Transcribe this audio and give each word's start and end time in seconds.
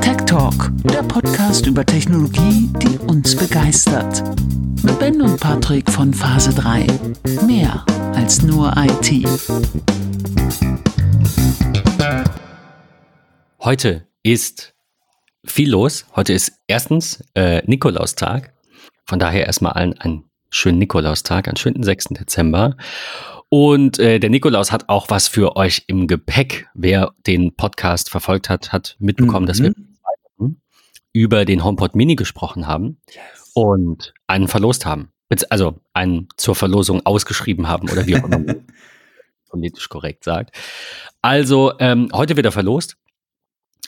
Tech 0.00 0.16
Talk, 0.26 0.70
der 0.84 1.02
Podcast 1.02 1.66
über 1.66 1.84
Technologie, 1.86 2.70
die 2.82 2.98
uns 2.98 3.34
begeistert. 3.34 4.22
Mit 4.82 4.98
Ben 4.98 5.22
und 5.22 5.40
Patrick 5.40 5.90
von 5.90 6.12
Phase 6.12 6.52
3. 6.54 6.86
Mehr 7.46 7.84
als 8.14 8.42
nur 8.42 8.74
IT. 8.76 9.26
Heute 13.60 14.06
ist 14.22 14.74
viel 15.44 15.70
los. 15.70 16.06
Heute 16.14 16.32
ist 16.32 16.52
erstens 16.66 17.24
äh, 17.34 17.62
Nikolaustag. 17.66 18.52
Von 19.06 19.18
daher 19.18 19.46
erstmal 19.46 19.72
allen 19.72 19.98
einen 19.98 20.24
schönen 20.50 20.78
Nikolaustag, 20.78 21.48
einen 21.48 21.56
schönen 21.56 21.82
6. 21.82 22.06
Dezember. 22.10 22.76
Und 23.48 23.98
äh, 23.98 24.18
der 24.18 24.30
Nikolaus 24.30 24.72
hat 24.72 24.88
auch 24.88 25.08
was 25.08 25.28
für 25.28 25.56
euch 25.56 25.84
im 25.86 26.08
Gepäck. 26.08 26.68
Wer 26.74 27.12
den 27.26 27.54
Podcast 27.54 28.10
verfolgt 28.10 28.48
hat, 28.48 28.72
hat 28.72 28.96
mitbekommen, 28.98 29.44
mhm. 29.44 29.48
dass 29.48 29.62
wir 29.62 29.72
über 31.12 31.46
den 31.46 31.64
HomePod 31.64 31.94
Mini 31.94 32.14
gesprochen 32.14 32.66
haben 32.66 32.98
yes. 33.08 33.52
und 33.54 34.12
einen 34.26 34.48
verlost 34.48 34.84
haben. 34.84 35.12
Also 35.48 35.80
einen 35.94 36.28
zur 36.36 36.54
Verlosung 36.54 37.06
ausgeschrieben 37.06 37.68
haben 37.68 37.88
oder 37.90 38.06
wie 38.06 38.16
auch 38.16 38.24
immer 38.24 38.38
man 38.38 38.66
politisch 39.48 39.88
korrekt 39.88 40.24
sagt. 40.24 40.54
Also 41.22 41.72
ähm, 41.78 42.10
heute 42.12 42.36
wird 42.36 42.44
er 42.44 42.52
verlost, 42.52 42.98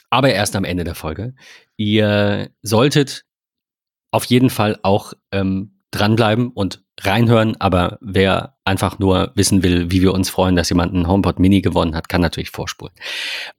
aber 0.09 0.33
erst 0.33 0.55
am 0.55 0.63
Ende 0.63 0.83
der 0.83 0.95
Folge. 0.95 1.35
Ihr 1.77 2.49
solltet 2.63 3.25
auf 4.09 4.25
jeden 4.25 4.49
Fall 4.49 4.79
auch 4.81 5.13
ähm, 5.31 5.78
dranbleiben 5.91 6.49
und 6.49 6.83
reinhören, 6.99 7.55
aber 7.59 7.97
wer 8.01 8.57
einfach 8.65 8.99
nur 8.99 9.31
wissen 9.35 9.63
will, 9.63 9.91
wie 9.91 10.01
wir 10.01 10.13
uns 10.13 10.29
freuen, 10.29 10.55
dass 10.55 10.69
jemand 10.69 10.93
einen 10.93 11.07
HomePod 11.07 11.39
Mini 11.39 11.61
gewonnen 11.61 11.95
hat, 11.95 12.09
kann 12.09 12.21
natürlich 12.21 12.51
vorspulen. 12.51 12.93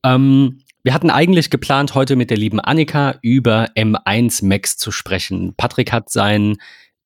Ähm, 0.05 0.63
wir 0.83 0.95
hatten 0.95 1.11
eigentlich 1.11 1.51
geplant, 1.51 1.95
heute 1.95 2.17
mit 2.17 2.31
der 2.31 2.37
lieben 2.37 2.61
Annika 2.61 3.19
über 3.23 3.67
M1 3.77 4.45
Macs 4.45 4.77
zu 4.77 4.93
sprechen. 4.93 5.55
Patrick 5.57 5.93
hat 5.93 6.11
sein 6.11 6.57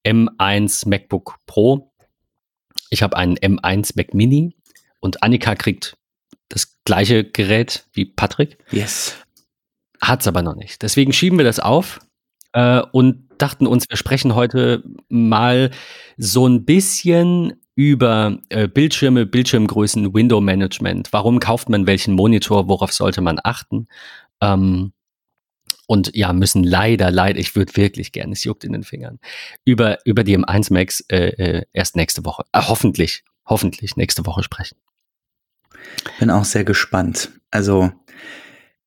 M1 0.07 0.89
MacBook 0.89 1.39
Pro. 1.47 1.91
Ich 2.91 3.03
habe 3.03 3.17
einen 3.17 3.37
M1 3.37 3.95
Mac 3.97 4.15
Mini 4.15 4.55
und 5.01 5.23
Annika 5.23 5.55
kriegt 5.55 5.97
das 6.49 6.79
gleiche 6.85 7.25
Gerät 7.25 7.87
wie 7.93 8.05
Patrick. 8.05 8.59
Yes. 8.71 9.17
Hat 10.01 10.21
es 10.21 10.29
aber 10.29 10.43
noch 10.43 10.55
nicht. 10.55 10.83
Deswegen 10.83 11.13
schieben 11.13 11.39
wir 11.39 11.45
das 11.45 11.59
auf 11.59 12.01
äh, 12.53 12.81
und 12.93 13.24
dachten 13.39 13.67
uns, 13.67 13.89
wir 13.89 13.97
sprechen 13.97 14.35
heute 14.35 14.83
mal 15.09 15.71
so 16.17 16.47
ein 16.47 16.65
bisschen 16.65 17.55
über 17.77 18.39
äh, 18.51 18.69
Bildschirme, 18.69 19.27
Bildschirmgrößen, 19.27 20.15
Window 20.15 20.41
Management. 20.41 21.13
Warum 21.13 21.41
kauft 21.41 21.69
man 21.69 21.87
welchen 21.87 22.15
Monitor? 22.15 22.69
Worauf 22.69 22.93
sollte 22.93 23.21
man 23.21 23.41
achten? 23.43 23.89
Ähm, 24.41 24.93
und 25.87 26.15
ja, 26.15 26.33
müssen 26.33 26.65
leider, 26.65 27.11
leider, 27.11 27.39
ich 27.39 27.57
würde 27.57 27.77
wirklich 27.77 28.13
gerne, 28.13 28.33
es 28.33 28.45
juckt 28.45 28.65
in 28.65 28.73
den 28.73 28.85
Fingern, 28.85 29.19
über, 29.65 29.99
über 30.05 30.25
die 30.25 30.39
M1 30.39 30.73
Max 30.73 31.01
äh, 31.09 31.29
äh, 31.29 31.63
erst 31.73 31.97
nächste 31.97 32.25
Woche, 32.25 32.45
äh, 32.53 32.63
hoffentlich, 32.63 33.25
hoffentlich 33.45 33.97
nächste 33.97 34.25
Woche 34.25 34.43
sprechen. 34.43 34.79
Bin 36.19 36.31
auch 36.31 36.45
sehr 36.45 36.65
gespannt. 36.65 37.33
Also 37.51 37.93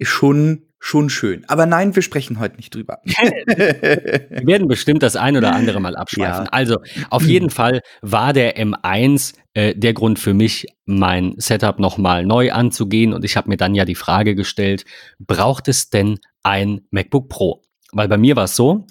schon 0.01 0.66
schon 0.79 1.09
schön. 1.09 1.43
Aber 1.47 1.65
nein, 1.65 1.95
wir 1.95 2.01
sprechen 2.01 2.39
heute 2.39 2.57
nicht 2.57 2.73
drüber. 2.73 2.99
wir 3.03 4.47
werden 4.47 4.67
bestimmt 4.67 5.03
das 5.03 5.15
ein 5.15 5.35
oder 5.35 5.53
andere 5.53 5.79
mal 5.79 5.95
abschweifen. 5.95 6.45
Ja. 6.45 6.51
Also 6.51 6.77
auf 7.09 7.23
jeden 7.27 7.49
Fall 7.49 7.81
war 8.01 8.33
der 8.33 8.57
M1 8.57 9.33
äh, 9.53 9.75
der 9.75 9.93
Grund 9.93 10.19
für 10.19 10.33
mich, 10.33 10.67
mein 10.85 11.33
Setup 11.37 11.79
nochmal 11.79 12.25
neu 12.25 12.51
anzugehen. 12.51 13.13
Und 13.13 13.25
ich 13.25 13.35
habe 13.37 13.49
mir 13.49 13.57
dann 13.57 13.75
ja 13.75 13.85
die 13.85 13.95
Frage 13.95 14.35
gestellt, 14.35 14.85
braucht 15.19 15.67
es 15.67 15.89
denn 15.89 16.19
ein 16.43 16.81
MacBook 16.91 17.29
Pro? 17.29 17.63
Weil 17.91 18.07
bei 18.07 18.17
mir 18.17 18.35
war 18.35 18.45
es 18.45 18.55
so, 18.55 18.85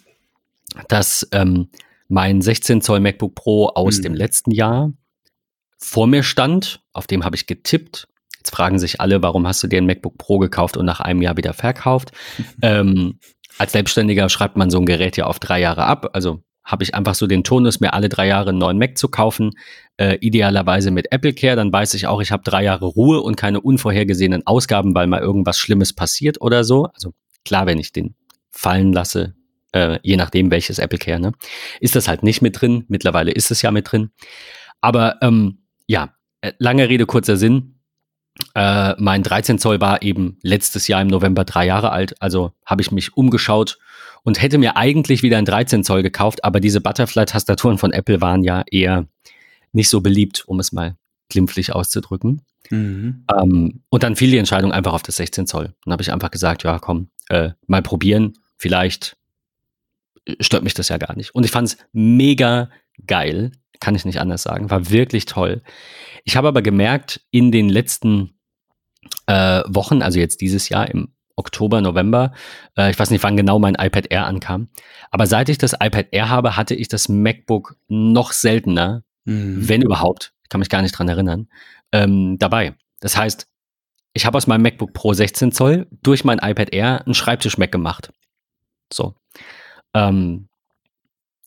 dass 0.88 1.26
ähm, 1.32 1.68
mein 2.08 2.42
16 2.42 2.82
Zoll 2.82 3.00
MacBook 3.00 3.34
Pro 3.34 3.68
aus 3.68 3.98
mhm. 3.98 4.02
dem 4.02 4.14
letzten 4.14 4.50
Jahr 4.50 4.92
vor 5.78 6.06
mir 6.06 6.22
stand, 6.22 6.80
auf 6.92 7.06
dem 7.06 7.24
habe 7.24 7.36
ich 7.36 7.46
getippt 7.46 8.08
Jetzt 8.46 8.54
fragen 8.54 8.78
sich 8.78 9.00
alle, 9.00 9.24
warum 9.24 9.44
hast 9.44 9.60
du 9.64 9.66
dir 9.66 9.78
ein 9.78 9.86
MacBook 9.86 10.18
Pro 10.18 10.38
gekauft 10.38 10.76
und 10.76 10.86
nach 10.86 11.00
einem 11.00 11.20
Jahr 11.20 11.36
wieder 11.36 11.52
verkauft? 11.52 12.12
ähm, 12.62 13.18
als 13.58 13.72
Selbstständiger 13.72 14.28
schreibt 14.28 14.56
man 14.56 14.70
so 14.70 14.78
ein 14.78 14.86
Gerät 14.86 15.16
ja 15.16 15.26
auf 15.26 15.40
drei 15.40 15.58
Jahre 15.58 15.82
ab. 15.82 16.10
Also 16.12 16.44
habe 16.62 16.84
ich 16.84 16.94
einfach 16.94 17.16
so 17.16 17.26
den 17.26 17.42
Tonus, 17.42 17.80
mir 17.80 17.92
alle 17.92 18.08
drei 18.08 18.28
Jahre 18.28 18.50
einen 18.50 18.58
neuen 18.58 18.78
Mac 18.78 18.98
zu 18.98 19.08
kaufen, 19.08 19.54
äh, 19.96 20.18
idealerweise 20.20 20.92
mit 20.92 21.10
Apple 21.10 21.32
Care. 21.32 21.56
Dann 21.56 21.72
weiß 21.72 21.94
ich 21.94 22.06
auch, 22.06 22.20
ich 22.20 22.30
habe 22.30 22.44
drei 22.44 22.62
Jahre 22.62 22.86
Ruhe 22.86 23.20
und 23.20 23.36
keine 23.36 23.60
unvorhergesehenen 23.60 24.46
Ausgaben, 24.46 24.94
weil 24.94 25.08
mal 25.08 25.20
irgendwas 25.20 25.58
Schlimmes 25.58 25.92
passiert 25.92 26.40
oder 26.40 26.62
so. 26.62 26.84
Also 26.94 27.14
klar, 27.44 27.66
wenn 27.66 27.80
ich 27.80 27.90
den 27.90 28.14
fallen 28.52 28.92
lasse, 28.92 29.34
äh, 29.72 29.98
je 30.04 30.16
nachdem 30.16 30.52
welches 30.52 30.78
Apple 30.78 31.00
Care, 31.00 31.18
ne, 31.18 31.32
ist 31.80 31.96
das 31.96 32.06
halt 32.06 32.22
nicht 32.22 32.42
mit 32.42 32.60
drin. 32.60 32.84
Mittlerweile 32.86 33.32
ist 33.32 33.50
es 33.50 33.60
ja 33.62 33.72
mit 33.72 33.90
drin. 33.90 34.10
Aber 34.80 35.16
ähm, 35.20 35.64
ja, 35.88 36.14
äh, 36.42 36.52
lange 36.58 36.88
Rede, 36.88 37.06
kurzer 37.06 37.36
Sinn. 37.36 37.75
Äh, 38.54 38.94
mein 38.98 39.22
13 39.22 39.58
Zoll 39.58 39.80
war 39.80 40.02
eben 40.02 40.38
letztes 40.42 40.88
Jahr 40.88 41.02
im 41.02 41.08
November 41.08 41.44
drei 41.44 41.66
Jahre 41.66 41.90
alt, 41.90 42.20
also 42.20 42.52
habe 42.64 42.82
ich 42.82 42.90
mich 42.90 43.16
umgeschaut 43.16 43.78
und 44.24 44.40
hätte 44.40 44.58
mir 44.58 44.76
eigentlich 44.76 45.22
wieder 45.22 45.38
ein 45.38 45.44
13 45.44 45.84
Zoll 45.84 46.02
gekauft, 46.02 46.44
aber 46.44 46.60
diese 46.60 46.80
Butterfly-Tastaturen 46.80 47.78
von 47.78 47.92
Apple 47.92 48.20
waren 48.20 48.42
ja 48.42 48.64
eher 48.70 49.06
nicht 49.72 49.88
so 49.88 50.00
beliebt, 50.00 50.44
um 50.46 50.60
es 50.60 50.72
mal 50.72 50.96
glimpflich 51.28 51.72
auszudrücken. 51.72 52.42
Mhm. 52.70 53.24
Ähm, 53.34 53.82
und 53.88 54.02
dann 54.02 54.16
fiel 54.16 54.30
die 54.30 54.38
Entscheidung 54.38 54.72
einfach 54.72 54.92
auf 54.92 55.02
das 55.02 55.16
16 55.16 55.46
Zoll. 55.46 55.74
Dann 55.84 55.92
habe 55.92 56.02
ich 56.02 56.12
einfach 56.12 56.30
gesagt, 56.30 56.64
ja, 56.64 56.78
komm, 56.78 57.08
äh, 57.28 57.50
mal 57.66 57.82
probieren, 57.82 58.34
vielleicht 58.58 59.16
stört 60.40 60.64
mich 60.64 60.74
das 60.74 60.88
ja 60.88 60.98
gar 60.98 61.16
nicht. 61.16 61.34
Und 61.34 61.44
ich 61.44 61.50
fand 61.50 61.68
es 61.68 61.76
mega 61.92 62.70
geil, 63.06 63.52
kann 63.80 63.94
ich 63.94 64.04
nicht 64.04 64.20
anders 64.20 64.42
sagen, 64.42 64.70
war 64.70 64.90
wirklich 64.90 65.26
toll. 65.26 65.62
Ich 66.24 66.36
habe 66.36 66.48
aber 66.48 66.62
gemerkt, 66.62 67.20
in 67.30 67.52
den 67.52 67.68
letzten 67.68 68.38
äh, 69.26 69.62
Wochen, 69.66 70.02
also 70.02 70.18
jetzt 70.18 70.40
dieses 70.40 70.68
Jahr 70.68 70.88
im 70.88 71.12
Oktober, 71.36 71.80
November, 71.80 72.32
äh, 72.76 72.90
ich 72.90 72.98
weiß 72.98 73.10
nicht, 73.10 73.22
wann 73.22 73.36
genau 73.36 73.58
mein 73.58 73.74
iPad 73.74 74.10
Air 74.10 74.26
ankam, 74.26 74.68
aber 75.10 75.26
seit 75.26 75.48
ich 75.48 75.58
das 75.58 75.74
iPad 75.74 76.08
Air 76.12 76.30
habe, 76.30 76.56
hatte 76.56 76.74
ich 76.74 76.88
das 76.88 77.08
MacBook 77.08 77.76
noch 77.88 78.32
seltener, 78.32 79.04
mhm. 79.24 79.68
wenn 79.68 79.82
überhaupt, 79.82 80.32
ich 80.42 80.48
kann 80.48 80.60
mich 80.60 80.70
gar 80.70 80.82
nicht 80.82 80.92
dran 80.92 81.08
erinnern, 81.08 81.48
ähm, 81.92 82.38
dabei. 82.38 82.74
Das 83.00 83.16
heißt, 83.16 83.46
ich 84.14 84.24
habe 84.24 84.38
aus 84.38 84.46
meinem 84.46 84.62
MacBook 84.62 84.94
Pro 84.94 85.12
16 85.12 85.52
Zoll 85.52 85.86
durch 86.02 86.24
mein 86.24 86.38
iPad 86.38 86.72
Air 86.72 87.04
einen 87.04 87.14
Schreibtisch-Mac 87.14 87.70
gemacht. 87.70 88.12
So. 88.90 89.14
Ähm, 89.92 90.48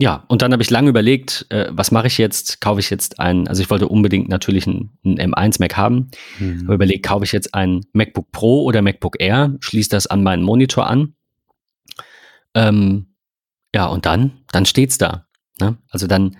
ja, 0.01 0.23
und 0.29 0.41
dann 0.41 0.53
habe 0.53 0.63
ich 0.63 0.69
lange 0.69 0.89
überlegt, 0.89 1.45
äh, 1.49 1.67
was 1.71 1.91
mache 1.91 2.07
ich 2.07 2.17
jetzt? 2.17 2.61
Kaufe 2.61 2.79
ich 2.79 2.89
jetzt 2.89 3.19
ein, 3.19 3.49
also 3.49 3.61
ich 3.61 3.69
wollte 3.69 3.89
unbedingt 3.89 4.29
natürlich 4.29 4.65
ein, 4.65 4.97
ein 5.03 5.19
M1 5.33 5.57
Mac 5.59 5.75
haben. 5.75 6.09
Mhm. 6.39 6.63
Habe 6.63 6.75
überlegt, 6.75 7.05
kaufe 7.05 7.25
ich 7.25 7.33
jetzt 7.33 7.53
ein 7.53 7.81
MacBook 7.91 8.31
Pro 8.31 8.63
oder 8.63 8.81
MacBook 8.81 9.17
Air, 9.19 9.57
schließe 9.59 9.89
das 9.89 10.07
an 10.07 10.23
meinen 10.23 10.41
Monitor 10.41 10.87
an. 10.87 11.15
Ähm, 12.53 13.07
ja, 13.75 13.87
und 13.87 14.05
dann, 14.05 14.31
dann 14.53 14.65
steht's 14.65 14.97
da. 14.97 15.27
Ne? 15.59 15.77
Also 15.89 16.07
dann 16.07 16.37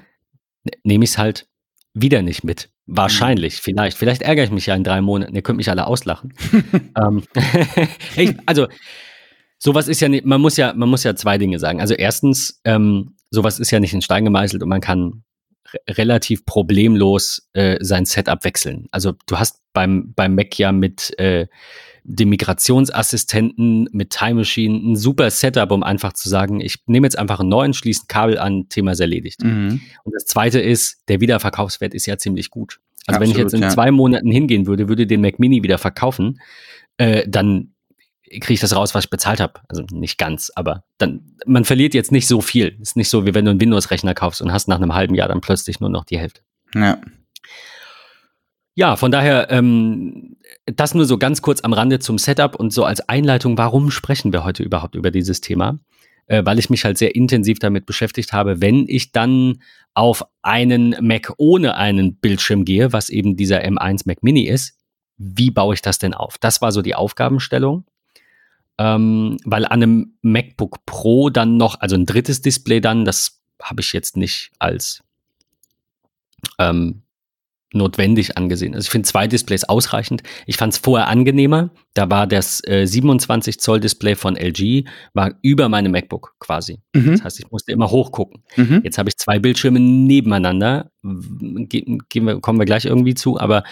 ne, 0.64 0.72
nehme 0.84 1.04
ich 1.04 1.12
es 1.12 1.18
halt 1.18 1.50
wieder 1.94 2.22
nicht 2.22 2.46
mit. 2.46 2.70
Wahrscheinlich, 2.86 3.58
mhm. 3.58 3.62
vielleicht. 3.62 3.98
Vielleicht 3.98 4.22
ärgere 4.22 4.46
ich 4.46 4.52
mich 4.52 4.68
ja 4.68 4.76
in 4.76 4.86
drei 4.86 5.02
Monaten. 5.02 5.36
Ihr 5.36 5.42
könnt 5.42 5.58
mich 5.58 5.70
alle 5.70 5.86
auslachen. 5.86 6.34
ähm, 6.98 7.24
ich, 8.16 8.36
also, 8.46 8.68
sowas 9.58 9.90
ist 9.90 10.00
ja 10.00 10.08
nicht, 10.08 10.26
man 10.26 10.40
muss 10.40 10.56
ja, 10.56 10.74
man 10.74 10.88
muss 10.88 11.04
ja 11.04 11.14
zwei 11.16 11.38
Dinge 11.38 11.60
sagen. 11.60 11.82
Also 11.82 11.94
erstens, 11.94 12.62
ähm, 12.64 13.16
sowas 13.32 13.60
ist 13.60 13.72
ja 13.72 13.80
nicht 13.80 13.94
in 13.94 14.02
Stein 14.02 14.26
gemeißelt 14.26 14.64
und 14.64 14.70
man 14.70 14.82
kann 14.82 15.24
relativ 15.88 16.46
problemlos 16.46 17.48
äh, 17.54 17.78
sein 17.82 18.06
Setup 18.06 18.44
wechseln. 18.44 18.88
Also 18.92 19.14
du 19.28 19.38
hast 19.38 19.62
beim, 19.74 20.14
beim 20.16 20.36
Mac 20.36 20.58
ja 20.58 20.72
mit 20.72 21.18
äh, 21.20 21.48
dem 22.04 22.30
Migrationsassistenten, 22.30 23.88
mit 23.92 24.10
Time 24.10 24.36
Machine 24.36 24.76
ein 24.76 24.96
super 24.96 25.30
Setup, 25.30 25.72
um 25.72 25.84
einfach 25.84 26.14
zu 26.14 26.28
sagen, 26.28 26.60
ich 26.60 26.78
nehme 26.88 27.06
jetzt 27.06 27.20
einfach 27.20 27.40
einen 27.40 27.50
neuen, 27.50 27.74
schließe 27.74 28.04
ein 28.04 28.08
Kabel 28.08 28.40
an, 28.40 28.68
Thema 28.70 28.94
ist 28.94 29.00
erledigt. 29.00 29.44
Mhm. 29.44 29.82
Und 30.04 30.16
das 30.16 30.26
zweite 30.26 30.60
ist, 30.60 31.04
der 31.08 31.22
Wiederverkaufswert 31.22 31.94
ist 31.94 32.08
ja 32.08 32.18
ziemlich 32.18 32.50
gut. 32.50 32.80
Also 33.06 33.18
Absolut, 33.18 33.22
wenn 33.22 33.32
ich 33.32 33.38
jetzt 33.38 33.54
in 33.54 33.62
ja. 33.62 33.70
zwei 33.70 33.92
Monaten 33.92 34.32
hingehen 34.32 34.66
würde, 34.66 34.88
würde 34.88 35.06
den 35.06 35.22
Mac 35.22 35.40
Mini 35.40 35.62
wieder 35.62 35.78
verkaufen, 35.78 36.40
äh, 36.98 37.28
dann 37.28 37.74
kriege 38.30 38.54
ich 38.54 38.60
das 38.60 38.76
raus, 38.76 38.96
was 38.96 39.06
ich 39.06 39.10
bezahlt 39.10 39.40
habe. 39.40 39.60
Also 39.68 39.84
nicht 39.92 40.18
ganz, 40.18 40.52
aber 40.56 40.84
dann, 40.98 41.22
man 41.46 41.66
verliert 41.66 41.94
jetzt 41.94 42.12
nicht 42.12 42.28
so 42.28 42.42
viel. 42.42 42.78
Ist 42.82 42.96
nicht 42.96 43.10
so, 43.10 43.26
wie 43.26 43.34
wenn 43.34 43.46
du 43.46 43.52
einen 43.52 43.62
Windows-Rechner 43.62 44.14
kaufst 44.14 44.42
und 44.42 44.52
hast 44.52 44.68
nach 44.68 44.78
einem 44.78 44.94
halben 44.94 45.16
Jahr 45.16 45.28
dann 45.28 45.42
plötzlich 45.42 45.80
nur 45.80 45.90
noch 45.90 46.06
die 46.06 46.20
Hälfte. 46.20 46.42
Ja. 46.76 47.00
Ja, 48.76 48.96
von 48.96 49.12
daher, 49.12 49.52
ähm, 49.52 50.38
das 50.66 50.94
nur 50.94 51.06
so 51.06 51.18
ganz 51.18 51.42
kurz 51.42 51.62
am 51.62 51.74
Rande 51.74 52.00
zum 52.00 52.18
Setup 52.18 52.56
und 52.56 52.72
so 52.72 52.86
als 52.86 53.02
Einleitung, 53.10 53.58
warum 53.58 53.92
sprechen 53.92 54.32
wir 54.32 54.46
heute 54.46 54.64
überhaupt 54.64 54.96
über 54.96 55.12
dieses 55.12 55.42
Thema? 55.42 55.80
Äh, 56.28 56.46
weil 56.46 56.60
ich 56.60 56.70
mich 56.70 56.86
halt 56.86 56.98
sehr 56.98 57.16
intensiv 57.16 57.60
damit 57.60 57.86
beschäftigt 57.86 58.32
habe, 58.32 58.62
wenn 58.62 58.86
ich 58.88 59.12
dann 59.12 59.62
auf 59.96 60.24
einen 60.44 60.96
Mac 61.02 61.34
ohne 61.38 61.76
einen 61.76 62.16
Bildschirm 62.16 62.64
gehe, 62.64 62.94
was 62.94 63.10
eben 63.10 63.36
dieser 63.36 63.64
M1 63.66 64.04
Mac 64.06 64.24
Mini 64.24 64.48
ist, 64.48 64.78
wie 65.18 65.52
baue 65.52 65.74
ich 65.74 65.82
das 65.82 66.00
denn 66.00 66.14
auf? 66.14 66.38
Das 66.38 66.62
war 66.62 66.72
so 66.72 66.82
die 66.82 66.96
Aufgabenstellung. 66.96 67.84
Ähm, 68.80 69.38
weil 69.44 69.66
an 69.66 69.84
einem 69.84 70.14
MacBook 70.22 70.86
Pro 70.86 71.30
dann 71.30 71.58
noch, 71.58 71.82
also 71.82 71.96
ein 71.96 72.06
drittes 72.06 72.42
Display 72.42 72.80
dann, 72.80 73.04
das 73.06 73.42
habe 73.62 73.82
ich 73.82 73.92
jetzt 73.92 74.16
nicht 74.16 74.52
als 74.58 75.04
ähm, 76.58 77.04
notwendig 77.74 78.38
angesehen. 78.38 78.74
Also 78.74 78.88
ich 78.88 78.90
finde 78.90 79.08
zwei 79.08 79.28
Displays 79.28 79.64
ausreichend. 79.66 80.24
Ich 80.48 80.58
fand 80.58 80.74
es 80.74 80.80
vorher 80.80 81.08
angenehmer. 81.08 81.70
Da 81.94 82.10
war 82.10 82.26
das 82.26 82.66
äh, 82.66 82.86
27 82.86 83.60
Zoll 83.60 83.80
Display 83.80 84.16
von 84.16 84.36
LG 84.36 84.86
war 85.14 85.36
über 85.42 85.70
meinem 85.70 85.92
MacBook 85.92 86.36
quasi. 86.40 86.80
Mhm. 86.96 87.12
Das 87.12 87.24
heißt, 87.24 87.40
ich 87.40 87.52
musste 87.52 87.72
immer 87.72 87.92
hochgucken. 87.92 88.44
Mhm. 88.56 88.82
Jetzt 88.84 88.98
habe 88.98 89.10
ich 89.10 89.18
zwei 89.18 89.40
Bildschirme 89.40 89.80
nebeneinander. 89.80 90.92
Ge 91.04 92.00
wir, 92.14 92.40
kommen 92.40 92.60
wir 92.60 92.66
gleich 92.66 92.86
irgendwie 92.86 93.14
zu, 93.14 93.40
aber 93.40 93.64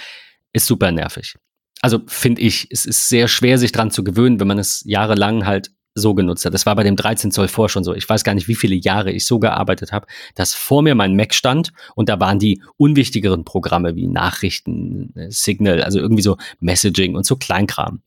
ist 0.53 0.67
super 0.67 0.91
nervig. 0.91 1.35
Also 1.81 2.01
finde 2.07 2.41
ich, 2.41 2.67
es 2.71 2.85
ist 2.85 3.09
sehr 3.09 3.27
schwer, 3.27 3.57
sich 3.57 3.71
dran 3.71 3.91
zu 3.91 4.03
gewöhnen, 4.03 4.39
wenn 4.39 4.47
man 4.47 4.59
es 4.59 4.83
jahrelang 4.85 5.45
halt 5.45 5.71
so 5.97 6.13
genutzt 6.13 6.45
hat. 6.45 6.53
Das 6.53 6.65
war 6.65 6.75
bei 6.75 6.83
dem 6.83 6.95
13 6.95 7.31
Zoll 7.31 7.47
vor 7.47 7.69
schon 7.69 7.83
so. 7.83 7.93
Ich 7.93 8.07
weiß 8.07 8.23
gar 8.23 8.35
nicht, 8.35 8.47
wie 8.47 8.55
viele 8.55 8.75
Jahre 8.75 9.11
ich 9.11 9.25
so 9.25 9.39
gearbeitet 9.39 9.91
habe, 9.91 10.07
dass 10.35 10.53
vor 10.53 10.81
mir 10.81 10.95
mein 10.95 11.15
Mac 11.15 11.33
stand 11.33 11.73
und 11.95 12.09
da 12.09 12.19
waren 12.19 12.39
die 12.39 12.61
unwichtigeren 12.77 13.43
Programme 13.43 13.95
wie 13.95 14.07
Nachrichten, 14.07 15.13
äh, 15.15 15.29
Signal, 15.29 15.83
also 15.83 15.99
irgendwie 15.99 16.21
so 16.21 16.37
Messaging 16.59 17.15
und 17.15 17.25
so 17.25 17.35
Kleinkram. 17.35 18.01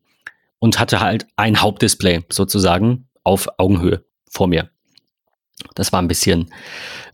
Und 0.59 0.79
hatte 0.79 1.01
halt 1.01 1.27
ein 1.37 1.61
Hauptdisplay 1.61 2.21
sozusagen 2.29 3.09
auf 3.25 3.49
Augenhöhe 3.59 4.05
vor 4.31 4.47
mir. 4.47 4.71
Das 5.75 5.93
war 5.93 6.03
ein 6.03 6.09
bisschen, 6.09 6.53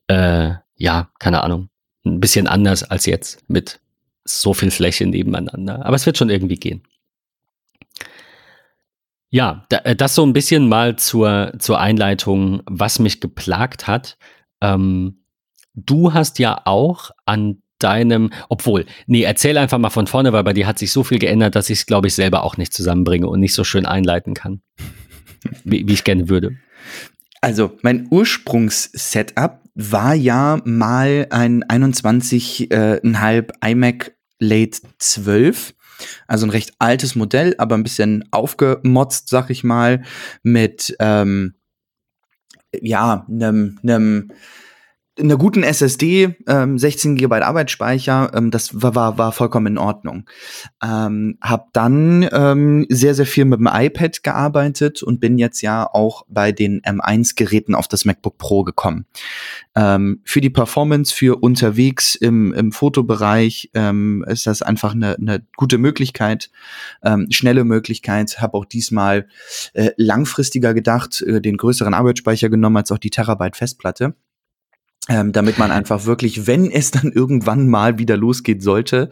äh, 0.08 0.50
ja, 0.76 1.10
keine 1.18 1.42
Ahnung, 1.42 1.68
ein 2.04 2.20
bisschen 2.20 2.48
anders 2.48 2.82
als 2.82 3.06
jetzt 3.06 3.48
mit 3.48 3.80
so 4.26 4.54
viel 4.54 4.70
Fläche 4.70 5.06
nebeneinander. 5.06 5.84
Aber 5.84 5.96
es 5.96 6.06
wird 6.06 6.18
schon 6.18 6.30
irgendwie 6.30 6.56
gehen. 6.56 6.82
Ja, 9.30 9.66
äh, 9.70 9.96
das 9.96 10.14
so 10.14 10.24
ein 10.24 10.32
bisschen 10.32 10.68
mal 10.68 10.96
zur, 10.96 11.52
zur 11.58 11.80
Einleitung, 11.80 12.62
was 12.66 12.98
mich 12.98 13.20
geplagt 13.20 13.86
hat. 13.86 14.18
Ähm, 14.60 15.24
du 15.74 16.14
hast 16.14 16.38
ja 16.38 16.62
auch 16.64 17.10
an 17.24 17.62
deinem, 17.78 18.30
obwohl, 18.48 18.86
nee, 19.06 19.22
erzähl 19.22 19.58
einfach 19.58 19.78
mal 19.78 19.90
von 19.90 20.06
vorne, 20.06 20.32
weil 20.32 20.44
bei 20.44 20.54
dir 20.54 20.66
hat 20.66 20.78
sich 20.78 20.92
so 20.92 21.04
viel 21.04 21.18
geändert, 21.18 21.54
dass 21.54 21.68
ich 21.70 21.80
es, 21.80 21.86
glaube 21.86 22.08
ich, 22.08 22.14
selber 22.14 22.42
auch 22.42 22.56
nicht 22.56 22.72
zusammenbringe 22.72 23.28
und 23.28 23.40
nicht 23.40 23.54
so 23.54 23.64
schön 23.64 23.84
einleiten 23.84 24.34
kann, 24.34 24.62
wie, 25.64 25.86
wie 25.86 25.92
ich 25.92 26.04
gerne 26.04 26.28
würde. 26.28 26.56
Also, 27.42 27.76
mein 27.82 28.08
Ursprungssetup 28.10 29.60
war 29.74 30.14
ja 30.14 30.60
mal 30.64 31.26
ein 31.30 31.62
21,5 31.64 32.72
äh, 32.72 33.70
iMac 33.70 34.15
Late 34.38 34.80
12 34.98 35.74
also 36.26 36.46
ein 36.46 36.50
recht 36.50 36.74
altes 36.78 37.14
Modell, 37.14 37.54
aber 37.58 37.74
ein 37.74 37.82
bisschen 37.82 38.28
aufgemotzt, 38.30 39.28
sag 39.28 39.50
ich 39.50 39.64
mal, 39.64 40.02
mit 40.42 40.94
ähm, 40.98 41.54
ja, 42.72 43.26
einem, 43.28 43.78
einem 43.82 44.32
in 45.18 45.26
einer 45.26 45.38
guten 45.38 45.62
SSD, 45.62 46.36
ähm, 46.46 46.78
16 46.78 47.16
GB 47.16 47.40
Arbeitsspeicher, 47.40 48.32
ähm, 48.34 48.50
das 48.50 48.82
war, 48.82 48.94
war, 48.94 49.16
war 49.16 49.32
vollkommen 49.32 49.66
in 49.66 49.78
Ordnung. 49.78 50.28
Ähm, 50.84 51.38
hab 51.40 51.72
dann 51.72 52.28
ähm, 52.32 52.86
sehr, 52.90 53.14
sehr 53.14 53.24
viel 53.24 53.46
mit 53.46 53.58
dem 53.58 53.68
iPad 53.72 54.22
gearbeitet 54.22 55.02
und 55.02 55.18
bin 55.18 55.38
jetzt 55.38 55.62
ja 55.62 55.88
auch 55.90 56.26
bei 56.28 56.52
den 56.52 56.82
M1-Geräten 56.82 57.74
auf 57.74 57.88
das 57.88 58.04
MacBook 58.04 58.36
Pro 58.36 58.62
gekommen. 58.62 59.06
Ähm, 59.74 60.20
für 60.24 60.42
die 60.42 60.50
Performance, 60.50 61.14
für 61.14 61.36
unterwegs 61.42 62.14
im, 62.14 62.52
im 62.52 62.70
Fotobereich 62.72 63.70
ähm, 63.72 64.22
ist 64.28 64.46
das 64.46 64.60
einfach 64.60 64.94
eine, 64.94 65.16
eine 65.16 65.46
gute 65.56 65.78
Möglichkeit, 65.78 66.50
ähm, 67.02 67.28
schnelle 67.30 67.64
Möglichkeit. 67.64 68.38
Habe 68.42 68.58
auch 68.58 68.66
diesmal 68.66 69.28
äh, 69.72 69.92
langfristiger 69.96 70.74
gedacht, 70.74 71.22
äh, 71.22 71.40
den 71.40 71.56
größeren 71.56 71.94
Arbeitsspeicher 71.94 72.50
genommen 72.50 72.76
als 72.76 72.92
auch 72.92 72.98
die 72.98 73.10
Terabyte 73.10 73.56
Festplatte 73.56 74.14
ähm, 75.08 75.32
damit 75.32 75.58
man 75.58 75.70
einfach 75.70 76.04
wirklich, 76.06 76.46
wenn 76.46 76.70
es 76.70 76.90
dann 76.90 77.12
irgendwann 77.12 77.68
mal 77.68 77.98
wieder 77.98 78.16
losgeht 78.16 78.62
sollte, 78.62 79.08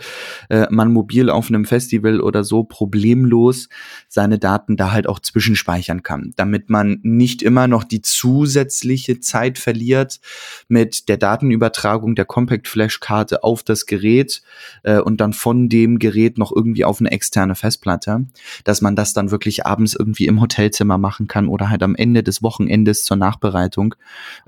äh, 0.48 0.66
man 0.70 0.92
mobil 0.92 1.30
auf 1.30 1.48
einem 1.48 1.64
Festival 1.64 2.20
oder 2.20 2.42
so 2.42 2.64
problemlos 2.64 3.68
seine 4.08 4.38
Daten 4.38 4.76
da 4.76 4.90
halt 4.90 5.08
auch 5.08 5.20
zwischenspeichern 5.20 6.02
kann, 6.02 6.32
damit 6.36 6.68
man 6.68 6.98
nicht 7.02 7.42
immer 7.42 7.68
noch 7.68 7.84
die 7.84 8.02
zusätzliche 8.02 9.20
Zeit 9.20 9.58
verliert 9.58 10.20
mit 10.66 11.08
der 11.08 11.16
Datenübertragung 11.16 12.16
der 12.16 12.24
Compact 12.24 12.66
Flash 12.66 12.98
Karte 12.98 13.44
auf 13.44 13.62
das 13.62 13.86
Gerät 13.86 14.42
äh, 14.82 14.98
und 14.98 15.20
dann 15.20 15.32
von 15.32 15.68
dem 15.68 16.00
Gerät 16.00 16.38
noch 16.38 16.50
irgendwie 16.54 16.84
auf 16.84 17.00
eine 17.00 17.12
externe 17.12 17.54
Festplatte, 17.54 18.26
dass 18.64 18.80
man 18.80 18.96
das 18.96 19.14
dann 19.14 19.30
wirklich 19.30 19.64
abends 19.64 19.94
irgendwie 19.94 20.26
im 20.26 20.40
Hotelzimmer 20.40 20.98
machen 20.98 21.28
kann 21.28 21.46
oder 21.46 21.70
halt 21.70 21.84
am 21.84 21.94
Ende 21.94 22.24
des 22.24 22.42
Wochenendes 22.42 23.04
zur 23.04 23.16
Nachbereitung 23.16 23.94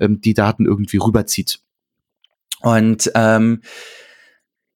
ähm, 0.01 0.19
die 0.19 0.33
Daten 0.33 0.65
irgendwie 0.65 0.97
rüberzieht 0.97 1.36
zieht. 1.37 1.59
Und 2.61 3.11
ähm, 3.13 3.61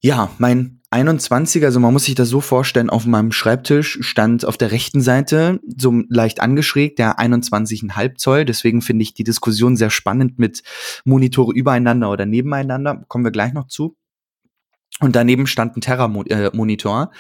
ja, 0.02 0.32
mein 0.38 0.82
21, 0.92 1.64
also 1.64 1.80
man 1.80 1.94
muss 1.94 2.06
sich 2.06 2.16
das 2.16 2.30
so 2.30 2.42
vorstellen, 2.42 2.90
auf 2.90 3.06
meinem 3.06 3.32
Schreibtisch 3.32 4.00
stand 4.02 4.46
auf 4.46 4.58
der 4.58 4.72
rechten 4.72 5.02
Seite 5.02 5.60
so 5.78 6.04
leicht 6.10 6.42
angeschrägt 6.42 7.00
der 7.00 7.18
21,5 7.18 8.18
Zoll. 8.18 8.46
Deswegen 8.46 8.82
finde 8.82 9.04
ich 9.04 9.14
die 9.14 9.24
Diskussion 9.24 9.78
sehr 9.78 9.90
spannend 9.90 10.38
mit 10.38 10.64
Monitore 11.06 11.54
übereinander 11.54 12.12
oder 12.12 12.26
nebeneinander. 12.26 13.06
Kommen 13.08 13.24
wir 13.24 13.32
gleich 13.32 13.54
noch 13.54 13.68
zu. 13.68 13.96
Und 15.00 15.16
daneben 15.16 15.48
stand 15.48 15.78
ein 15.78 15.82
Terra-Monitor, 15.82 17.12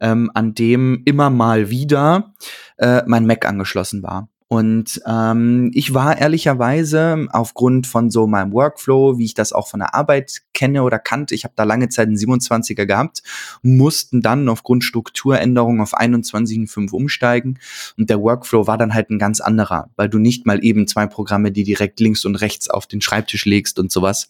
ähm, 0.00 0.30
an 0.34 0.54
dem 0.54 1.02
immer 1.04 1.30
mal 1.30 1.70
wieder 1.70 2.34
äh, 2.78 3.02
mein 3.06 3.26
Mac 3.26 3.46
angeschlossen 3.46 4.02
war. 4.02 4.28
Und 4.52 5.00
ähm, 5.06 5.70
ich 5.74 5.94
war 5.94 6.18
ehrlicherweise 6.18 7.28
aufgrund 7.30 7.86
von 7.86 8.10
so 8.10 8.26
meinem 8.26 8.52
Workflow, 8.52 9.16
wie 9.16 9.26
ich 9.26 9.34
das 9.34 9.52
auch 9.52 9.68
von 9.68 9.78
der 9.78 9.94
Arbeit 9.94 10.42
kenne 10.60 10.82
oder 10.82 10.98
kannte, 10.98 11.34
ich 11.34 11.44
habe 11.44 11.54
da 11.56 11.64
lange 11.64 11.88
Zeit 11.88 12.08
einen 12.08 12.18
27er 12.18 12.84
gehabt, 12.84 13.22
mussten 13.62 14.20
dann 14.20 14.46
aufgrund 14.50 14.84
Strukturänderungen 14.84 15.80
auf 15.80 15.98
21,5 15.98 16.90
umsteigen. 16.90 17.58
Und 17.96 18.10
der 18.10 18.20
Workflow 18.20 18.66
war 18.66 18.76
dann 18.76 18.92
halt 18.92 19.08
ein 19.08 19.18
ganz 19.18 19.40
anderer, 19.40 19.88
weil 19.96 20.10
du 20.10 20.18
nicht 20.18 20.44
mal 20.44 20.62
eben 20.62 20.86
zwei 20.86 21.06
Programme, 21.06 21.50
die 21.50 21.64
direkt 21.64 21.98
links 21.98 22.26
und 22.26 22.36
rechts 22.36 22.68
auf 22.68 22.86
den 22.86 23.00
Schreibtisch 23.00 23.46
legst 23.46 23.78
und 23.78 23.90
sowas. 23.90 24.28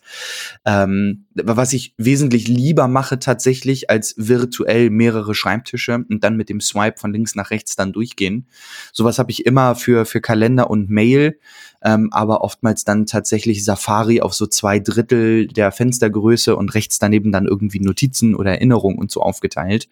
Ähm, 0.64 1.24
was 1.34 1.72
ich 1.72 1.94
wesentlich 1.96 2.46
lieber 2.46 2.86
mache 2.86 3.18
tatsächlich, 3.18 3.90
als 3.90 4.14
virtuell 4.16 4.88
mehrere 4.90 5.34
Schreibtische 5.34 6.04
und 6.08 6.22
dann 6.22 6.36
mit 6.36 6.48
dem 6.48 6.60
Swipe 6.60 7.00
von 7.00 7.12
links 7.12 7.34
nach 7.34 7.50
rechts 7.50 7.74
dann 7.74 7.92
durchgehen. 7.92 8.46
Sowas 8.92 9.18
habe 9.18 9.32
ich 9.32 9.46
immer 9.46 9.74
für 9.74 10.04
für 10.04 10.20
Kalender 10.20 10.70
und 10.70 10.90
Mail, 10.90 11.40
ähm, 11.82 12.08
aber 12.12 12.42
oftmals 12.42 12.84
dann 12.84 13.06
tatsächlich 13.06 13.64
Safari 13.64 14.20
auf 14.20 14.34
so 14.34 14.46
zwei 14.46 14.78
Drittel 14.78 15.46
der 15.46 15.72
Fenstergröße 15.72 16.56
und 16.56 16.74
rechts 16.74 16.98
daneben 16.98 17.32
dann 17.32 17.46
irgendwie 17.46 17.80
Notizen 17.80 18.34
oder 18.34 18.52
Erinnerungen 18.52 18.98
und 18.98 19.10
so 19.10 19.22
aufgeteilt. 19.22 19.88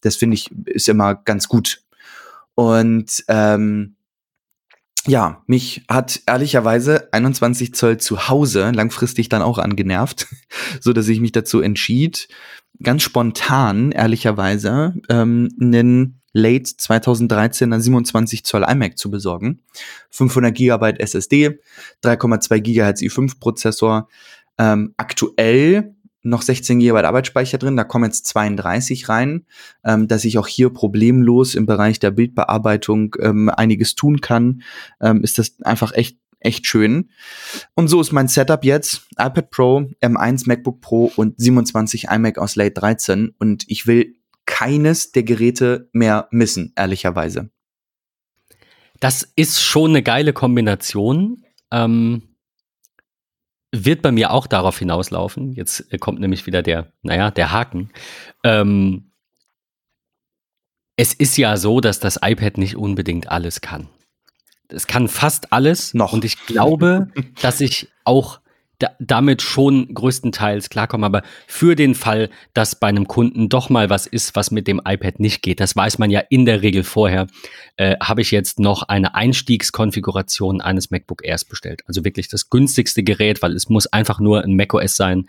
Das 0.00 0.16
finde 0.16 0.34
ich 0.34 0.50
ist 0.66 0.88
immer 0.88 1.14
ganz 1.14 1.48
gut. 1.48 1.82
Und 2.54 3.24
ähm, 3.28 3.96
ja, 5.06 5.42
mich 5.46 5.82
hat 5.88 6.20
ehrlicherweise 6.26 7.12
21 7.12 7.74
Zoll 7.74 7.96
zu 7.96 8.28
Hause 8.28 8.70
langfristig 8.72 9.28
dann 9.30 9.42
auch 9.42 9.58
angenervt, 9.58 10.26
so 10.80 10.92
dass 10.92 11.08
ich 11.08 11.20
mich 11.20 11.32
dazu 11.32 11.60
entschied, 11.60 12.28
ganz 12.82 13.02
spontan 13.02 13.92
ehrlicherweise 13.92 14.94
ähm, 15.08 15.48
einen 15.60 16.19
late 16.32 16.76
2013 16.76 17.72
ein 17.72 17.80
27 17.80 18.44
Zoll 18.44 18.64
iMac 18.64 18.98
zu 18.98 19.10
besorgen. 19.10 19.62
500 20.10 20.54
GB 20.54 20.94
SSD, 20.98 21.58
3,2 22.02 22.60
GHz 22.60 23.02
i5 23.02 23.40
Prozessor, 23.40 24.08
ähm, 24.58 24.94
aktuell 24.96 25.94
noch 26.22 26.42
16 26.42 26.80
GB 26.80 26.98
Arbeitsspeicher 26.98 27.58
drin, 27.58 27.76
da 27.76 27.84
kommen 27.84 28.04
jetzt 28.04 28.26
32 28.26 29.08
rein, 29.08 29.46
ähm, 29.84 30.06
dass 30.06 30.24
ich 30.24 30.36
auch 30.38 30.46
hier 30.46 30.70
problemlos 30.70 31.54
im 31.54 31.66
Bereich 31.66 31.98
der 31.98 32.10
Bildbearbeitung 32.10 33.16
ähm, 33.20 33.48
einiges 33.48 33.94
tun 33.94 34.20
kann, 34.20 34.62
ähm, 35.00 35.22
ist 35.22 35.38
das 35.38 35.60
einfach 35.62 35.92
echt 35.92 36.18
echt 36.42 36.66
schön. 36.66 37.10
Und 37.74 37.88
so 37.88 38.00
ist 38.00 38.12
mein 38.12 38.26
Setup 38.26 38.64
jetzt. 38.64 39.02
iPad 39.18 39.50
Pro, 39.50 39.78
M1 40.00 40.44
MacBook 40.46 40.80
Pro 40.80 41.12
und 41.16 41.38
27 41.38 42.08
iMac 42.08 42.38
aus 42.38 42.56
Late 42.56 42.72
13. 42.72 43.34
Und 43.38 43.64
ich 43.68 43.86
will 43.86 44.14
keines 44.60 45.10
der 45.12 45.22
Geräte 45.22 45.88
mehr 45.92 46.28
missen, 46.30 46.74
ehrlicherweise. 46.76 47.50
Das 49.00 49.22
ist 49.34 49.62
schon 49.62 49.92
eine 49.92 50.02
geile 50.02 50.34
Kombination. 50.34 51.44
Ähm, 51.72 52.36
wird 53.72 54.02
bei 54.02 54.12
mir 54.12 54.32
auch 54.32 54.46
darauf 54.46 54.78
hinauslaufen. 54.78 55.54
Jetzt 55.54 55.88
kommt 56.00 56.20
nämlich 56.20 56.46
wieder 56.46 56.62
der, 56.62 56.92
naja, 57.00 57.30
der 57.30 57.52
Haken. 57.52 57.90
Ähm, 58.44 59.12
es 60.96 61.14
ist 61.14 61.38
ja 61.38 61.56
so, 61.56 61.80
dass 61.80 61.98
das 61.98 62.18
iPad 62.20 62.58
nicht 62.58 62.76
unbedingt 62.76 63.30
alles 63.30 63.62
kann. 63.62 63.88
Es 64.68 64.86
kann 64.86 65.08
fast 65.08 65.54
alles. 65.54 65.94
Noch. 65.94 66.12
Und 66.12 66.26
ich 66.26 66.44
glaube, 66.44 67.10
dass 67.40 67.62
ich 67.62 67.88
auch 68.04 68.40
da, 68.80 68.90
damit 68.98 69.42
schon 69.42 69.94
größtenteils 69.94 70.70
klarkommen, 70.70 71.04
aber 71.04 71.22
für 71.46 71.76
den 71.76 71.94
Fall, 71.94 72.30
dass 72.54 72.74
bei 72.74 72.88
einem 72.88 73.06
Kunden 73.06 73.48
doch 73.48 73.70
mal 73.70 73.90
was 73.90 74.06
ist, 74.06 74.34
was 74.34 74.50
mit 74.50 74.66
dem 74.66 74.80
iPad 74.84 75.20
nicht 75.20 75.42
geht, 75.42 75.60
das 75.60 75.76
weiß 75.76 75.98
man 75.98 76.10
ja 76.10 76.20
in 76.28 76.46
der 76.46 76.62
Regel 76.62 76.82
vorher, 76.82 77.26
äh, 77.76 77.96
habe 78.02 78.22
ich 78.22 78.30
jetzt 78.30 78.58
noch 78.58 78.82
eine 78.82 79.14
Einstiegskonfiguration 79.14 80.60
eines 80.60 80.90
MacBook 80.90 81.24
Airs 81.24 81.44
bestellt. 81.44 81.82
Also 81.86 82.04
wirklich 82.04 82.28
das 82.28 82.50
günstigste 82.50 83.02
Gerät, 83.02 83.42
weil 83.42 83.54
es 83.54 83.68
muss 83.68 83.86
einfach 83.86 84.18
nur 84.18 84.42
ein 84.42 84.56
macOS 84.56 84.96
sein 84.96 85.28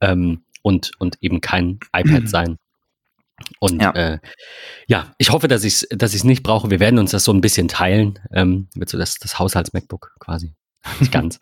ähm, 0.00 0.42
und, 0.62 0.92
und 0.98 1.16
eben 1.20 1.40
kein 1.40 1.78
iPad 1.96 2.28
sein. 2.28 2.58
Und 3.60 3.80
ja. 3.80 3.92
Äh, 3.92 4.18
ja, 4.88 5.14
ich 5.18 5.30
hoffe, 5.30 5.46
dass 5.46 5.62
ich 5.62 5.74
es 5.74 5.88
dass 5.90 6.12
ich's 6.12 6.24
nicht 6.24 6.42
brauche. 6.42 6.70
Wir 6.70 6.80
werden 6.80 6.98
uns 6.98 7.12
das 7.12 7.22
so 7.22 7.32
ein 7.32 7.40
bisschen 7.40 7.68
teilen, 7.68 8.18
ähm, 8.32 8.68
wird 8.74 8.88
so 8.88 8.98
das, 8.98 9.14
das 9.20 9.38
Haushalts-MacBook 9.38 10.16
quasi. 10.18 10.54
Nicht 11.00 11.12
ganz. 11.12 11.38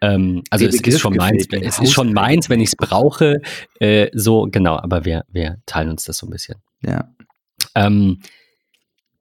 ähm, 0.00 0.42
also 0.50 0.66
es 0.66 0.80
ist 0.80 1.00
schon 1.00 1.16
meins, 1.16 1.46
es 1.50 1.78
ist 1.78 1.92
schon 1.92 2.12
meins, 2.12 2.48
wenn 2.48 2.60
ich 2.60 2.68
es 2.68 2.76
brauche. 2.76 3.40
Äh, 3.80 4.10
so, 4.14 4.48
genau, 4.50 4.76
aber 4.76 5.04
wir, 5.04 5.24
wir 5.28 5.58
teilen 5.66 5.90
uns 5.90 6.04
das 6.04 6.18
so 6.18 6.26
ein 6.26 6.30
bisschen. 6.30 6.56
Ja. 6.82 7.12
Ähm, 7.74 8.20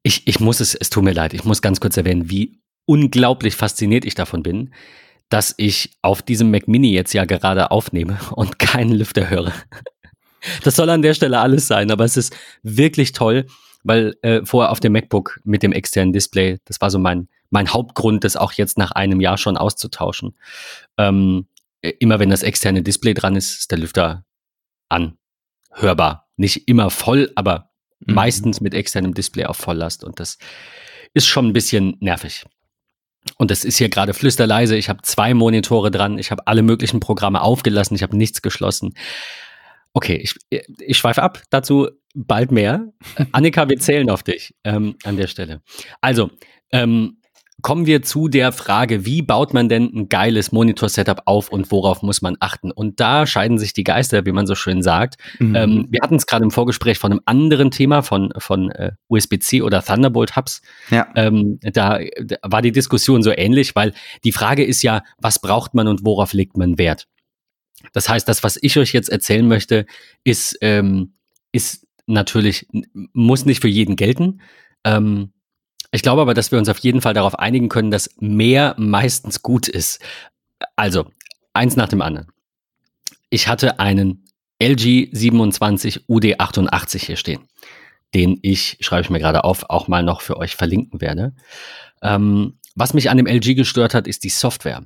ich, 0.04 0.28
ich 0.28 0.40
muss 0.40 0.60
es, 0.60 0.76
es 0.76 0.90
tut 0.90 1.04
mir 1.04 1.14
leid, 1.14 1.34
ich 1.34 1.46
muss 1.46 1.62
ganz 1.62 1.80
kurz 1.80 1.98
erwähnen, 1.98 2.30
wie 2.30 2.60
unglaublich 2.86 3.56
fasziniert 3.56 4.06
ich 4.06 4.16
davon 4.16 4.44
bin, 4.44 4.74
dass 5.30 5.56
ich 5.58 5.98
auf 6.02 6.22
diesem 6.22 6.52
Mac 6.52 6.68
Mini 6.68 6.92
jetzt 6.94 7.14
ja 7.14 7.26
gerade 7.26 7.72
aufnehme 7.72 8.20
und 8.36 8.60
keinen 8.60 8.92
Lüfter 8.92 9.30
höre. 9.30 9.52
Das 10.64 10.76
soll 10.76 10.90
an 10.92 11.02
der 11.02 11.16
Stelle 11.16 11.40
alles 11.40 11.68
sein, 11.68 11.90
aber 11.90 12.06
es 12.06 12.18
ist 12.18 12.36
wirklich 12.62 13.14
toll, 13.14 13.48
weil 13.84 14.16
äh, 14.22 14.46
vorher 14.46 14.72
auf 14.72 14.80
dem 14.80 14.94
MacBook 14.94 15.40
mit 15.44 15.64
dem 15.64 15.72
externen 15.72 16.14
Display, 16.14 16.60
das 16.66 16.80
war 16.82 16.92
so 16.92 17.00
mein, 17.00 17.28
mein 17.50 17.72
Hauptgrund, 17.72 18.24
das 18.24 18.36
auch 18.36 18.54
jetzt 18.54 18.78
nach 18.78 18.92
einem 18.92 19.22
Jahr 19.22 19.38
schon 19.38 19.58
auszutauschen. 19.58 20.38
Ähm, 20.98 21.48
äh, 21.82 21.94
immer 22.00 22.20
wenn 22.20 22.30
das 22.30 22.44
externe 22.44 22.84
Display 22.84 23.14
dran 23.14 23.36
ist, 23.36 23.60
ist 23.60 23.72
der 23.72 23.78
Lüfter 23.78 24.26
an. 24.90 25.18
Hörbar. 25.72 26.28
Nicht 26.38 26.68
immer 26.68 26.90
voll, 26.90 27.32
aber 27.36 27.72
mhm. 28.00 28.16
meistens 28.16 28.62
mit 28.62 28.74
externem 28.74 29.14
Display 29.14 29.46
auf 29.46 29.58
Volllast. 29.58 30.04
Und 30.04 30.20
das 30.20 30.38
ist 31.14 31.28
schon 31.28 31.48
ein 31.48 31.54
bisschen 31.54 31.98
nervig. 32.00 32.46
Und 33.38 33.52
das 33.52 33.64
ist 33.64 33.78
hier 33.78 33.90
gerade 33.90 34.14
flüsterleise. 34.14 34.76
Ich 34.76 34.90
habe 34.90 35.02
zwei 35.02 35.34
Monitore 35.34 35.92
dran. 35.92 36.20
Ich 36.20 36.32
habe 36.32 36.48
alle 36.48 36.62
möglichen 36.62 37.00
Programme 37.00 37.42
aufgelassen. 37.42 37.96
Ich 37.96 38.04
habe 38.04 38.16
nichts 38.16 38.42
geschlossen. 38.42 38.94
Okay, 39.94 40.18
ich, 40.18 40.36
ich 40.80 40.98
schweife 40.98 41.24
ab. 41.24 41.42
Dazu 41.50 41.90
bald 42.14 42.52
mehr. 42.52 42.92
Annika, 43.32 43.68
wir 43.68 43.80
zählen 43.80 44.10
auf 44.10 44.24
dich 44.24 44.54
ähm, 44.64 44.96
an 45.04 45.18
der 45.18 45.28
Stelle. 45.28 45.62
Also, 46.02 46.30
ähm, 46.72 47.22
kommen 47.66 47.88
wir 47.88 48.04
zu 48.04 48.28
der 48.28 48.52
Frage, 48.52 49.08
wie 49.08 49.24
baut 49.24 49.56
man 49.56 49.70
denn 49.70 49.86
ein 49.92 50.08
geiles 50.08 50.52
Monitor-Setup 50.52 51.24
auf 51.26 51.50
und 51.50 51.72
worauf 51.72 52.04
muss 52.04 52.22
man 52.22 52.38
achten? 52.40 52.70
Und 52.70 53.00
da 53.00 53.26
scheiden 53.26 53.58
sich 53.58 53.74
die 53.74 53.84
Geister, 53.84 54.24
wie 54.28 54.34
man 54.34 54.46
so 54.46 54.54
schön 54.54 54.84
sagt. 54.84 55.16
Mhm. 55.40 55.56
Ähm, 55.56 55.88
wir 55.90 56.02
hatten 56.04 56.14
es 56.14 56.28
gerade 56.28 56.44
im 56.44 56.52
Vorgespräch 56.52 57.00
von 57.00 57.12
einem 57.12 57.22
anderen 57.26 57.72
Thema, 57.72 58.04
von, 58.04 58.32
von 58.38 58.70
äh, 58.70 58.92
USB-C 59.08 59.64
oder 59.64 59.82
Thunderbolt-Hubs. 59.82 60.62
Ja. 60.92 61.08
Ähm, 61.16 61.58
da, 61.60 62.02
da 62.24 62.36
war 62.44 62.62
die 62.62 62.72
Diskussion 62.72 63.24
so 63.24 63.32
ähnlich, 63.36 63.76
weil 63.76 63.94
die 64.24 64.32
Frage 64.32 64.64
ist 64.64 64.84
ja, 64.84 65.02
was 65.18 65.42
braucht 65.42 65.74
man 65.74 65.88
und 65.88 66.06
worauf 66.06 66.34
legt 66.34 66.58
man 66.58 66.78
Wert? 66.78 67.08
Das 67.94 68.08
heißt, 68.08 68.28
das, 68.28 68.44
was 68.44 68.60
ich 68.62 68.78
euch 68.78 68.94
jetzt 68.94 69.10
erzählen 69.10 69.48
möchte, 69.48 69.88
ist, 70.24 70.56
ähm, 70.62 71.16
ist 71.52 71.88
natürlich, 72.06 72.68
muss 72.94 73.44
nicht 73.48 73.64
für 73.64 73.70
jeden 73.70 73.96
gelten. 73.96 74.42
Ähm, 74.84 75.32
ich 75.96 76.02
glaube 76.02 76.22
aber, 76.22 76.34
dass 76.34 76.52
wir 76.52 76.60
uns 76.60 76.70
auf 76.70 76.80
jeden 76.80 77.02
Fall 77.02 77.14
darauf 77.14 77.40
einigen 77.40 77.70
können, 77.70 77.92
dass 77.92 78.10
mehr 78.20 78.76
meistens 78.78 79.42
gut 79.42 79.68
ist. 79.68 80.02
Also, 80.76 81.06
eins 81.54 81.76
nach 81.76 81.88
dem 81.88 82.02
anderen. 82.02 82.28
Ich 83.30 83.48
hatte 83.48 83.80
einen 83.80 84.26
LG 84.62 85.10
27 85.12 86.06
UD88 86.08 87.06
hier 87.06 87.18
stehen, 87.18 87.48
den 88.14 88.40
ich, 88.42 88.78
schreibe 88.82 89.02
ich 89.02 89.10
mir 89.10 89.20
gerade 89.20 89.44
auf, 89.44 89.70
auch 89.70 89.88
mal 89.88 90.04
noch 90.04 90.22
für 90.22 90.38
euch 90.38 90.56
verlinken 90.56 91.02
werde. 91.02 91.36
Ähm, 92.02 92.60
was 92.76 92.94
mich 92.94 93.10
an 93.10 93.18
dem 93.18 93.28
LG 93.28 93.56
gestört 93.56 93.94
hat, 93.94 94.08
ist 94.08 94.24
die 94.24 94.30
Software. 94.30 94.86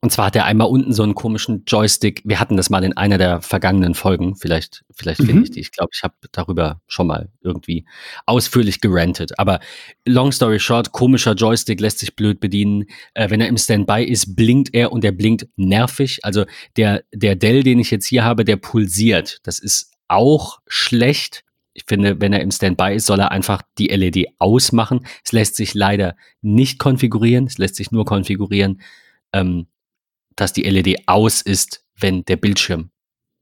Und 0.00 0.12
zwar 0.12 0.26
hat 0.26 0.36
er 0.36 0.44
einmal 0.44 0.68
unten 0.68 0.92
so 0.92 1.02
einen 1.02 1.16
komischen 1.16 1.64
Joystick. 1.66 2.22
Wir 2.24 2.38
hatten 2.38 2.56
das 2.56 2.70
mal 2.70 2.84
in 2.84 2.96
einer 2.96 3.18
der 3.18 3.42
vergangenen 3.42 3.94
Folgen. 3.94 4.36
Vielleicht, 4.36 4.84
vielleicht 4.92 5.20
mhm. 5.20 5.26
finde 5.26 5.42
ich 5.42 5.50
die. 5.50 5.60
Ich 5.60 5.72
glaube, 5.72 5.90
ich 5.92 6.02
habe 6.04 6.14
darüber 6.30 6.80
schon 6.86 7.08
mal 7.08 7.30
irgendwie 7.40 7.84
ausführlich 8.24 8.80
gerantet. 8.80 9.38
Aber 9.38 9.58
long 10.06 10.30
story 10.30 10.60
short, 10.60 10.92
komischer 10.92 11.34
Joystick 11.34 11.80
lässt 11.80 11.98
sich 11.98 12.14
blöd 12.14 12.38
bedienen. 12.38 12.84
Äh, 13.14 13.30
wenn 13.30 13.40
er 13.40 13.48
im 13.48 13.56
Standby 13.56 14.04
ist, 14.04 14.36
blinkt 14.36 14.72
er 14.74 14.92
und 14.92 15.04
er 15.04 15.12
blinkt 15.12 15.48
nervig. 15.56 16.20
Also 16.22 16.44
der, 16.76 17.02
der 17.12 17.34
Dell, 17.34 17.64
den 17.64 17.80
ich 17.80 17.90
jetzt 17.90 18.06
hier 18.06 18.24
habe, 18.24 18.44
der 18.44 18.56
pulsiert. 18.56 19.38
Das 19.42 19.58
ist 19.58 19.92
auch 20.06 20.60
schlecht. 20.68 21.42
Ich 21.72 21.84
finde, 21.86 22.20
wenn 22.20 22.32
er 22.32 22.40
im 22.40 22.52
Standby 22.52 22.94
ist, 22.94 23.06
soll 23.06 23.20
er 23.20 23.32
einfach 23.32 23.62
die 23.76 23.88
LED 23.88 24.28
ausmachen. 24.38 25.04
Es 25.24 25.32
lässt 25.32 25.56
sich 25.56 25.74
leider 25.74 26.14
nicht 26.42 26.78
konfigurieren. 26.78 27.46
Es 27.46 27.58
lässt 27.58 27.74
sich 27.76 27.90
nur 27.90 28.04
konfigurieren, 28.04 28.80
ähm, 29.32 29.66
dass 30.40 30.52
die 30.52 30.62
LED 30.62 31.02
aus 31.06 31.42
ist, 31.42 31.84
wenn 31.98 32.24
der 32.24 32.36
Bildschirm 32.36 32.90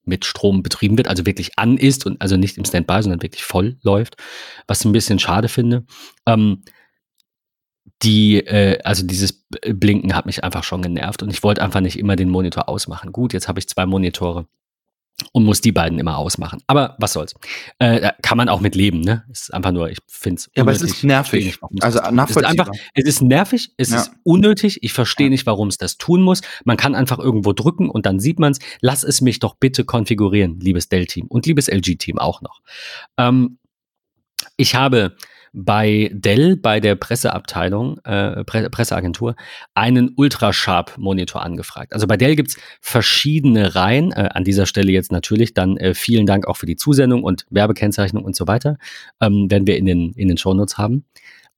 mit 0.05 0.25
Strom 0.25 0.63
betrieben 0.63 0.97
wird, 0.97 1.09
also 1.09 1.27
wirklich 1.27 1.59
an 1.59 1.77
ist 1.77 2.07
und 2.07 2.21
also 2.21 2.37
nicht 2.37 2.57
im 2.57 2.65
Standby, 2.65 3.03
sondern 3.03 3.23
wirklich 3.23 3.45
voll 3.45 3.79
läuft, 3.83 4.17
was 4.67 4.81
ich 4.81 4.87
ein 4.87 4.93
bisschen 4.93 5.19
schade 5.19 5.49
finde. 5.49 5.85
Ähm, 6.27 6.63
die, 8.03 8.39
äh, 8.39 8.81
also 8.85 9.05
dieses 9.07 9.47
Blinken 9.67 10.15
hat 10.15 10.27
mich 10.27 10.45
einfach 10.45 10.65
schon 10.65 10.83
genervt 10.83 11.23
und 11.23 11.31
ich 11.31 11.43
wollte 11.43 11.63
einfach 11.63 11.81
nicht 11.81 11.99
immer 11.99 12.17
den 12.17 12.31
Monitor 12.31 12.69
ausmachen. 12.69 13.13
Gut, 13.13 13.33
jetzt 13.33 13.49
habe 13.49 13.59
ich 13.59 13.69
zwei 13.69 13.87
Monitore 13.87 14.47
und 15.33 15.45
muss 15.45 15.61
die 15.61 15.73
beiden 15.73 15.99
immer 15.99 16.17
ausmachen. 16.17 16.61
Aber 16.67 16.97
was 16.99 17.13
soll's. 17.13 17.35
Äh, 17.79 18.13
kann 18.23 18.39
man 18.39 18.49
auch 18.49 18.61
mit 18.61 18.75
leben, 18.75 19.01
ne? 19.01 19.25
Es 19.31 19.43
ist 19.43 19.55
einfach 19.55 19.73
nur, 19.73 19.91
ich 19.91 19.99
finde 20.07 20.39
es 20.39 20.51
Ja, 20.55 20.63
aber 20.63 20.73
es 20.73 20.83
ist 20.83 21.03
nervig. 21.05 21.59
Also 21.81 21.99
nachvollziehbar. 22.11 22.27
Es 22.27 22.37
ist 22.37 22.45
einfach, 22.45 22.73
es 22.95 23.05
ist 23.05 23.23
nervig, 23.23 23.75
es 23.77 23.91
ja. 23.91 23.99
ist 23.99 24.13
unnötig. 24.23 24.83
Ich 24.83 24.93
verstehe 24.93 25.27
ja. 25.27 25.31
nicht, 25.31 25.47
warum 25.47 25.69
es 25.69 25.77
das 25.77 25.99
tun 25.99 26.23
muss. 26.23 26.41
Man 26.65 26.77
kann 26.77 26.95
einfach 26.95 27.19
irgendwo 27.19 27.53
drücken 27.53 27.91
und 27.91 28.07
dann 28.07 28.21
sieht 28.21 28.39
man 28.39 28.53
es. 28.53 28.59
Lass 28.81 29.03
es 29.03 29.21
mich 29.21 29.41
doch 29.41 29.57
bitte 29.57 29.85
konfigurieren, 29.85 30.61
liebes 30.61 30.89
Dell-Team 30.89 31.27
und 31.27 31.47
liebes 31.47 31.69
LG-Team 31.69 32.19
auch 32.19 32.41
noch. 32.41 32.61
Ähm, 33.17 33.59
ich 34.57 34.75
habe 34.75 35.17
bei 35.53 36.11
Dell, 36.13 36.57
bei 36.57 36.81
der 36.81 36.95
Presseabteilung, 36.95 37.99
äh, 38.05 38.45
Pre 38.45 38.71
Presseagentur, 38.71 39.35
einen 39.75 40.13
Ultrasharp-Monitor 40.17 41.43
angefragt. 41.43 41.93
Also 41.93 42.07
bei 42.07 42.17
Dell 42.17 42.37
gibt's 42.37 42.57
verschiedene 42.81 43.75
Reihen. 43.75 44.13
Äh, 44.13 44.29
an 44.33 44.45
dieser 44.45 44.67
Stelle 44.67 44.93
jetzt 44.93 45.13
natürlich 45.13 45.55
dann 45.55 45.77
äh, 45.77 45.95
vielen 45.95 46.27
Dank 46.27 46.47
auch 46.47 46.57
für 46.57 46.67
die 46.67 46.77
Zusendung 46.77 47.23
und 47.23 47.47
Werbekennzeichnung 47.51 48.25
und 48.25 48.37
so 48.37 48.47
weiter. 48.47 48.79
Ähm, 49.21 49.51
werden 49.51 49.67
wir 49.67 49.77
in 49.77 49.87
den, 49.87 50.13
in 50.13 50.29
den 50.29 50.39
Shownotes 50.39 50.79
haben. 50.79 51.05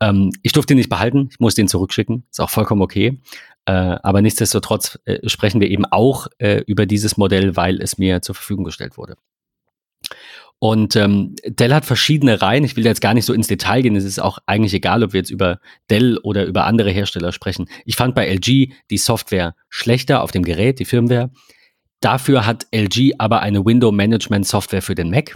Ähm, 0.00 0.30
ich 0.42 0.52
durfte 0.52 0.74
ihn 0.74 0.78
nicht 0.78 0.88
behalten, 0.88 1.28
ich 1.30 1.40
muss 1.40 1.54
den 1.54 1.68
zurückschicken. 1.68 2.24
Ist 2.30 2.40
auch 2.40 2.50
vollkommen 2.50 2.82
okay. 2.82 3.20
Äh, 3.66 3.72
aber 3.72 4.22
nichtsdestotrotz 4.22 4.98
äh, 5.04 5.28
sprechen 5.28 5.60
wir 5.60 5.68
eben 5.68 5.84
auch 5.84 6.26
äh, 6.38 6.62
über 6.66 6.86
dieses 6.86 7.16
Modell, 7.16 7.56
weil 7.56 7.80
es 7.80 7.98
mir 7.98 8.22
zur 8.22 8.34
Verfügung 8.34 8.64
gestellt 8.64 8.96
wurde. 8.96 9.16
Und 10.62 10.94
ähm, 10.94 11.34
Dell 11.46 11.72
hat 11.72 11.86
verschiedene 11.86 12.42
Reihen. 12.42 12.64
Ich 12.64 12.76
will 12.76 12.84
jetzt 12.84 13.00
gar 13.00 13.14
nicht 13.14 13.24
so 13.24 13.32
ins 13.32 13.46
Detail 13.46 13.80
gehen. 13.80 13.96
Es 13.96 14.04
ist 14.04 14.20
auch 14.20 14.38
eigentlich 14.44 14.74
egal, 14.74 15.02
ob 15.02 15.14
wir 15.14 15.20
jetzt 15.20 15.30
über 15.30 15.58
Dell 15.88 16.18
oder 16.18 16.44
über 16.44 16.66
andere 16.66 16.90
Hersteller 16.90 17.32
sprechen. 17.32 17.66
Ich 17.86 17.96
fand 17.96 18.14
bei 18.14 18.28
LG 18.28 18.70
die 18.90 18.98
Software 18.98 19.54
schlechter 19.70 20.22
auf 20.22 20.32
dem 20.32 20.42
Gerät, 20.42 20.78
die 20.78 20.84
Firmware. 20.84 21.30
Dafür 22.00 22.44
hat 22.44 22.66
LG 22.72 23.14
aber 23.16 23.40
eine 23.40 23.64
Window 23.64 23.90
Management 23.90 24.46
Software 24.46 24.82
für 24.82 24.94
den 24.94 25.10
Mac. 25.10 25.34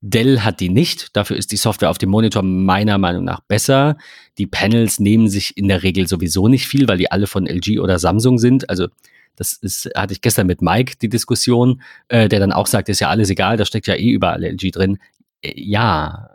Dell 0.00 0.40
hat 0.40 0.60
die 0.60 0.70
nicht. 0.70 1.14
Dafür 1.14 1.36
ist 1.36 1.52
die 1.52 1.58
Software 1.58 1.90
auf 1.90 1.98
dem 1.98 2.08
Monitor 2.08 2.42
meiner 2.42 2.96
Meinung 2.96 3.24
nach 3.24 3.40
besser. 3.40 3.98
Die 4.38 4.46
Panels 4.46 4.98
nehmen 4.98 5.28
sich 5.28 5.58
in 5.58 5.68
der 5.68 5.82
Regel 5.82 6.08
sowieso 6.08 6.48
nicht 6.48 6.66
viel, 6.66 6.88
weil 6.88 6.98
die 6.98 7.10
alle 7.10 7.26
von 7.26 7.46
LG 7.46 7.80
oder 7.80 7.98
Samsung 7.98 8.38
sind. 8.38 8.70
Also 8.70 8.88
das 9.36 9.54
ist, 9.54 9.90
hatte 9.94 10.12
ich 10.12 10.20
gestern 10.20 10.46
mit 10.46 10.62
Mike 10.62 10.96
die 11.00 11.08
Diskussion, 11.08 11.82
äh, 12.08 12.28
der 12.28 12.40
dann 12.40 12.52
auch 12.52 12.66
sagt, 12.66 12.88
ist 12.88 13.00
ja 13.00 13.08
alles 13.08 13.30
egal, 13.30 13.56
da 13.56 13.64
steckt 13.64 13.86
ja 13.86 13.94
eh 13.94 14.10
überall 14.10 14.44
LG 14.44 14.70
drin. 14.70 14.98
Äh, 15.42 15.52
ja, 15.56 16.30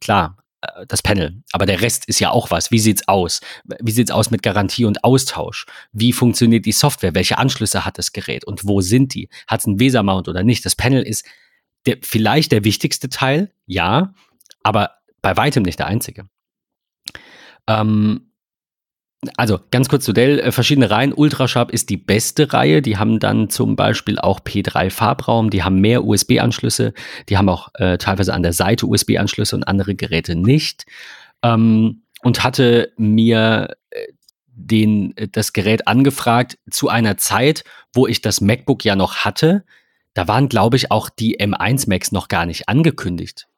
klar, 0.00 0.36
äh, 0.60 0.86
das 0.86 1.02
Panel. 1.02 1.42
Aber 1.52 1.66
der 1.66 1.80
Rest 1.80 2.06
ist 2.06 2.20
ja 2.20 2.30
auch 2.30 2.50
was. 2.50 2.70
Wie 2.70 2.78
sieht's 2.78 3.06
aus? 3.08 3.40
Wie 3.80 3.92
sieht's 3.92 4.10
aus 4.10 4.30
mit 4.30 4.42
Garantie 4.42 4.84
und 4.84 5.04
Austausch? 5.04 5.66
Wie 5.92 6.12
funktioniert 6.12 6.66
die 6.66 6.72
Software? 6.72 7.14
Welche 7.14 7.38
Anschlüsse 7.38 7.84
hat 7.84 7.98
das 7.98 8.12
Gerät? 8.12 8.44
Und 8.44 8.66
wo 8.66 8.80
sind 8.80 9.14
die? 9.14 9.28
Hat 9.46 9.60
es 9.60 9.66
einen 9.66 9.80
VESA-Mount 9.80 10.28
oder 10.28 10.42
nicht? 10.42 10.64
Das 10.64 10.76
Panel 10.76 11.02
ist 11.02 11.24
der, 11.86 11.98
vielleicht 12.02 12.52
der 12.52 12.64
wichtigste 12.64 13.08
Teil, 13.08 13.52
ja, 13.66 14.12
aber 14.62 14.96
bei 15.22 15.36
weitem 15.36 15.62
nicht 15.62 15.78
der 15.78 15.86
einzige. 15.86 16.28
Ähm, 17.66 18.29
also 19.36 19.60
ganz 19.70 19.88
kurz 19.88 20.04
zu 20.04 20.12
Dell, 20.12 20.38
äh, 20.38 20.52
verschiedene 20.52 20.90
Reihen. 20.90 21.12
Ultrasharp 21.12 21.70
ist 21.70 21.90
die 21.90 21.98
beste 21.98 22.52
Reihe. 22.52 22.80
Die 22.80 22.96
haben 22.96 23.18
dann 23.18 23.50
zum 23.50 23.76
Beispiel 23.76 24.18
auch 24.18 24.40
P3 24.40 24.90
Farbraum, 24.90 25.50
die 25.50 25.62
haben 25.62 25.80
mehr 25.80 26.04
USB-Anschlüsse, 26.04 26.94
die 27.28 27.36
haben 27.36 27.48
auch 27.48 27.68
äh, 27.74 27.98
teilweise 27.98 28.32
an 28.32 28.42
der 28.42 28.54
Seite 28.54 28.86
USB-Anschlüsse 28.86 29.56
und 29.56 29.64
andere 29.64 29.94
Geräte 29.94 30.36
nicht. 30.36 30.86
Ähm, 31.42 32.02
und 32.22 32.44
hatte 32.44 32.92
mir 32.96 33.76
äh, 33.90 34.06
den, 34.48 35.16
äh, 35.16 35.28
das 35.28 35.52
Gerät 35.52 35.86
angefragt 35.86 36.58
zu 36.70 36.88
einer 36.88 37.16
Zeit, 37.16 37.64
wo 37.92 38.06
ich 38.06 38.22
das 38.22 38.40
MacBook 38.40 38.84
ja 38.84 38.96
noch 38.96 39.16
hatte. 39.16 39.64
Da 40.14 40.28
waren, 40.28 40.48
glaube 40.48 40.76
ich, 40.76 40.90
auch 40.90 41.08
die 41.10 41.38
M1 41.38 41.88
Macs 41.88 42.10
noch 42.10 42.28
gar 42.28 42.46
nicht 42.46 42.68
angekündigt. 42.68 43.48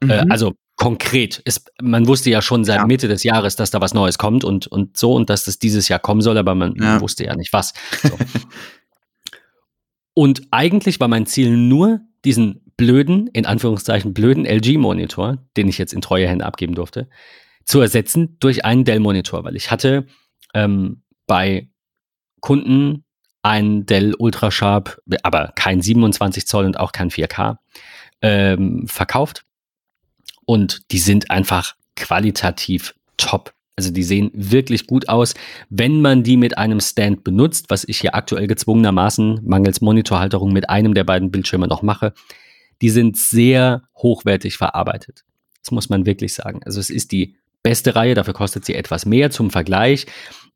Mhm. 0.00 0.30
Also 0.30 0.54
konkret. 0.76 1.38
Ist, 1.38 1.72
man 1.80 2.06
wusste 2.06 2.30
ja 2.30 2.42
schon 2.42 2.64
seit 2.64 2.78
ja. 2.78 2.86
Mitte 2.86 3.08
des 3.08 3.22
Jahres, 3.22 3.56
dass 3.56 3.70
da 3.70 3.80
was 3.80 3.94
Neues 3.94 4.18
kommt 4.18 4.44
und, 4.44 4.66
und 4.66 4.96
so 4.96 5.14
und 5.14 5.30
dass 5.30 5.44
das 5.44 5.58
dieses 5.58 5.88
Jahr 5.88 5.98
kommen 5.98 6.20
soll, 6.20 6.36
aber 6.38 6.54
man 6.54 6.74
ja. 6.76 7.00
wusste 7.00 7.24
ja 7.24 7.36
nicht 7.36 7.52
was. 7.52 7.74
So. 8.02 8.16
und 10.14 10.42
eigentlich 10.50 11.00
war 11.00 11.08
mein 11.08 11.26
Ziel 11.26 11.56
nur, 11.56 12.00
diesen 12.24 12.72
blöden, 12.76 13.28
in 13.28 13.46
Anführungszeichen 13.46 14.14
blöden 14.14 14.46
LG-Monitor, 14.46 15.38
den 15.56 15.68
ich 15.68 15.78
jetzt 15.78 15.92
in 15.92 16.00
treue 16.00 16.26
Hände 16.26 16.46
abgeben 16.46 16.74
durfte, 16.74 17.08
zu 17.64 17.80
ersetzen 17.80 18.36
durch 18.40 18.64
einen 18.64 18.84
Dell-Monitor, 18.84 19.44
weil 19.44 19.56
ich 19.56 19.70
hatte 19.70 20.06
ähm, 20.54 21.02
bei 21.26 21.68
Kunden 22.40 23.04
einen 23.42 23.86
Dell 23.86 24.14
Ultrasharp, 24.18 24.98
aber 25.22 25.52
kein 25.54 25.82
27 25.82 26.46
Zoll 26.46 26.64
und 26.64 26.80
auch 26.80 26.92
kein 26.92 27.10
4K 27.10 27.58
ähm, 28.22 28.86
verkauft 28.88 29.44
und 30.46 30.90
die 30.90 30.98
sind 30.98 31.30
einfach 31.30 31.74
qualitativ 31.96 32.94
top. 33.16 33.52
Also 33.76 33.90
die 33.90 34.04
sehen 34.04 34.30
wirklich 34.34 34.86
gut 34.86 35.08
aus, 35.08 35.34
wenn 35.68 36.00
man 36.00 36.22
die 36.22 36.36
mit 36.36 36.58
einem 36.58 36.80
Stand 36.80 37.24
benutzt, 37.24 37.66
was 37.68 37.84
ich 37.84 38.00
hier 38.00 38.14
aktuell 38.14 38.46
gezwungenermaßen 38.46 39.40
mangels 39.44 39.80
Monitorhalterung 39.80 40.52
mit 40.52 40.70
einem 40.70 40.94
der 40.94 41.04
beiden 41.04 41.30
Bildschirme 41.30 41.66
noch 41.66 41.82
mache. 41.82 42.12
Die 42.82 42.90
sind 42.90 43.16
sehr 43.16 43.82
hochwertig 43.96 44.56
verarbeitet. 44.56 45.24
Das 45.60 45.72
muss 45.72 45.88
man 45.88 46.06
wirklich 46.06 46.34
sagen. 46.34 46.60
Also 46.64 46.78
es 46.78 46.90
ist 46.90 47.10
die 47.10 47.34
beste 47.62 47.96
Reihe, 47.96 48.14
dafür 48.14 48.34
kostet 48.34 48.64
sie 48.64 48.74
etwas 48.74 49.06
mehr 49.06 49.30
zum 49.30 49.50
Vergleich. 49.50 50.06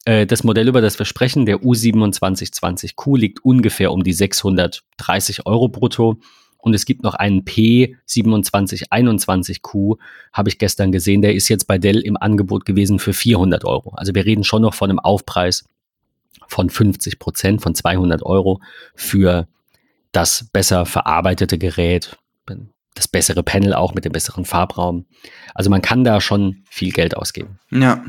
Äh, 0.05 0.27
das 0.27 0.45
Modell, 0.45 0.69
über 0.69 0.81
das 0.81 0.99
wir 0.99 1.07
sprechen, 1.07 1.47
der 1.47 1.59
U2720Q, 1.59 3.19
liegt 3.19 3.45
ungefähr 3.45 3.91
um 3.91 4.05
die 4.05 4.13
630 4.13 5.47
Euro 5.47 5.69
brutto. 5.69 6.21
Und 6.59 6.75
es 6.75 6.85
gibt 6.85 7.05
noch 7.05 7.15
einen 7.15 7.45
P2721Q, 7.45 9.99
habe 10.33 10.49
ich 10.49 10.59
gestern 10.59 10.91
gesehen, 10.93 11.23
der 11.23 11.35
ist 11.35 11.49
jetzt 11.49 11.67
bei 11.67 11.79
Dell 11.79 12.01
im 12.01 12.17
Angebot 12.17 12.65
gewesen 12.65 12.99
für 12.99 13.13
400 13.13 13.65
Euro. 13.65 13.93
Also 13.95 14.15
wir 14.15 14.27
reden 14.27 14.45
schon 14.45 14.63
noch 14.63 14.75
von 14.75 14.91
einem 14.91 14.99
Aufpreis 14.99 15.65
von 16.49 16.69
50 16.69 17.19
Prozent, 17.19 17.63
von 17.63 17.75
200 17.75 18.23
Euro 18.25 18.61
für 18.95 19.49
das 20.13 20.49
besser 20.53 20.87
verarbeitete 20.87 21.59
Gerät, 21.59 22.17
das 22.95 23.07
bessere 23.07 23.45
Panel 23.45 23.75
auch 23.75 23.95
mit 23.95 24.05
dem 24.05 24.13
besseren 24.13 24.45
Farbraum. 24.45 25.07
Also 25.55 25.71
man 25.71 25.83
kann 25.83 26.03
da 26.03 26.21
schon 26.21 26.65
viel 26.69 26.91
Geld 26.91 27.17
ausgeben. 27.17 27.61
Ja. 27.71 28.05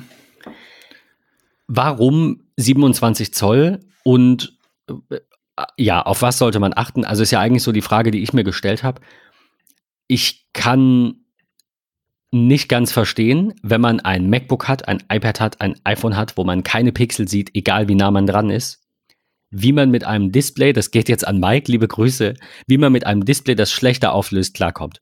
Warum 1.67 2.41
27 2.57 3.33
Zoll 3.33 3.81
und 4.03 4.57
ja, 5.77 6.01
auf 6.01 6.21
was 6.21 6.37
sollte 6.37 6.59
man 6.59 6.73
achten? 6.75 7.05
Also 7.05 7.23
ist 7.23 7.31
ja 7.31 7.39
eigentlich 7.39 7.63
so 7.63 7.71
die 7.71 7.81
Frage, 7.81 8.11
die 8.11 8.21
ich 8.21 8.33
mir 8.33 8.43
gestellt 8.43 8.83
habe. 8.83 9.01
Ich 10.07 10.47
kann 10.53 11.15
nicht 12.31 12.69
ganz 12.69 12.91
verstehen, 12.91 13.53
wenn 13.63 13.81
man 13.81 13.99
ein 13.99 14.29
MacBook 14.29 14.67
hat, 14.67 14.87
ein 14.87 15.03
iPad 15.11 15.39
hat, 15.39 15.61
ein 15.61 15.75
iPhone 15.83 16.15
hat, 16.15 16.37
wo 16.37 16.43
man 16.43 16.63
keine 16.63 16.91
Pixel 16.91 17.27
sieht, 17.27 17.51
egal 17.55 17.87
wie 17.87 17.95
nah 17.95 18.11
man 18.11 18.27
dran 18.27 18.49
ist, 18.49 18.81
wie 19.49 19.73
man 19.73 19.89
mit 19.89 20.03
einem 20.03 20.31
Display, 20.31 20.73
das 20.73 20.91
geht 20.91 21.09
jetzt 21.09 21.27
an 21.27 21.39
Mike, 21.39 21.71
liebe 21.71 21.87
Grüße, 21.87 22.35
wie 22.67 22.77
man 22.77 22.91
mit 22.91 23.05
einem 23.05 23.25
Display, 23.25 23.55
das 23.55 23.71
schlechter 23.71 24.13
auflöst, 24.13 24.53
klarkommt. 24.53 25.01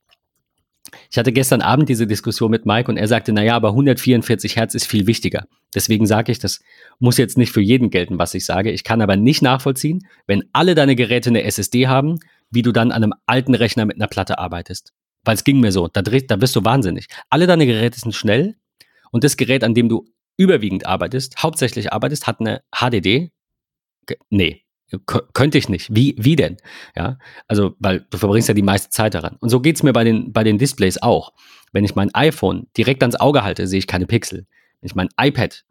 Ich 1.10 1.18
hatte 1.18 1.32
gestern 1.32 1.62
Abend 1.62 1.90
diese 1.90 2.08
Diskussion 2.08 2.52
mit 2.52 2.66
Mike 2.66 2.90
und 2.90 2.98
er 2.98 3.08
sagte, 3.08 3.34
naja, 3.34 3.56
aber 3.56 3.70
144 3.70 4.56
Hertz 4.56 4.76
ist 4.76 4.86
viel 4.86 5.08
wichtiger. 5.08 5.46
Deswegen 5.76 6.06
sage 6.06 6.32
ich, 6.32 6.40
das 6.40 6.60
muss 7.00 7.18
jetzt 7.18 7.38
nicht 7.38 7.52
für 7.52 7.62
jeden 7.62 7.90
gelten, 7.90 8.20
was 8.20 8.34
ich 8.34 8.46
sage. 8.46 8.72
Ich 8.72 8.84
kann 8.84 9.02
aber 9.02 9.16
nicht 9.16 9.42
nachvollziehen, 9.42 10.08
wenn 10.26 10.44
alle 10.54 10.76
deine 10.76 10.96
Geräte 10.96 11.30
eine 11.30 11.44
SSD 11.44 11.88
haben, 11.88 12.20
wie 12.50 12.62
du 12.62 12.72
dann 12.72 12.92
an 12.92 13.04
einem 13.04 13.14
alten 13.26 13.54
Rechner 13.54 13.86
mit 13.86 13.98
einer 13.98 14.08
Platte 14.08 14.40
arbeitest. 14.40 14.94
Weil 15.24 15.36
es 15.36 15.44
ging 15.44 15.60
mir 15.60 15.72
so, 15.72 15.88
da, 15.88 16.02
da 16.02 16.36
bist 16.36 16.56
du 16.56 16.64
wahnsinnig. 16.64 17.08
Alle 17.30 17.48
deine 17.48 17.66
Geräte 17.66 18.00
sind 18.00 18.16
schnell 18.16 18.56
und 19.12 19.24
das 19.24 19.38
Gerät, 19.38 19.64
an 19.64 19.74
dem 19.74 19.90
du 19.90 20.06
überwiegend 20.38 20.86
arbeitest, 20.86 21.42
hauptsächlich 21.42 21.92
arbeitest, 21.92 22.28
hat 22.28 22.40
eine 22.40 22.62
HDD. 22.72 23.32
Nee, 24.30 24.64
könnte 25.34 25.58
ich 25.58 25.70
nicht. 25.70 25.94
Wie, 25.94 26.16
wie 26.18 26.36
denn? 26.36 26.58
Ja, 26.96 27.18
also, 27.48 27.76
weil 27.80 28.06
du 28.10 28.18
verbringst 28.18 28.48
ja 28.48 28.54
die 28.54 28.62
meiste 28.62 28.90
Zeit 28.90 29.14
daran. 29.14 29.38
Und 29.40 29.50
so 29.50 29.60
geht 29.60 29.76
es 29.76 29.84
mir 29.84 29.94
bei 29.94 30.04
den, 30.04 30.32
bei 30.32 30.44
den 30.44 30.58
Displays 30.58 31.02
auch. 31.02 31.34
Wenn 31.74 31.84
ich 31.84 31.96
mein 31.96 32.14
iPhone 32.16 32.68
direkt 32.78 33.04
ans 33.04 33.20
Auge 33.20 33.44
halte, 33.44 33.68
sehe 33.68 33.80
ich 33.80 33.88
keine 33.88 34.08
Pixel. 34.08 34.48
Wenn 34.80 34.88
ich 34.88 34.96
mein 34.96 35.10
iPad 35.20 35.66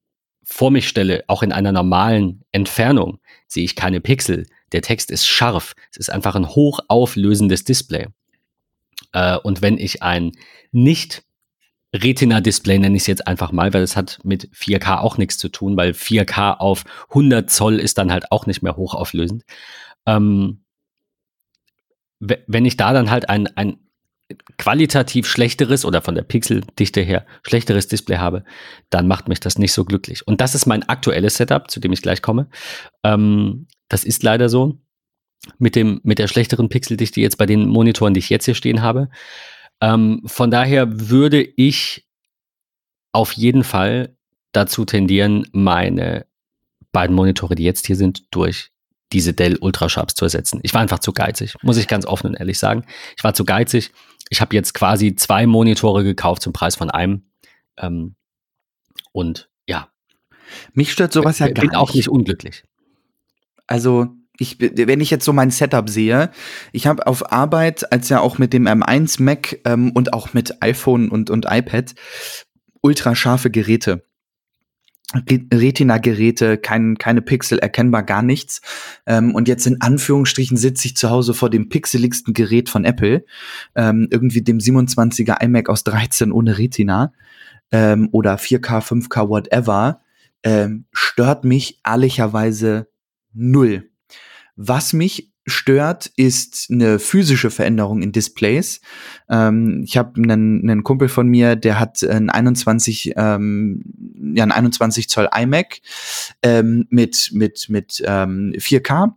vor 0.44 0.70
mich 0.70 0.86
stelle, 0.86 1.24
auch 1.26 1.42
in 1.42 1.52
einer 1.52 1.72
normalen 1.72 2.44
Entfernung, 2.52 3.18
sehe 3.48 3.64
ich 3.64 3.74
keine 3.74 4.00
Pixel. 4.00 4.46
Der 4.72 4.82
Text 4.82 5.10
ist 5.10 5.26
scharf. 5.26 5.74
Es 5.90 5.96
ist 5.96 6.10
einfach 6.10 6.34
ein 6.34 6.48
hochauflösendes 6.48 7.64
Display. 7.64 8.08
Äh, 9.12 9.38
und 9.38 9.62
wenn 9.62 9.78
ich 9.78 10.02
ein 10.02 10.32
nicht 10.72 11.24
Retina-Display 11.94 12.78
nenne 12.78 12.96
ich 12.96 13.02
es 13.02 13.06
jetzt 13.06 13.26
einfach 13.26 13.52
mal, 13.52 13.72
weil 13.72 13.82
es 13.82 13.96
hat 13.96 14.18
mit 14.24 14.50
4K 14.52 14.98
auch 14.98 15.18
nichts 15.18 15.38
zu 15.38 15.48
tun, 15.48 15.76
weil 15.76 15.92
4K 15.92 16.56
auf 16.58 16.84
100 17.10 17.50
Zoll 17.50 17.78
ist 17.78 17.98
dann 17.98 18.12
halt 18.12 18.32
auch 18.32 18.46
nicht 18.46 18.62
mehr 18.62 18.76
hochauflösend. 18.76 19.44
Ähm, 20.06 20.64
wenn 22.18 22.64
ich 22.64 22.76
da 22.76 22.92
dann 22.92 23.10
halt 23.10 23.28
ein, 23.28 23.46
ein 23.56 23.78
qualitativ 24.58 25.26
schlechteres 25.28 25.84
oder 25.84 26.02
von 26.02 26.14
der 26.14 26.22
Pixeldichte 26.22 27.00
her 27.00 27.26
schlechteres 27.42 27.86
Display 27.88 28.16
habe, 28.16 28.44
dann 28.90 29.06
macht 29.06 29.28
mich 29.28 29.40
das 29.40 29.58
nicht 29.58 29.72
so 29.72 29.84
glücklich. 29.84 30.26
Und 30.26 30.40
das 30.40 30.54
ist 30.54 30.66
mein 30.66 30.82
aktuelles 30.82 31.36
Setup, 31.36 31.70
zu 31.70 31.78
dem 31.78 31.92
ich 31.92 32.02
gleich 32.02 32.22
komme. 32.22 32.48
Ähm, 33.04 33.68
das 33.88 34.04
ist 34.04 34.22
leider 34.22 34.48
so. 34.48 34.78
Mit, 35.58 35.76
dem, 35.76 36.00
mit 36.02 36.18
der 36.18 36.26
schlechteren 36.26 36.68
Pixeldichte 36.68 37.20
jetzt 37.20 37.38
bei 37.38 37.46
den 37.46 37.68
Monitoren, 37.68 38.14
die 38.14 38.18
ich 38.18 38.30
jetzt 38.30 38.46
hier 38.46 38.56
stehen 38.56 38.82
habe. 38.82 39.10
Ähm, 39.80 40.22
von 40.26 40.50
daher 40.50 41.10
würde 41.10 41.42
ich 41.42 42.06
auf 43.12 43.32
jeden 43.32 43.64
Fall 43.64 44.16
dazu 44.52 44.84
tendieren, 44.84 45.46
meine 45.52 46.26
beiden 46.92 47.14
Monitore, 47.14 47.54
die 47.54 47.64
jetzt 47.64 47.86
hier 47.86 47.96
sind, 47.96 48.24
durch 48.34 48.70
diese 49.12 49.32
Dell 49.32 49.56
Ultrasharps 49.56 50.14
zu 50.14 50.24
ersetzen. 50.24 50.60
Ich 50.62 50.74
war 50.74 50.80
einfach 50.80 50.98
zu 50.98 51.12
geizig, 51.12 51.54
muss 51.62 51.76
ich 51.76 51.88
ganz 51.88 52.06
offen 52.06 52.28
und 52.28 52.34
ehrlich 52.34 52.58
sagen. 52.58 52.84
Ich 53.16 53.24
war 53.24 53.34
zu 53.34 53.44
geizig. 53.44 53.92
Ich 54.30 54.40
habe 54.40 54.56
jetzt 54.56 54.74
quasi 54.74 55.14
zwei 55.14 55.46
Monitore 55.46 56.02
gekauft 56.02 56.42
zum 56.42 56.52
Preis 56.52 56.74
von 56.74 56.90
einem. 56.90 57.30
Ähm, 57.76 58.16
und 59.12 59.48
ja. 59.66 59.88
Mich 60.72 60.92
stört 60.92 61.12
sowas 61.12 61.38
ja 61.38 61.46
gar 61.46 61.62
nicht. 61.62 61.70
bin 61.70 61.78
auch 61.78 61.94
nicht 61.94 62.08
unglücklich. 62.08 62.64
Also 63.66 64.08
ich, 64.38 64.58
wenn 64.60 65.00
ich 65.00 65.10
jetzt 65.10 65.24
so 65.24 65.32
mein 65.32 65.50
Setup 65.50 65.88
sehe, 65.88 66.30
ich 66.72 66.86
habe 66.86 67.06
auf 67.06 67.32
Arbeit, 67.32 67.92
als 67.92 68.08
ja 68.08 68.20
auch 68.20 68.38
mit 68.38 68.52
dem 68.52 68.66
M1 68.66 69.22
Mac 69.22 69.60
ähm, 69.64 69.92
und 69.92 70.12
auch 70.12 70.34
mit 70.34 70.62
iPhone 70.62 71.08
und, 71.08 71.30
und 71.30 71.46
iPad, 71.48 71.94
ultra 72.82 73.14
scharfe 73.14 73.50
Geräte. 73.50 74.04
Retina-Geräte, 75.14 76.58
kein, 76.58 76.98
keine 76.98 77.22
Pixel, 77.22 77.58
erkennbar 77.58 78.02
gar 78.02 78.22
nichts. 78.22 78.60
Ähm, 79.06 79.34
und 79.34 79.46
jetzt 79.46 79.66
in 79.66 79.80
Anführungsstrichen 79.80 80.56
sitze 80.56 80.88
ich 80.88 80.96
zu 80.96 81.10
Hause 81.10 81.32
vor 81.32 81.48
dem 81.48 81.68
pixeligsten 81.68 82.34
Gerät 82.34 82.68
von 82.68 82.84
Apple, 82.84 83.24
ähm, 83.76 84.08
irgendwie 84.10 84.42
dem 84.42 84.58
27er 84.58 85.40
iMac 85.42 85.68
aus 85.68 85.84
13 85.84 86.32
ohne 86.32 86.58
Retina 86.58 87.12
ähm, 87.70 88.08
oder 88.10 88.34
4K, 88.34 88.82
5K, 88.82 89.28
whatever, 89.28 90.00
ähm, 90.42 90.86
stört 90.92 91.44
mich 91.44 91.80
ehrlicherweise 91.86 92.88
null. 93.32 93.88
Was 94.56 94.92
mich 94.92 95.30
stört, 95.46 96.10
ist 96.16 96.68
eine 96.70 96.98
physische 96.98 97.50
Veränderung 97.50 98.02
in 98.02 98.10
Displays. 98.10 98.80
Ähm, 99.30 99.84
ich 99.86 99.96
habe 99.96 100.20
einen, 100.20 100.68
einen 100.68 100.82
Kumpel 100.82 101.08
von 101.08 101.28
mir, 101.28 101.54
der 101.54 101.78
hat 101.78 102.02
ein 102.02 102.30
21, 102.30 103.12
ähm, 103.16 103.82
ja, 104.34 104.42
ein 104.42 104.52
21 104.52 105.08
Zoll 105.08 105.28
iMac 105.32 105.80
ähm, 106.42 106.86
mit 106.90 107.30
mit 107.32 107.68
mit 107.68 108.02
ähm, 108.04 108.54
4K 108.56 109.12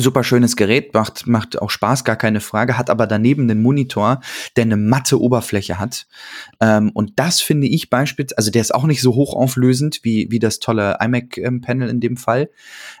Super 0.00 0.24
schönes 0.24 0.56
Gerät, 0.56 0.94
macht, 0.94 1.26
macht 1.26 1.60
auch 1.60 1.70
Spaß, 1.70 2.04
gar 2.04 2.16
keine 2.16 2.40
Frage, 2.40 2.78
hat 2.78 2.90
aber 2.90 3.06
daneben 3.06 3.42
einen 3.42 3.62
Monitor, 3.62 4.20
der 4.56 4.64
eine 4.64 4.76
matte 4.76 5.20
Oberfläche 5.20 5.78
hat. 5.78 6.06
Ähm, 6.60 6.90
und 6.94 7.12
das 7.16 7.40
finde 7.40 7.66
ich 7.66 7.90
beispielsweise, 7.90 8.38
also 8.38 8.50
der 8.50 8.62
ist 8.62 8.74
auch 8.74 8.84
nicht 8.84 9.00
so 9.00 9.14
hochauflösend 9.14 10.00
wie, 10.02 10.28
wie 10.30 10.38
das 10.38 10.58
tolle 10.58 10.98
iMac-Panel 11.00 11.88
in 11.88 12.00
dem 12.00 12.16
Fall. 12.16 12.50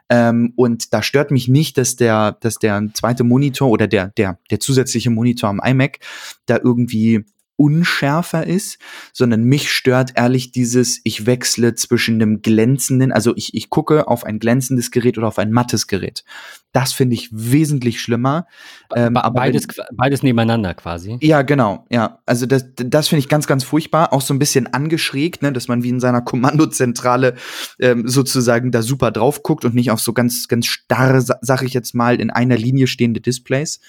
Ähm, 0.08 0.52
und 0.56 0.92
da 0.94 1.02
stört 1.02 1.30
mich 1.30 1.48
nicht, 1.48 1.78
dass 1.78 1.96
der, 1.96 2.32
dass 2.40 2.56
der 2.56 2.88
zweite 2.94 3.24
Monitor 3.24 3.68
oder 3.68 3.86
der, 3.86 4.08
der, 4.08 4.38
der 4.50 4.60
zusätzliche 4.60 5.10
Monitor 5.10 5.50
am 5.50 5.60
iMac 5.62 5.98
da 6.46 6.58
irgendwie 6.62 7.24
unschärfer 7.58 8.46
ist, 8.46 8.78
sondern 9.12 9.42
mich 9.42 9.70
stört 9.70 10.12
ehrlich 10.14 10.52
dieses, 10.52 11.00
ich 11.02 11.26
wechsle 11.26 11.74
zwischen 11.74 12.14
einem 12.14 12.40
glänzenden, 12.40 13.12
also 13.12 13.34
ich, 13.36 13.52
ich 13.52 13.68
gucke 13.68 14.06
auf 14.06 14.24
ein 14.24 14.38
glänzendes 14.38 14.92
Gerät 14.92 15.18
oder 15.18 15.26
auf 15.26 15.38
ein 15.38 15.50
mattes 15.50 15.88
Gerät. 15.88 16.24
Das 16.72 16.92
finde 16.92 17.14
ich 17.14 17.30
wesentlich 17.32 18.00
schlimmer. 18.00 18.46
Ähm, 18.94 19.16
aber 19.16 19.40
beides, 19.40 19.66
wenn, 19.76 19.96
beides 19.96 20.22
nebeneinander 20.22 20.74
quasi. 20.74 21.18
Ja, 21.20 21.42
genau. 21.42 21.86
Ja, 21.90 22.20
also 22.26 22.46
das, 22.46 22.66
das 22.76 23.08
finde 23.08 23.20
ich 23.20 23.28
ganz, 23.28 23.46
ganz 23.46 23.64
furchtbar. 23.64 24.12
Auch 24.12 24.20
so 24.20 24.34
ein 24.34 24.38
bisschen 24.38 24.72
angeschrägt, 24.72 25.42
ne, 25.42 25.52
dass 25.52 25.66
man 25.66 25.82
wie 25.82 25.88
in 25.88 25.98
seiner 25.98 26.20
Kommandozentrale 26.20 27.34
ähm, 27.80 28.06
sozusagen 28.06 28.70
da 28.70 28.82
super 28.82 29.10
drauf 29.10 29.42
guckt 29.42 29.64
und 29.64 29.74
nicht 29.74 29.90
auf 29.90 30.00
so 30.00 30.12
ganz, 30.12 30.46
ganz 30.46 30.66
starre, 30.66 31.24
sag 31.40 31.62
ich 31.62 31.72
jetzt 31.72 31.94
mal, 31.94 32.20
in 32.20 32.30
einer 32.30 32.56
Linie 32.56 32.86
stehende 32.86 33.20
Displays. 33.20 33.80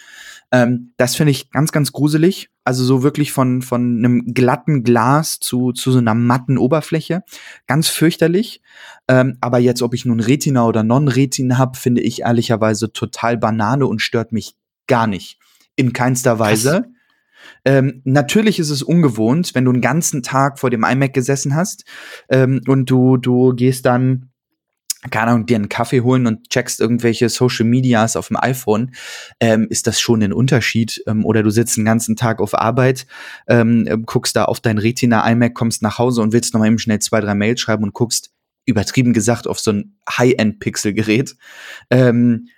Ähm, 0.52 0.94
das 0.98 1.16
finde 1.16 1.32
ich 1.32 1.52
ganz, 1.52 1.72
ganz 1.72 1.92
gruselig. 1.92 2.50
Also 2.70 2.84
so 2.84 3.02
wirklich 3.02 3.32
von, 3.32 3.64
von 3.64 3.98
einem 3.98 4.32
glatten 4.32 4.84
Glas 4.84 5.40
zu, 5.40 5.72
zu 5.72 5.92
so 5.92 5.98
einer 5.98 6.14
matten 6.14 6.60
Oberfläche. 6.60 7.24
Ganz 7.66 7.88
fürchterlich. 7.88 8.62
Ähm, 9.08 9.40
aber 9.42 9.58
jetzt, 9.58 9.82
ob 9.82 9.96
ich 9.96 10.06
nun 10.06 10.20
Retina 10.20 10.68
oder 10.68 10.84
Non-Retina 10.84 11.58
habe, 11.58 11.76
finde 11.80 12.02
ich 12.02 12.22
ehrlicherweise 12.22 12.94
total 12.94 13.40
Banane 13.40 13.88
und 13.88 14.04
stört 14.04 14.32
mich 14.34 14.56
gar 14.86 15.08
nicht. 15.08 15.40
In 15.78 15.94
keinster 15.94 16.38
Weise. 16.38 16.86
Ähm, 17.66 18.04
natürlich 18.04 18.60
ist 18.60 18.70
es 18.70 18.84
ungewohnt, 18.84 19.56
wenn 19.56 19.66
du 19.66 19.72
einen 19.72 19.82
ganzen 19.82 20.22
Tag 20.22 20.60
vor 20.60 20.70
dem 20.70 20.84
iMac 20.84 21.12
gesessen 21.12 21.56
hast 21.56 21.86
ähm, 22.30 22.62
und 22.68 22.88
du, 22.92 23.18
du 23.18 23.56
gehst 23.56 23.88
dann 23.88 24.30
keine 25.12 25.32
Ahnung, 25.32 25.46
dir 25.46 25.56
einen 25.56 25.70
Kaffee 25.70 26.02
holen 26.02 26.28
und 26.28 26.50
checkst 26.50 26.82
irgendwelche 26.82 27.30
Social 27.30 27.66
Medias 27.66 28.18
auf 28.18 28.28
dem 28.28 28.38
iPhone, 28.38 28.92
ähm, 29.40 29.68
ist 29.70 29.88
das 29.88 30.00
schon 30.02 30.22
ein 30.22 30.34
Unterschied. 30.34 31.02
Ähm, 31.08 31.26
oder 31.26 31.42
du 31.42 31.50
sitzt 31.52 31.78
den 31.78 31.86
ganzen 31.86 32.18
Tag 32.18 32.42
auf 32.42 32.54
Arbeit, 32.54 33.08
ähm, 33.48 33.86
ähm 33.88 34.06
guckst 34.06 34.36
da 34.36 34.46
auf 34.46 34.60
dein 34.60 34.78
Retina 34.78 35.30
iMac, 35.30 35.54
kommst 35.54 35.82
nach 35.82 36.00
Hause 36.00 36.22
und 36.22 36.34
willst 36.34 36.54
noch 36.54 36.60
mal 36.60 36.68
eben 36.68 36.80
schnell 36.80 37.00
zwei, 37.00 37.22
drei 37.22 37.34
Mails 37.34 37.62
schreiben 37.62 37.84
und 37.84 37.94
guckst, 37.94 38.32
übertrieben 38.66 39.14
gesagt, 39.14 39.48
auf 39.48 39.60
so 39.60 39.72
ein 39.72 39.96
High-End-Pixel-Gerät. 40.10 41.36
Ähm, 41.90 42.50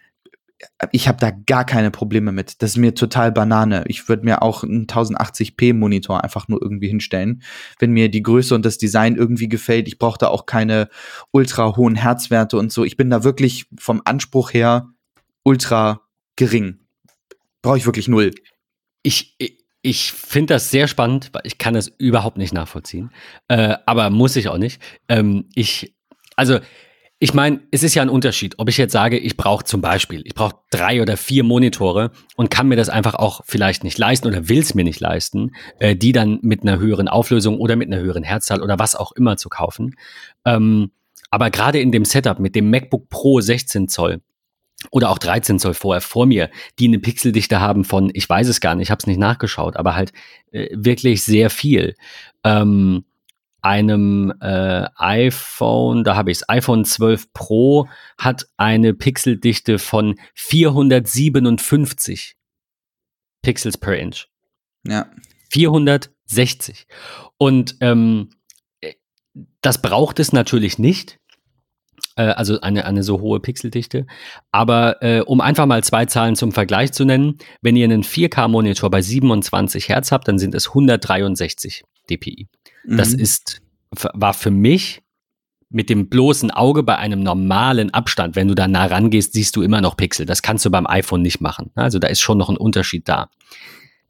ich 0.91 1.07
habe 1.07 1.17
da 1.19 1.31
gar 1.31 1.65
keine 1.65 1.91
Probleme 1.91 2.31
mit. 2.31 2.61
Das 2.61 2.71
ist 2.71 2.77
mir 2.77 2.93
total 2.93 3.31
Banane. 3.31 3.83
Ich 3.87 4.07
würde 4.09 4.25
mir 4.25 4.41
auch 4.41 4.63
einen 4.63 4.87
1080p 4.87 5.73
Monitor 5.73 6.23
einfach 6.23 6.47
nur 6.47 6.61
irgendwie 6.61 6.87
hinstellen, 6.87 7.43
wenn 7.79 7.91
mir 7.91 8.09
die 8.09 8.23
Größe 8.23 8.53
und 8.55 8.65
das 8.65 8.77
Design 8.77 9.15
irgendwie 9.15 9.49
gefällt. 9.49 9.87
Ich 9.87 9.97
brauche 9.97 10.17
da 10.17 10.27
auch 10.27 10.45
keine 10.45 10.89
ultra 11.31 11.75
hohen 11.75 11.95
Herzwerte 11.95 12.57
und 12.57 12.71
so. 12.71 12.83
Ich 12.83 12.97
bin 12.97 13.09
da 13.09 13.23
wirklich 13.23 13.65
vom 13.77 14.01
Anspruch 14.05 14.53
her 14.53 14.89
ultra 15.43 16.01
gering. 16.35 16.79
Brauche 17.61 17.77
ich 17.77 17.85
wirklich 17.85 18.07
null. 18.07 18.31
Ich, 19.03 19.37
ich 19.81 20.11
finde 20.11 20.53
das 20.55 20.71
sehr 20.71 20.87
spannend, 20.87 21.29
weil 21.33 21.41
ich 21.45 21.57
kann 21.57 21.73
das 21.73 21.87
überhaupt 21.87 22.37
nicht 22.37 22.53
nachvollziehen. 22.53 23.11
Äh, 23.47 23.77
aber 23.85 24.09
muss 24.09 24.35
ich 24.35 24.47
auch 24.47 24.57
nicht. 24.57 24.81
Ähm, 25.07 25.49
ich, 25.55 25.95
also 26.35 26.59
ich 27.23 27.35
meine, 27.35 27.59
es 27.69 27.83
ist 27.83 27.93
ja 27.93 28.01
ein 28.01 28.09
Unterschied, 28.09 28.55
ob 28.57 28.67
ich 28.67 28.77
jetzt 28.77 28.93
sage, 28.93 29.15
ich 29.15 29.37
brauche 29.37 29.63
zum 29.63 29.79
Beispiel, 29.79 30.23
ich 30.25 30.33
brauche 30.33 30.55
drei 30.71 31.03
oder 31.03 31.17
vier 31.17 31.43
Monitore 31.43 32.09
und 32.35 32.49
kann 32.49 32.67
mir 32.67 32.75
das 32.75 32.89
einfach 32.89 33.13
auch 33.13 33.41
vielleicht 33.45 33.83
nicht 33.83 33.99
leisten 33.99 34.27
oder 34.27 34.49
will 34.49 34.57
es 34.57 34.73
mir 34.73 34.83
nicht 34.83 34.99
leisten, 34.99 35.51
äh, 35.77 35.95
die 35.95 36.13
dann 36.13 36.39
mit 36.41 36.63
einer 36.63 36.79
höheren 36.79 37.07
Auflösung 37.07 37.59
oder 37.59 37.75
mit 37.75 37.93
einer 37.93 38.01
höheren 38.01 38.23
Herzzahl 38.23 38.63
oder 38.63 38.79
was 38.79 38.95
auch 38.95 39.11
immer 39.11 39.37
zu 39.37 39.49
kaufen. 39.49 39.95
Ähm, 40.45 40.89
aber 41.29 41.51
gerade 41.51 41.79
in 41.79 41.91
dem 41.91 42.05
Setup 42.05 42.39
mit 42.39 42.55
dem 42.55 42.71
MacBook 42.71 43.07
Pro 43.09 43.39
16 43.39 43.87
Zoll 43.87 44.21
oder 44.89 45.11
auch 45.11 45.19
13 45.19 45.59
Zoll 45.59 45.75
vorher 45.75 46.01
vor 46.01 46.25
mir, 46.25 46.49
die 46.79 46.87
eine 46.87 46.97
Pixeldichte 46.97 47.61
haben 47.61 47.83
von, 47.83 48.09
ich 48.15 48.27
weiß 48.27 48.47
es 48.47 48.61
gar 48.61 48.73
nicht, 48.73 48.87
ich 48.87 48.91
habe 48.91 48.99
es 48.99 49.05
nicht 49.05 49.19
nachgeschaut, 49.19 49.77
aber 49.77 49.93
halt 49.93 50.11
äh, 50.51 50.69
wirklich 50.71 51.21
sehr 51.21 51.51
viel. 51.51 51.93
Ähm, 52.43 53.05
einem 53.61 54.33
äh, 54.41 54.87
iPhone, 54.95 56.03
da 56.03 56.15
habe 56.15 56.31
ich 56.31 56.39
es, 56.39 56.49
iPhone 56.49 56.85
12 56.85 57.33
Pro 57.33 57.87
hat 58.17 58.47
eine 58.57 58.93
Pixeldichte 58.93 59.79
von 59.79 60.19
457 60.33 62.35
Pixels 63.41 63.77
per 63.77 63.97
Inch. 63.97 64.27
Ja. 64.85 65.07
460. 65.51 66.87
Und 67.37 67.75
ähm, 67.81 68.29
das 69.61 69.81
braucht 69.81 70.19
es 70.19 70.33
natürlich 70.33 70.79
nicht. 70.79 71.19
Äh, 72.15 72.23
also 72.23 72.59
eine, 72.61 72.85
eine 72.85 73.03
so 73.03 73.21
hohe 73.21 73.39
Pixeldichte. 73.39 74.05
Aber 74.51 75.01
äh, 75.01 75.21
um 75.21 75.41
einfach 75.41 75.65
mal 75.65 75.83
zwei 75.83 76.05
Zahlen 76.05 76.35
zum 76.35 76.51
Vergleich 76.51 76.93
zu 76.93 77.05
nennen, 77.05 77.37
wenn 77.61 77.75
ihr 77.75 77.85
einen 77.85 78.03
4K-Monitor 78.03 78.89
bei 78.89 79.01
27 79.01 79.89
Hertz 79.89 80.11
habt, 80.11 80.27
dann 80.27 80.39
sind 80.39 80.55
es 80.55 80.69
163 80.69 81.83
dpi. 82.09 82.47
Das 82.85 83.13
mhm. 83.13 83.19
ist, 83.19 83.61
war 83.91 84.33
für 84.33 84.51
mich 84.51 85.01
mit 85.69 85.89
dem 85.89 86.09
bloßen 86.09 86.51
Auge 86.51 86.83
bei 86.83 86.97
einem 86.97 87.23
normalen 87.23 87.93
Abstand, 87.93 88.35
wenn 88.35 88.49
du 88.49 88.55
da 88.55 88.67
nah 88.67 88.85
rangehst, 88.85 89.33
siehst 89.33 89.55
du 89.55 89.61
immer 89.61 89.79
noch 89.79 89.95
Pixel. 89.95 90.25
Das 90.25 90.41
kannst 90.41 90.65
du 90.65 90.69
beim 90.69 90.85
iPhone 90.85 91.21
nicht 91.21 91.39
machen. 91.39 91.71
Also 91.75 91.97
da 91.97 92.07
ist 92.07 92.19
schon 92.19 92.37
noch 92.37 92.49
ein 92.49 92.57
Unterschied 92.57 93.07
da. 93.07 93.29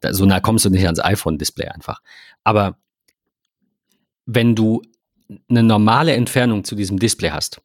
da 0.00 0.12
so 0.12 0.24
nah 0.24 0.40
kommst 0.40 0.64
du 0.64 0.70
nicht 0.70 0.84
ans 0.84 0.98
iPhone-Display 0.98 1.68
einfach. 1.68 2.00
Aber 2.42 2.78
wenn 4.26 4.56
du 4.56 4.82
eine 5.48 5.62
normale 5.62 6.14
Entfernung 6.14 6.64
zu 6.64 6.74
diesem 6.74 6.98
Display 6.98 7.30
hast, 7.30 7.60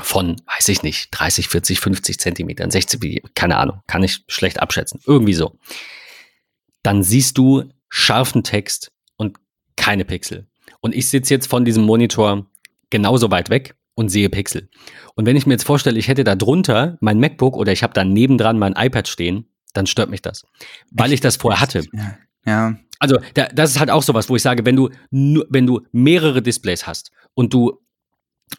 von, 0.00 0.36
weiß 0.56 0.68
ich 0.68 0.84
nicht, 0.84 1.08
30, 1.10 1.48
40, 1.48 1.80
50 1.80 2.20
Zentimetern, 2.20 2.70
60, 2.70 3.22
keine 3.34 3.56
Ahnung, 3.56 3.82
kann 3.88 4.04
ich 4.04 4.22
schlecht 4.28 4.60
abschätzen, 4.60 5.00
irgendwie 5.06 5.34
so, 5.34 5.58
dann 6.84 7.02
siehst 7.02 7.36
du 7.36 7.64
scharfen 7.88 8.44
Text 8.44 8.92
keine 9.78 10.04
Pixel. 10.04 10.46
Und 10.80 10.94
ich 10.94 11.08
sitze 11.08 11.32
jetzt 11.32 11.46
von 11.46 11.64
diesem 11.64 11.84
Monitor 11.84 12.46
genauso 12.90 13.30
weit 13.30 13.48
weg 13.48 13.74
und 13.94 14.10
sehe 14.10 14.28
Pixel. 14.28 14.68
Und 15.14 15.24
wenn 15.26 15.36
ich 15.36 15.46
mir 15.46 15.54
jetzt 15.54 15.64
vorstelle, 15.64 15.98
ich 15.98 16.08
hätte 16.08 16.24
da 16.24 16.34
drunter 16.34 16.98
mein 17.00 17.18
MacBook 17.18 17.56
oder 17.56 17.72
ich 17.72 17.82
habe 17.82 17.94
da 17.94 18.04
nebendran 18.04 18.58
mein 18.58 18.74
iPad 18.76 19.08
stehen, 19.08 19.46
dann 19.72 19.86
stört 19.86 20.10
mich 20.10 20.22
das. 20.22 20.44
Weil 20.90 21.12
ich 21.12 21.20
das 21.20 21.36
vorher 21.36 21.60
hatte. 21.60 21.84
Ja. 21.92 22.18
ja. 22.46 22.76
Also, 22.98 23.18
da, 23.34 23.46
das 23.46 23.70
ist 23.70 23.80
halt 23.80 23.90
auch 23.90 24.02
sowas, 24.02 24.28
wo 24.28 24.36
ich 24.36 24.42
sage, 24.42 24.66
wenn 24.66 24.76
du, 24.76 24.90
wenn 25.10 25.66
du 25.66 25.80
mehrere 25.92 26.42
Displays 26.42 26.86
hast 26.86 27.12
und 27.34 27.54
du 27.54 27.80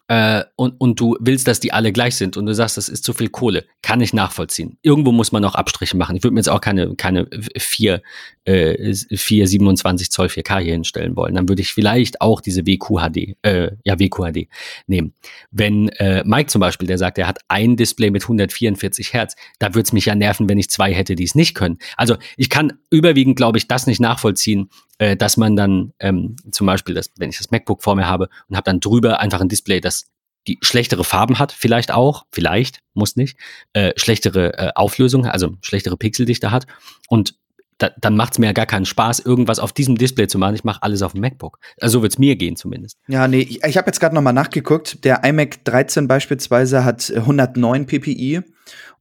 äh, 0.07 0.43
und, 0.55 0.75
und 0.79 0.99
du 0.99 1.15
willst, 1.19 1.47
dass 1.47 1.59
die 1.59 1.71
alle 1.71 1.91
gleich 1.91 2.15
sind 2.15 2.37
und 2.37 2.45
du 2.45 2.53
sagst, 2.53 2.77
das 2.77 2.89
ist 2.89 3.03
zu 3.03 3.13
viel 3.13 3.29
Kohle, 3.29 3.65
kann 3.81 4.01
ich 4.01 4.13
nachvollziehen. 4.13 4.77
Irgendwo 4.81 5.11
muss 5.11 5.31
man 5.31 5.41
noch 5.41 5.55
Abstriche 5.55 5.97
machen. 5.97 6.15
Ich 6.15 6.23
würde 6.23 6.33
mir 6.33 6.39
jetzt 6.39 6.49
auch 6.49 6.61
keine, 6.61 6.95
keine 6.95 7.27
4, 7.57 8.01
äh, 8.45 8.93
4 8.93 9.47
27 9.47 10.11
Zoll 10.11 10.27
4K 10.27 10.59
hier 10.59 10.73
hinstellen 10.73 11.15
wollen. 11.15 11.35
Dann 11.35 11.49
würde 11.49 11.61
ich 11.61 11.73
vielleicht 11.73 12.21
auch 12.21 12.41
diese 12.41 12.65
WQHD, 12.65 13.35
äh, 13.43 13.71
ja, 13.83 13.99
WQHD 13.99 14.47
nehmen. 14.87 15.13
Wenn 15.51 15.89
äh, 15.89 16.23
Mike 16.25 16.47
zum 16.47 16.61
Beispiel, 16.61 16.87
der 16.87 16.97
sagt, 16.97 17.17
er 17.17 17.27
hat 17.27 17.39
ein 17.47 17.77
Display 17.77 18.11
mit 18.11 18.23
144 18.23 19.13
Hertz, 19.13 19.35
da 19.59 19.69
würde 19.69 19.83
es 19.83 19.93
mich 19.93 20.05
ja 20.05 20.15
nerven, 20.15 20.49
wenn 20.49 20.57
ich 20.57 20.69
zwei 20.69 20.93
hätte, 20.93 21.15
die 21.15 21.23
es 21.23 21.35
nicht 21.35 21.55
können. 21.55 21.77
Also 21.97 22.15
ich 22.37 22.49
kann 22.49 22.73
überwiegend, 22.89 23.35
glaube 23.35 23.57
ich, 23.57 23.67
das 23.67 23.87
nicht 23.87 23.99
nachvollziehen, 23.99 24.69
äh, 24.99 25.17
dass 25.17 25.37
man 25.37 25.55
dann 25.55 25.93
ähm, 25.99 26.35
zum 26.51 26.67
Beispiel, 26.67 26.93
das, 26.93 27.11
wenn 27.17 27.29
ich 27.29 27.37
das 27.37 27.51
MacBook 27.51 27.81
vor 27.81 27.95
mir 27.95 28.07
habe 28.07 28.29
und 28.47 28.55
habe 28.55 28.65
dann 28.65 28.79
drüber 28.79 29.19
einfach 29.19 29.41
ein 29.41 29.49
Display, 29.49 29.81
das 29.81 30.05
die 30.47 30.57
schlechtere 30.61 31.03
Farben 31.03 31.39
hat, 31.39 31.51
vielleicht 31.51 31.91
auch, 31.91 32.25
vielleicht, 32.31 32.79
muss 32.93 33.15
nicht, 33.15 33.37
äh, 33.73 33.93
schlechtere 33.97 34.57
äh, 34.57 34.71
Auflösung, 34.75 35.25
also 35.25 35.57
schlechtere 35.61 35.97
Pixeldichte 35.97 36.51
hat 36.51 36.65
und 37.07 37.35
da, 37.79 37.91
dann 37.99 38.15
macht 38.15 38.33
es 38.33 38.39
mir 38.39 38.47
ja 38.47 38.51
gar 38.51 38.65
keinen 38.65 38.85
Spaß, 38.85 39.19
irgendwas 39.19 39.57
auf 39.57 39.73
diesem 39.73 39.97
Display 39.97 40.27
zu 40.27 40.37
machen. 40.37 40.53
Ich 40.53 40.63
mache 40.63 40.83
alles 40.83 41.01
auf 41.01 41.13
dem 41.13 41.21
MacBook. 41.21 41.57
Also 41.81 41.99
so 41.99 42.01
wird 42.03 42.11
es 42.13 42.19
mir 42.19 42.35
gehen 42.35 42.55
zumindest. 42.55 42.97
Ja, 43.07 43.27
nee, 43.27 43.39
ich, 43.39 43.63
ich 43.63 43.77
habe 43.77 43.87
jetzt 43.87 43.99
gerade 43.99 44.13
noch 44.13 44.21
mal 44.21 44.33
nachgeguckt. 44.33 45.03
Der 45.05 45.23
iMac 45.23 45.63
13 45.63 46.07
beispielsweise 46.07 46.83
hat 46.83 47.11
109 47.11 47.87
ppi 47.87 48.43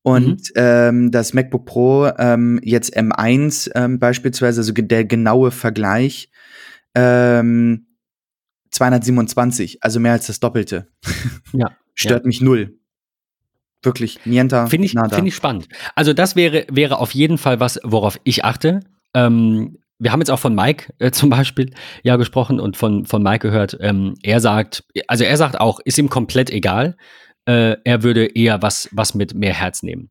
und 0.03 0.27
mhm. 0.27 0.53
ähm, 0.55 1.11
das 1.11 1.35
MacBook 1.35 1.67
Pro 1.67 2.09
ähm, 2.19 2.61
jetzt 2.63 2.97
M1 2.97 3.71
ähm, 3.75 3.99
beispielsweise, 3.99 4.61
also 4.61 4.73
der 4.73 5.05
genaue 5.05 5.51
Vergleich, 5.51 6.31
ähm, 6.95 7.87
227, 8.71 9.83
also 9.83 9.99
mehr 9.99 10.13
als 10.13 10.27
das 10.27 10.41
Doppelte. 10.41 10.89
Ja. 11.53 11.71
Stört 11.95 12.23
ja. 12.23 12.27
mich 12.29 12.41
null. 12.41 12.79
Wirklich, 13.83 14.19
nienta. 14.25 14.67
Finde 14.67 14.87
ich, 14.87 14.93
find 14.93 15.29
ich 15.29 15.35
spannend. 15.35 15.69
Also 15.95 16.13
das 16.13 16.35
wäre, 16.35 16.67
wäre 16.71 16.99
auf 16.99 17.13
jeden 17.13 17.39
Fall 17.39 17.61
was, 17.61 17.79
worauf 17.85 18.19
ich 18.25 18.45
achte. 18.45 18.81
Ähm, 19.15 19.79
wir 19.99 20.13
haben 20.13 20.21
jetzt 20.21 20.31
auch 20.31 20.39
von 20.39 20.55
Mike 20.55 20.93
äh, 20.99 21.11
zum 21.13 21.31
Beispiel 21.31 21.73
ja 22.03 22.17
gesprochen 22.17 22.61
und 22.61 22.77
von, 22.77 23.05
von 23.05 23.23
Mike 23.23 23.49
gehört. 23.49 23.77
Ähm, 23.81 24.15
er 24.23 24.41
sagt, 24.41 24.85
also 25.07 25.25
er 25.25 25.37
sagt 25.37 25.61
auch, 25.61 25.81
ist 25.81 25.99
ihm 25.99 26.09
komplett 26.09 26.51
egal. 26.51 26.97
Äh, 27.45 27.77
er 27.85 28.03
würde 28.03 28.27
eher 28.27 28.63
was, 28.63 28.89
was 28.93 29.15
mit 29.15 29.35
mehr 29.35 29.55
Herz 29.55 29.83
nehmen. 29.83 30.11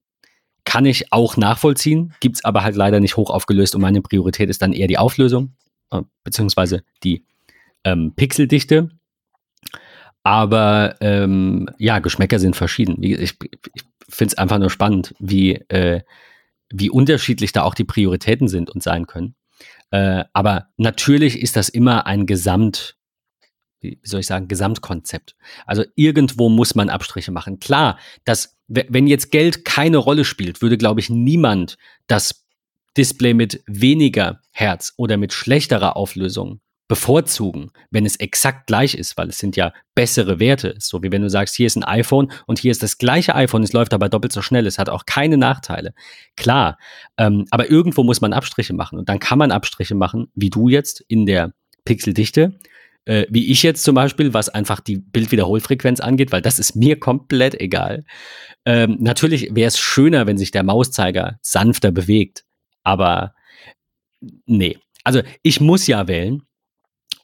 Kann 0.64 0.86
ich 0.86 1.14
auch 1.14 1.38
nachvollziehen, 1.38 2.14
gibt 2.20 2.38
es 2.38 2.44
aber 2.44 2.64
halt 2.64 2.76
leider 2.76 3.00
nicht 3.00 3.16
hoch 3.16 3.30
aufgelöst 3.30 3.76
und 3.76 3.82
meine 3.82 4.02
Priorität 4.02 4.50
ist 4.50 4.62
dann 4.62 4.74
eher 4.74 4.88
die 4.88 4.98
Auflösung, 4.98 5.56
äh, 5.92 6.02
beziehungsweise 6.24 6.84
die 7.04 7.26
ähm, 7.84 8.14
Pixeldichte. 8.16 8.90
Aber 10.28 10.98
ähm, 11.00 11.70
ja, 11.78 12.00
Geschmäcker 12.00 12.38
sind 12.38 12.58
verschieden. 12.58 13.02
Ich, 13.02 13.18
ich 13.18 13.38
finde 14.10 14.34
es 14.34 14.38
einfach 14.38 14.60
nur 14.60 14.70
spannend, 14.70 15.16
wie, 15.20 15.54
äh, 15.70 16.02
wie 16.70 16.90
unterschiedlich 16.90 17.54
da 17.54 17.64
auch 17.64 17.74
die 17.74 17.86
Prioritäten 17.86 18.50
sind 18.50 18.70
und 18.70 18.84
sein 18.84 19.08
können. 19.08 19.36
Äh, 19.90 20.26
aber 20.34 20.68
natürlich 20.76 21.42
ist 21.42 21.56
das 21.56 21.70
immer 21.70 22.08
ein 22.08 22.26
Gesamt, 22.26 22.98
wie 23.80 24.02
soll 24.04 24.20
ich 24.20 24.28
sagen, 24.28 24.50
Gesamtkonzept. 24.50 25.38
Also 25.66 25.86
irgendwo 25.96 26.50
muss 26.50 26.76
man 26.76 26.90
Abstriche 26.90 27.32
machen. 27.32 27.62
Klar, 27.62 27.98
dass 28.26 28.60
wenn 28.68 29.08
jetzt 29.08 29.32
Geld 29.32 29.64
keine 29.64 29.96
Rolle 29.96 30.26
spielt, 30.26 30.62
würde, 30.62 30.78
glaube 30.78 31.00
ich, 31.00 31.10
niemand 31.10 31.78
das 32.08 32.46
Display 32.98 33.34
mit 33.34 33.64
weniger 33.66 34.42
Herz 34.52 34.94
oder 34.98 35.16
mit 35.16 35.32
schlechterer 35.32 35.96
Auflösung 35.96 36.60
bevorzugen, 36.88 37.72
wenn 37.92 38.06
es 38.06 38.16
exakt 38.16 38.68
gleich 38.68 38.96
ist, 38.96 39.18
weil 39.18 39.30
es 39.30 39.38
sind 39.38 39.56
ja 39.58 39.74
bessere 39.94 40.40
Werte. 40.40 40.76
So 40.80 41.04
wie 41.04 41.12
wenn 41.12 41.22
du 41.22 41.30
sagst, 41.30 41.56
hier 41.56 41.68
ist 41.68 41.76
ein 41.76 41.84
iPhone 41.84 42.32
und 42.46 42.60
hier 42.60 42.72
ist 42.72 42.82
das 42.82 42.98
gleiche 42.98 43.36
iPhone, 43.36 43.64
es 43.64 43.74
läuft 43.74 43.94
aber 43.94 44.10
doppelt 44.10 44.32
so 44.32 44.42
schnell, 44.42 44.66
es 44.66 44.80
hat 44.80 44.90
auch 44.90 45.06
keine 45.06 45.38
Nachteile. 45.38 45.94
Klar, 46.38 46.78
ähm, 47.18 47.46
aber 47.52 47.70
irgendwo 47.70 48.04
muss 48.04 48.22
man 48.22 48.32
Abstriche 48.32 48.74
machen 48.74 48.98
und 48.98 49.10
dann 49.10 49.20
kann 49.20 49.38
man 49.38 49.52
Abstriche 49.52 49.96
machen, 49.96 50.32
wie 50.34 50.50
du 50.50 50.70
jetzt 50.70 51.04
in 51.08 51.26
der 51.26 51.54
Pixeldichte, 51.84 52.58
äh, 53.04 53.26
wie 53.30 53.52
ich 53.52 53.64
jetzt 53.64 53.84
zum 53.84 53.96
Beispiel, 53.96 54.34
was 54.34 54.48
einfach 54.48 54.80
die 54.80 54.98
Bildwiederholfrequenz 54.98 56.00
angeht, 56.00 56.32
weil 56.32 56.42
das 56.42 56.58
ist 56.58 56.76
mir 56.76 57.00
komplett 57.00 57.60
egal. 57.60 58.06
Ähm, 58.66 58.98
natürlich 59.00 59.54
wäre 59.54 59.68
es 59.68 59.78
schöner, 59.78 60.26
wenn 60.26 60.38
sich 60.38 60.52
der 60.52 60.64
Mauszeiger 60.64 61.38
sanfter 61.42 61.92
bewegt, 61.92 62.46
aber 62.84 63.34
nee. 64.46 64.78
Also 65.04 65.22
ich 65.42 65.62
muss 65.62 65.88
ja 65.88 66.08
wählen 66.08 66.44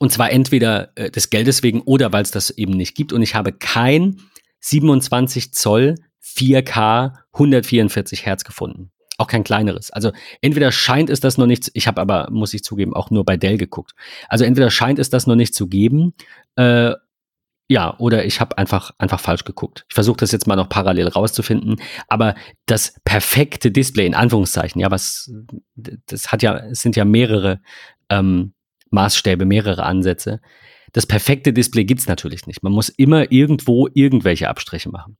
und 0.03 0.09
zwar 0.09 0.33
entweder 0.33 0.91
äh, 0.95 1.09
des 1.09 1.29
Geldes 1.29 1.63
wegen 1.63 1.79
oder 1.79 2.11
weil 2.11 2.23
es 2.23 2.31
das 2.31 2.49
eben 2.49 2.73
nicht 2.73 2.93
gibt. 2.93 3.13
Und 3.13 3.21
ich 3.21 3.35
habe 3.35 3.53
kein 3.53 4.17
27 4.59 5.53
Zoll 5.53 5.95
4K 6.21 7.13
144 7.31 8.25
Hertz 8.25 8.43
gefunden. 8.43 8.91
Auch 9.17 9.27
kein 9.27 9.45
kleineres. 9.45 9.91
Also 9.91 10.11
entweder 10.41 10.73
scheint 10.73 11.09
es 11.09 11.21
das 11.21 11.37
noch 11.37 11.45
nicht, 11.45 11.71
ich 11.73 11.87
habe 11.87 12.01
aber, 12.01 12.29
muss 12.31 12.53
ich 12.53 12.65
zugeben, 12.65 12.93
auch 12.93 13.11
nur 13.11 13.23
bei 13.23 13.37
Dell 13.37 13.57
geguckt. 13.57 13.93
Also 14.27 14.43
entweder 14.43 14.69
scheint 14.71 14.99
es 14.99 15.09
das 15.09 15.25
noch 15.25 15.35
nicht 15.35 15.55
zu 15.55 15.67
geben, 15.67 16.13
äh, 16.57 16.95
ja, 17.69 17.97
oder 17.97 18.25
ich 18.25 18.41
habe 18.41 18.57
einfach, 18.57 18.91
einfach 18.97 19.21
falsch 19.21 19.45
geguckt. 19.45 19.85
Ich 19.87 19.95
versuche 19.95 20.17
das 20.17 20.33
jetzt 20.33 20.47
mal 20.47 20.57
noch 20.57 20.67
parallel 20.67 21.07
rauszufinden. 21.07 21.77
Aber 22.09 22.35
das 22.65 22.95
perfekte 23.05 23.71
Display, 23.71 24.05
in 24.05 24.15
Anführungszeichen, 24.15 24.81
ja, 24.81 24.91
was, 24.91 25.31
das 25.75 26.33
hat 26.33 26.43
ja, 26.43 26.57
es 26.57 26.81
sind 26.81 26.97
ja 26.97 27.05
mehrere 27.05 27.61
ähm, 28.09 28.53
Maßstäbe, 28.93 29.45
mehrere 29.45 29.83
Ansätze. 29.83 30.39
Das 30.93 31.05
perfekte 31.05 31.51
Display 31.51 31.85
gibt 31.85 32.01
es 32.01 32.07
natürlich 32.07 32.47
nicht. 32.47 32.63
Man 32.63 32.71
muss 32.71 32.89
immer 32.89 33.31
irgendwo 33.31 33.89
irgendwelche 33.93 34.47
Abstriche 34.47 34.89
machen. 34.89 35.17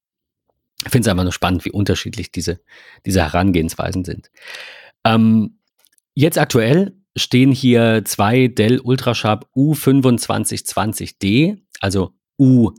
Ich 0.86 0.92
finde 0.92 1.08
es 1.08 1.12
einfach 1.12 1.24
nur 1.24 1.34
spannend, 1.34 1.66
wie 1.66 1.72
unterschiedlich 1.72 2.32
diese, 2.32 2.60
diese 3.06 3.22
Herangehensweisen 3.22 4.06
sind. 4.06 4.30
Ähm, 5.04 5.58
jetzt 6.14 6.38
aktuell 6.38 6.96
stehen 7.16 7.52
hier 7.52 8.04
zwei 8.06 8.48
Dell 8.48 8.80
Ultrasharp 8.80 9.48
U2520D, 9.56 11.58
also 11.80 12.14
U 12.38 12.72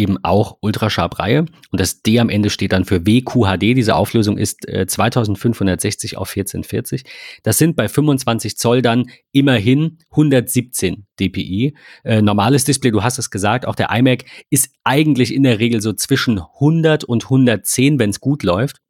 eben 0.00 0.16
auch 0.24 0.56
Ultrasharp-Reihe. 0.60 1.40
Und 1.40 1.80
das 1.80 2.02
D 2.02 2.18
am 2.18 2.30
Ende 2.30 2.50
steht 2.50 2.72
dann 2.72 2.84
für 2.84 3.06
WQHD. 3.06 3.76
Diese 3.76 3.94
Auflösung 3.94 4.38
ist 4.38 4.66
äh, 4.68 4.86
2560 4.86 6.16
auf 6.16 6.30
1440. 6.30 7.04
Das 7.42 7.58
sind 7.58 7.76
bei 7.76 7.88
25 7.88 8.56
Zoll 8.56 8.82
dann 8.82 9.10
immerhin 9.32 9.98
117 10.10 11.06
dpi. 11.20 11.76
Äh, 12.04 12.22
normales 12.22 12.64
Display, 12.64 12.90
du 12.90 13.02
hast 13.02 13.18
es 13.18 13.30
gesagt, 13.30 13.66
auch 13.66 13.74
der 13.74 13.90
iMac 13.90 14.24
ist 14.48 14.72
eigentlich 14.82 15.34
in 15.34 15.42
der 15.42 15.58
Regel 15.58 15.80
so 15.80 15.92
zwischen 15.92 16.40
100 16.40 17.04
und 17.04 17.24
110, 17.24 17.98
wenn 17.98 18.10
es 18.10 18.20
gut 18.20 18.42
läuft. 18.42 18.80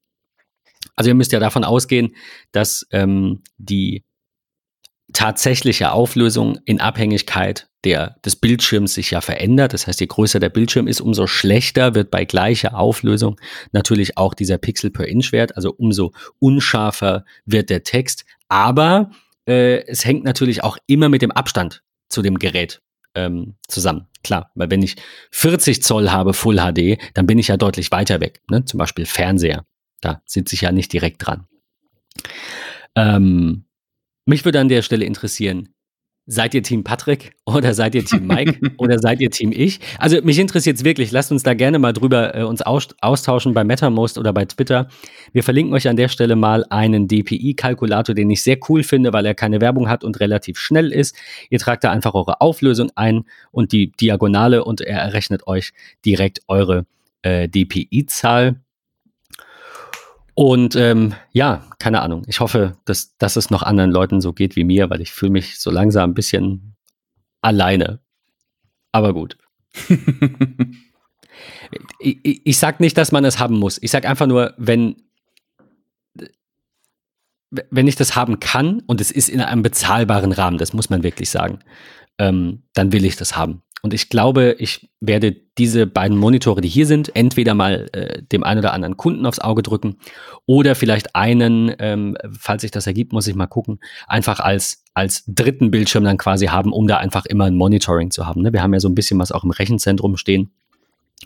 Also 0.95 1.11
ihr 1.11 1.15
müsst 1.15 1.33
ja 1.33 1.41
davon 1.41 1.65
ausgehen, 1.65 2.15
dass 2.53 2.87
ähm, 2.93 3.43
die 3.59 4.05
tatsächliche 5.13 5.93
Auflösung 5.93 6.59
in 6.65 6.81
Abhängigkeit 6.81 7.70
der, 7.85 8.17
des 8.25 8.37
Bildschirms 8.37 8.95
sich 8.95 9.11
ja 9.11 9.21
verändert. 9.21 9.73
Das 9.73 9.87
heißt, 9.87 10.01
je 10.01 10.07
größer 10.07 10.39
der 10.39 10.51
Bildschirm 10.51 10.87
ist, 10.87 11.01
umso 11.01 11.27
schlechter 11.27 11.95
wird 11.95 12.11
bei 12.11 12.25
gleicher 12.25 12.77
Auflösung 12.77 13.41
natürlich 13.73 14.19
auch 14.19 14.35
dieser 14.35 14.59
Pixel 14.59 14.91
per 14.91 15.09
Inch 15.09 15.33
Wert. 15.33 15.57
Also 15.57 15.73
umso 15.73 16.13
unscharfer 16.39 17.25
wird 17.47 17.71
der 17.71 17.83
Text. 17.83 18.25
Aber 18.49 19.11
äh, 19.47 19.85
es 19.87 20.05
hängt 20.05 20.25
natürlich 20.25 20.63
auch 20.63 20.79
immer 20.87 21.09
mit 21.09 21.23
dem 21.23 21.31
Abstand 21.31 21.83
zu 22.09 22.23
dem 22.23 22.39
Gerät 22.39 22.83
ähm, 23.15 23.57
zusammen. 23.67 24.07
Klar, 24.23 24.51
weil 24.55 24.71
wenn 24.71 24.83
ich 24.83 24.97
40 25.31 25.83
Zoll 25.83 26.11
habe 26.11 26.35
Full 26.35 26.57
HD, 26.57 26.99
dann 27.15 27.27
bin 27.27 27.39
ich 27.39 27.49
ja 27.49 27.57
deutlich 27.57 27.91
weiter 27.91 28.21
weg. 28.21 28.43
Ne? 28.51 28.65
Zum 28.65 28.79
Beispiel 28.79 29.07
Fernseher. 29.07 29.65
Da 30.01 30.23
sitze 30.27 30.55
ich 30.55 30.63
ja 30.63 30.73
nicht 30.73 30.93
direkt 30.93 31.27
dran. 31.27 31.47
Ähm, 32.95 33.65
mich 34.27 34.45
würde 34.45 34.61
an 34.61 34.69
der 34.69 34.83
Stelle 34.83 35.05
interessieren, 35.05 35.75
seid 36.31 36.55
ihr 36.55 36.63
Team 36.63 36.85
Patrick 36.85 37.33
oder 37.45 37.75
seid 37.75 37.95
ihr 37.95 38.05
Team 38.05 38.27
Mike 38.27 38.61
oder 38.79 38.99
seid 39.01 39.21
ihr 39.21 39.31
Team 39.31 39.53
ich? 39.53 39.81
Also 39.99 40.23
mich 40.23 40.39
interessiert 40.39 40.77
es 40.77 40.85
wirklich. 40.85 41.11
Lasst 41.11 41.33
uns 41.33 41.43
da 41.43 41.55
gerne 41.55 41.79
mal 41.79 41.93
drüber 41.93 42.35
äh, 42.37 42.45
uns 42.45 42.63
austauschen 42.63 43.53
bei 43.53 43.65
MetaMost 43.65 44.17
oder 44.17 44.33
bei 44.33 44.45
Twitter. 44.45 44.89
Wir 45.33 45.43
verlinken 45.43 45.75
euch 45.75 45.89
an 45.89 45.97
der 45.97 46.09
Stelle 46.09 46.37
mal 46.37 46.65
einen 46.71 47.09
DPI-Kalkulator, 47.09 48.15
den 48.15 48.31
ich 48.31 48.43
sehr 48.43 48.59
cool 48.69 48.85
finde, 48.85 49.13
weil 49.13 49.27
er 49.27 49.35
keine 49.35 49.61
Werbung 49.61 49.89
hat 49.89 50.05
und 50.05 50.21
relativ 50.21 50.59
schnell 50.59 50.93
ist. 50.93 51.17
Ihr 51.51 51.59
tragt 51.59 51.83
da 51.83 51.91
einfach 51.91 52.15
eure 52.15 52.41
Auflösung 52.41 52.91
ein 52.95 53.25
und 53.51 53.73
die 53.73 53.91
Diagonale 53.91 54.65
und 54.65 54.81
er 54.81 55.01
errechnet 55.01 55.49
euch 55.49 55.73
direkt 56.05 56.43
eure 56.47 56.87
äh, 57.23 57.49
DPI-Zahl. 57.49 58.57
Und 60.41 60.75
ähm, 60.75 61.13
ja, 61.33 61.67
keine 61.79 62.01
Ahnung. 62.01 62.23
Ich 62.27 62.41
hoffe, 62.41 62.79
dass, 62.87 63.15
dass 63.19 63.37
es 63.37 63.51
noch 63.51 63.63
anderen 63.63 63.91
Leuten 63.91 64.23
so 64.23 64.33
geht 64.33 64.57
wie 64.57 64.65
mir, 64.65 64.89
weil 64.89 65.03
ich 65.03 65.13
fühle 65.13 65.33
mich 65.33 65.61
so 65.61 65.71
langsam 65.71 66.09
ein 66.09 66.15
bisschen 66.15 66.77
alleine. 67.43 68.01
Aber 68.91 69.13
gut. 69.13 69.37
ich, 72.01 72.21
ich, 72.23 72.41
ich 72.47 72.57
sag 72.57 72.81
nicht, 72.81 72.97
dass 72.97 73.13
man 73.13 73.27
es 73.27 73.39
haben 73.39 73.59
muss. 73.59 73.77
Ich 73.83 73.91
sag 73.91 74.07
einfach 74.07 74.27
nur, 74.27 74.55
wenn, 74.57 75.03
wenn 77.51 77.87
ich 77.87 77.97
das 77.97 78.17
haben 78.17 78.41
kann 78.41 78.81
und 78.87 79.03
es 79.03 79.11
ist 79.11 79.29
in 79.29 79.43
einem 79.43 79.61
bezahlbaren 79.63 80.33
Rahmen, 80.33 80.57
das 80.57 80.73
muss 80.73 80.89
man 80.89 81.03
wirklich 81.03 81.29
sagen, 81.29 81.59
ähm, 82.17 82.63
dann 82.73 82.93
will 82.93 83.05
ich 83.05 83.17
das 83.17 83.37
haben. 83.37 83.63
Und 83.83 83.95
ich 83.95 84.09
glaube, 84.09 84.57
ich 84.59 84.91
werde 85.01 85.35
diese 85.57 85.87
beiden 85.87 86.17
Monitore, 86.17 86.61
die 86.61 86.69
hier 86.69 86.87
sind, 86.87 87.15
entweder 87.17 87.55
mal 87.55 87.89
äh, 87.93 88.23
dem 88.23 88.45
einen 88.45 88.61
oder 88.61 88.73
anderen 88.73 88.97
Kunden 88.97 89.27
aufs 89.27 89.39
Auge 89.39 89.63
drücken 89.63 89.97
oder 90.47 90.75
vielleicht 90.75 91.15
einen, 91.15 91.75
ähm, 91.79 92.17
falls 92.39 92.63
sich 92.63 92.71
das 92.71 92.87
ergibt, 92.87 93.13
muss 93.13 93.27
ich 93.27 93.35
mal 93.35 93.47
gucken, 93.47 93.81
einfach 94.07 94.41
als, 94.41 94.85
als 94.95 95.25
dritten 95.27 95.71
Bildschirm 95.71 96.05
dann 96.05 96.19
quasi 96.19 96.47
haben, 96.47 96.73
um 96.73 96.87
da 96.87 96.99
einfach 96.99 97.27
immer 97.27 97.45
ein 97.45 97.57
Monitoring 97.57 98.11
zu 98.11 98.27
haben. 98.27 98.43
Ne? 98.43 98.53
Wir 98.53 98.63
haben 98.63 98.75
ja 98.75 98.81
so 98.81 98.89
ein 98.89 98.95
bisschen 98.95 99.19
was 99.19 99.33
auch 99.33 99.45
im 99.45 99.51
Rechenzentrum 99.51 100.17
stehen. 100.17 100.51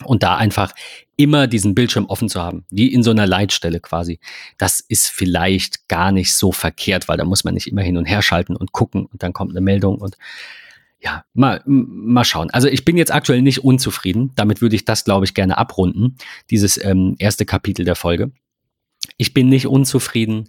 Und 0.02 0.24
da 0.24 0.34
einfach 0.34 0.72
immer 1.16 1.46
diesen 1.46 1.76
Bildschirm 1.76 2.06
offen 2.06 2.28
zu 2.28 2.42
haben, 2.42 2.64
wie 2.68 2.92
in 2.92 3.04
so 3.04 3.12
einer 3.12 3.28
Leitstelle 3.28 3.78
quasi. 3.78 4.18
Das 4.58 4.80
ist 4.80 5.06
vielleicht 5.06 5.86
gar 5.86 6.10
nicht 6.10 6.34
so 6.34 6.50
verkehrt, 6.50 7.06
weil 7.06 7.16
da 7.16 7.24
muss 7.24 7.44
man 7.44 7.54
nicht 7.54 7.68
immer 7.68 7.82
hin 7.82 7.96
und 7.96 8.04
her 8.04 8.20
schalten 8.20 8.56
und 8.56 8.72
gucken 8.72 9.06
und 9.06 9.22
dann 9.22 9.32
kommt 9.32 9.52
eine 9.52 9.60
Meldung 9.60 9.98
und 9.98 10.16
ja, 11.04 11.24
mal, 11.34 11.60
mal 11.66 12.24
schauen. 12.24 12.50
Also 12.50 12.68
ich 12.68 12.86
bin 12.86 12.96
jetzt 12.96 13.12
aktuell 13.12 13.42
nicht 13.42 13.62
unzufrieden. 13.62 14.32
Damit 14.36 14.62
würde 14.62 14.74
ich 14.74 14.86
das, 14.86 15.04
glaube 15.04 15.26
ich, 15.26 15.34
gerne 15.34 15.58
abrunden, 15.58 16.16
dieses 16.50 16.82
ähm, 16.82 17.14
erste 17.18 17.44
Kapitel 17.44 17.84
der 17.84 17.94
Folge. 17.94 18.32
Ich 19.18 19.34
bin 19.34 19.50
nicht 19.50 19.66
unzufrieden, 19.66 20.48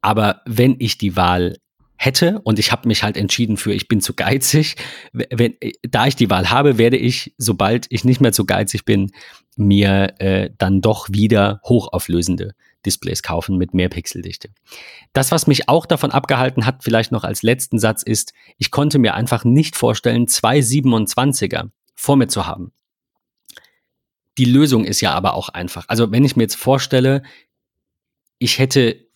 aber 0.00 0.40
wenn 0.46 0.76
ich 0.78 0.96
die 0.96 1.14
Wahl 1.14 1.58
hätte 1.98 2.40
und 2.42 2.58
ich 2.58 2.72
habe 2.72 2.88
mich 2.88 3.02
halt 3.02 3.18
entschieden 3.18 3.58
für, 3.58 3.72
ich 3.72 3.86
bin 3.86 4.00
zu 4.00 4.14
geizig, 4.14 4.76
wenn, 5.12 5.54
äh, 5.60 5.72
da 5.82 6.06
ich 6.06 6.16
die 6.16 6.30
Wahl 6.30 6.50
habe, 6.50 6.78
werde 6.78 6.96
ich, 6.96 7.34
sobald 7.36 7.86
ich 7.90 8.02
nicht 8.02 8.22
mehr 8.22 8.32
zu 8.32 8.46
geizig 8.46 8.86
bin, 8.86 9.12
mir 9.56 10.14
äh, 10.20 10.50
dann 10.56 10.80
doch 10.80 11.08
wieder 11.10 11.60
hochauflösende 11.64 12.54
Displays 12.86 13.22
kaufen 13.22 13.58
mit 13.58 13.74
mehr 13.74 13.88
Pixeldichte. 13.88 14.48
Das, 15.12 15.32
was 15.32 15.46
mich 15.46 15.68
auch 15.68 15.84
davon 15.84 16.12
abgehalten 16.12 16.64
hat, 16.64 16.82
vielleicht 16.82 17.12
noch 17.12 17.24
als 17.24 17.42
letzten 17.42 17.78
Satz 17.78 18.02
ist, 18.02 18.32
ich 18.56 18.70
konnte 18.70 18.98
mir 18.98 19.14
einfach 19.14 19.44
nicht 19.44 19.76
vorstellen, 19.76 20.28
zwei 20.28 20.60
27er 20.60 21.70
vor 21.94 22.16
mir 22.16 22.28
zu 22.28 22.46
haben. 22.46 22.72
Die 24.38 24.44
Lösung 24.44 24.84
ist 24.84 25.00
ja 25.00 25.12
aber 25.12 25.34
auch 25.34 25.48
einfach. 25.48 25.84
Also 25.88 26.12
wenn 26.12 26.24
ich 26.24 26.36
mir 26.36 26.44
jetzt 26.44 26.56
vorstelle, 26.56 27.22
ich 28.38 28.58
hätte 28.58 29.06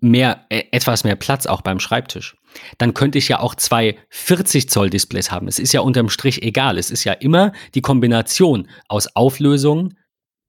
mehr, 0.00 0.44
äh, 0.50 0.64
etwas 0.70 1.04
mehr 1.04 1.16
Platz 1.16 1.46
auch 1.46 1.62
beim 1.62 1.80
Schreibtisch, 1.80 2.36
dann 2.78 2.94
könnte 2.94 3.18
ich 3.18 3.28
ja 3.28 3.40
auch 3.40 3.54
zwei 3.54 3.96
40 4.10 4.68
Zoll 4.68 4.90
Displays 4.90 5.30
haben. 5.30 5.48
Es 5.48 5.58
ist 5.58 5.72
ja 5.72 5.80
unterm 5.80 6.08
Strich 6.08 6.42
egal. 6.42 6.78
Es 6.78 6.90
ist 6.90 7.04
ja 7.04 7.12
immer 7.12 7.52
die 7.74 7.82
Kombination 7.82 8.68
aus 8.88 9.14
Auflösung, 9.14 9.94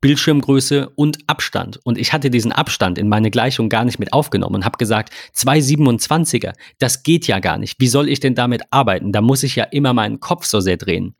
Bildschirmgröße 0.02 0.90
und 0.90 1.18
Abstand. 1.28 1.80
Und 1.84 1.98
ich 1.98 2.14
hatte 2.14 2.30
diesen 2.30 2.52
Abstand 2.52 2.98
in 2.98 3.10
meine 3.10 3.32
Gleichung 3.32 3.70
gar 3.70 3.84
nicht 3.84 4.00
mit 4.00 4.14
aufgenommen 4.14 4.56
und 4.56 4.66
habe 4.66 4.78
gesagt, 4.78 5.12
zwei 5.34 5.60
27er, 5.60 6.54
das 6.78 7.04
geht 7.04 7.28
ja 7.28 7.40
gar 7.40 7.58
nicht. 7.58 7.80
Wie 7.80 7.88
soll 7.88 8.10
ich 8.10 8.20
denn 8.20 8.36
damit 8.36 8.62
arbeiten? 8.70 9.12
Da 9.12 9.22
muss 9.22 9.44
ich 9.44 9.56
ja 9.56 9.64
immer 9.64 9.94
meinen 9.94 10.20
Kopf 10.20 10.46
so 10.46 10.60
sehr 10.60 10.78
drehen. 10.78 11.16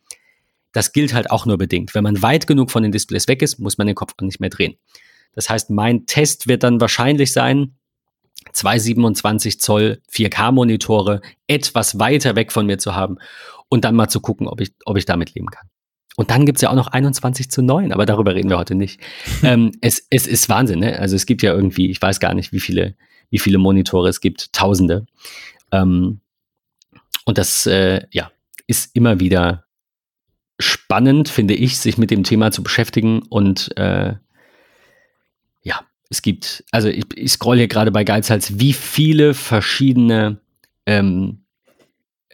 Das 0.74 0.94
gilt 0.94 1.14
halt 1.14 1.32
auch 1.32 1.46
nur 1.46 1.58
bedingt. 1.58 1.96
Wenn 1.96 2.04
man 2.04 2.22
weit 2.22 2.46
genug 2.46 2.70
von 2.70 2.84
den 2.84 2.92
Displays 2.92 3.28
weg 3.28 3.42
ist, 3.42 3.60
muss 3.60 3.78
man 3.78 3.88
den 3.88 3.96
Kopf 3.96 4.14
auch 4.18 4.26
nicht 4.26 4.40
mehr 4.40 4.52
drehen. 4.52 4.76
Das 5.34 5.50
heißt, 5.50 5.70
mein 5.70 6.06
Test 6.06 6.48
wird 6.48 6.64
dann 6.64 6.80
wahrscheinlich 6.80 7.34
sein, 7.34 7.78
zwei 8.54 8.78
27 8.78 9.60
Zoll 9.60 10.02
4K-Monitore 10.12 11.22
etwas 11.48 12.00
weiter 12.00 12.36
weg 12.36 12.52
von 12.52 12.66
mir 12.66 12.78
zu 12.78 12.96
haben 12.96 13.18
und 13.70 13.86
dann 13.86 13.96
mal 13.96 14.08
zu 14.08 14.20
gucken, 14.20 14.48
ob 14.48 14.62
ich, 14.62 14.74
ob 14.86 14.98
ich 14.98 15.06
damit 15.06 15.34
leben 15.34 15.48
kann. 15.48 15.68
Und 16.18 16.32
dann 16.32 16.48
gibt's 16.48 16.62
ja 16.62 16.72
auch 16.72 16.76
noch 16.76 16.88
21 16.88 17.52
zu 17.52 17.62
9, 17.62 17.94
aber 17.94 18.08
darüber 18.08 18.34
reden 18.34 18.50
wir 18.50 18.58
heute 18.58 18.74
nicht. 18.74 19.00
ähm, 19.44 19.72
es, 19.82 20.06
es 20.10 20.26
ist 20.26 20.50
Wahnsinn, 20.50 20.80
ne? 20.80 21.00
Also 21.00 21.16
es 21.16 21.28
gibt 21.28 21.44
ja 21.44 21.54
irgendwie, 21.54 21.92
ich 21.92 22.02
weiß 22.02 22.20
gar 22.20 22.34
nicht, 22.34 22.52
wie 22.52 22.60
viele, 22.60 22.96
wie 23.30 23.38
viele 23.38 23.60
Monitore 23.60 24.10
es 24.10 24.20
gibt, 24.20 24.52
Tausende. 24.52 25.06
Ähm, 25.72 26.22
und 27.26 27.38
das, 27.38 27.68
äh, 27.68 28.02
ja, 28.10 28.32
ist 28.66 28.96
immer 28.96 29.20
wieder 29.20 29.66
spannend, 30.60 31.30
finde 31.30 31.54
ich, 31.54 31.78
sich 31.78 32.00
mit 32.00 32.10
dem 32.10 32.24
Thema 32.24 32.52
zu 32.52 32.64
beschäftigen. 32.64 33.22
Und 33.22 33.78
äh, 33.78 34.16
ja, 35.62 35.82
es 36.10 36.24
gibt, 36.24 36.64
also 36.72 36.90
ich, 36.90 37.06
ich 37.16 37.32
scroll 37.32 37.58
hier 37.58 37.68
gerade 37.68 37.92
bei 37.92 38.04
Geizhals, 38.04 38.60
wie 38.60 38.74
viele 38.74 39.36
verschiedene 39.36 40.40
ähm, 40.88 41.44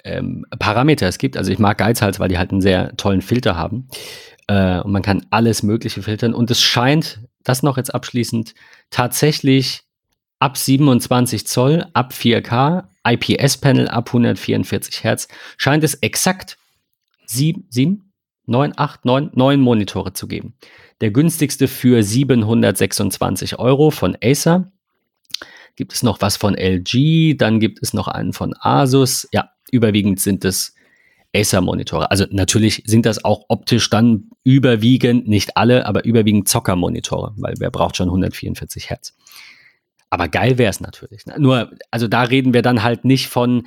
ähm, 0.03 0.45
Parameter 0.59 1.07
es 1.07 1.17
gibt. 1.17 1.37
Also 1.37 1.51
ich 1.51 1.59
mag 1.59 1.77
Geizhals, 1.77 2.19
weil 2.19 2.29
die 2.29 2.37
halt 2.37 2.51
einen 2.51 2.61
sehr 2.61 2.95
tollen 2.97 3.21
Filter 3.21 3.55
haben. 3.55 3.87
Äh, 4.47 4.79
und 4.81 4.91
man 4.91 5.01
kann 5.01 5.25
alles 5.29 5.63
Mögliche 5.63 6.01
filtern. 6.01 6.33
Und 6.33 6.51
es 6.51 6.61
scheint, 6.61 7.19
das 7.43 7.63
noch 7.63 7.77
jetzt 7.77 7.93
abschließend, 7.93 8.53
tatsächlich 8.89 9.83
ab 10.39 10.57
27 10.57 11.47
Zoll, 11.47 11.85
ab 11.93 12.13
4K, 12.13 12.83
IPS-Panel 13.07 13.87
ab 13.87 14.09
144 14.09 15.03
Hertz, 15.03 15.27
scheint 15.57 15.83
es 15.83 15.95
exakt 15.95 16.57
7, 17.25 17.65
7, 17.69 18.11
9, 18.45 18.73
8, 18.75 19.05
9, 19.05 19.31
9 19.33 19.59
Monitore 19.59 20.13
zu 20.13 20.27
geben. 20.27 20.55
Der 21.01 21.11
günstigste 21.11 21.67
für 21.67 22.03
726 22.03 23.57
Euro 23.59 23.89
von 23.89 24.17
Acer. 24.21 24.71
Gibt 25.75 25.93
es 25.93 26.03
noch 26.03 26.21
was 26.21 26.37
von 26.37 26.55
LG, 26.55 27.35
dann 27.37 27.59
gibt 27.59 27.81
es 27.81 27.93
noch 27.93 28.07
einen 28.07 28.33
von 28.33 28.53
Asus. 28.59 29.27
Ja, 29.31 29.49
überwiegend 29.73 30.19
sind 30.19 30.45
es 30.45 30.75
Acer-Monitore. 31.35 32.11
Also 32.11 32.25
natürlich 32.29 32.83
sind 32.85 33.05
das 33.05 33.25
auch 33.25 33.45
optisch 33.49 33.89
dann 33.89 34.29
überwiegend, 34.43 35.27
nicht 35.27 35.57
alle, 35.57 35.85
aber 35.85 36.05
überwiegend 36.05 36.47
Zocker-Monitore, 36.47 37.33
weil 37.37 37.55
wer 37.57 37.71
braucht 37.71 37.97
schon 37.97 38.07
144 38.07 38.89
Hertz. 38.89 39.15
Aber 40.09 40.27
geil 40.27 40.59
wäre 40.59 40.69
es 40.69 40.79
natürlich. 40.79 41.25
Ne? 41.25 41.35
Nur, 41.39 41.71
also 41.89 42.07
da 42.07 42.21
reden 42.21 42.53
wir 42.53 42.61
dann 42.61 42.83
halt 42.83 43.03
nicht 43.03 43.27
von 43.27 43.63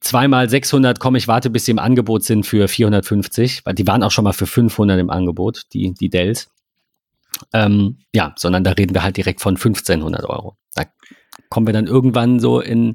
zweimal 0.00 0.50
600, 0.50 0.98
komm, 0.98 1.14
ich 1.14 1.28
warte, 1.28 1.50
bis 1.50 1.66
sie 1.66 1.70
im 1.70 1.78
Angebot 1.78 2.24
sind 2.24 2.44
für 2.44 2.66
450, 2.66 3.64
weil 3.64 3.74
die 3.74 3.86
waren 3.86 4.02
auch 4.02 4.10
schon 4.10 4.24
mal 4.24 4.32
für 4.32 4.46
500 4.46 4.98
im 4.98 5.10
Angebot, 5.10 5.62
die, 5.72 5.94
die 5.94 6.10
Dells. 6.10 6.50
Ähm, 7.52 7.98
ja, 8.12 8.34
sondern 8.36 8.64
da 8.64 8.72
reden 8.72 8.94
wir 8.94 9.02
halt 9.02 9.16
direkt 9.16 9.40
von 9.40 9.54
1500 9.54 10.24
Euro. 10.24 10.56
Da 10.74 10.84
kommen 11.48 11.66
wir 11.66 11.74
dann 11.74 11.86
irgendwann 11.86 12.40
so 12.40 12.60
in, 12.60 12.94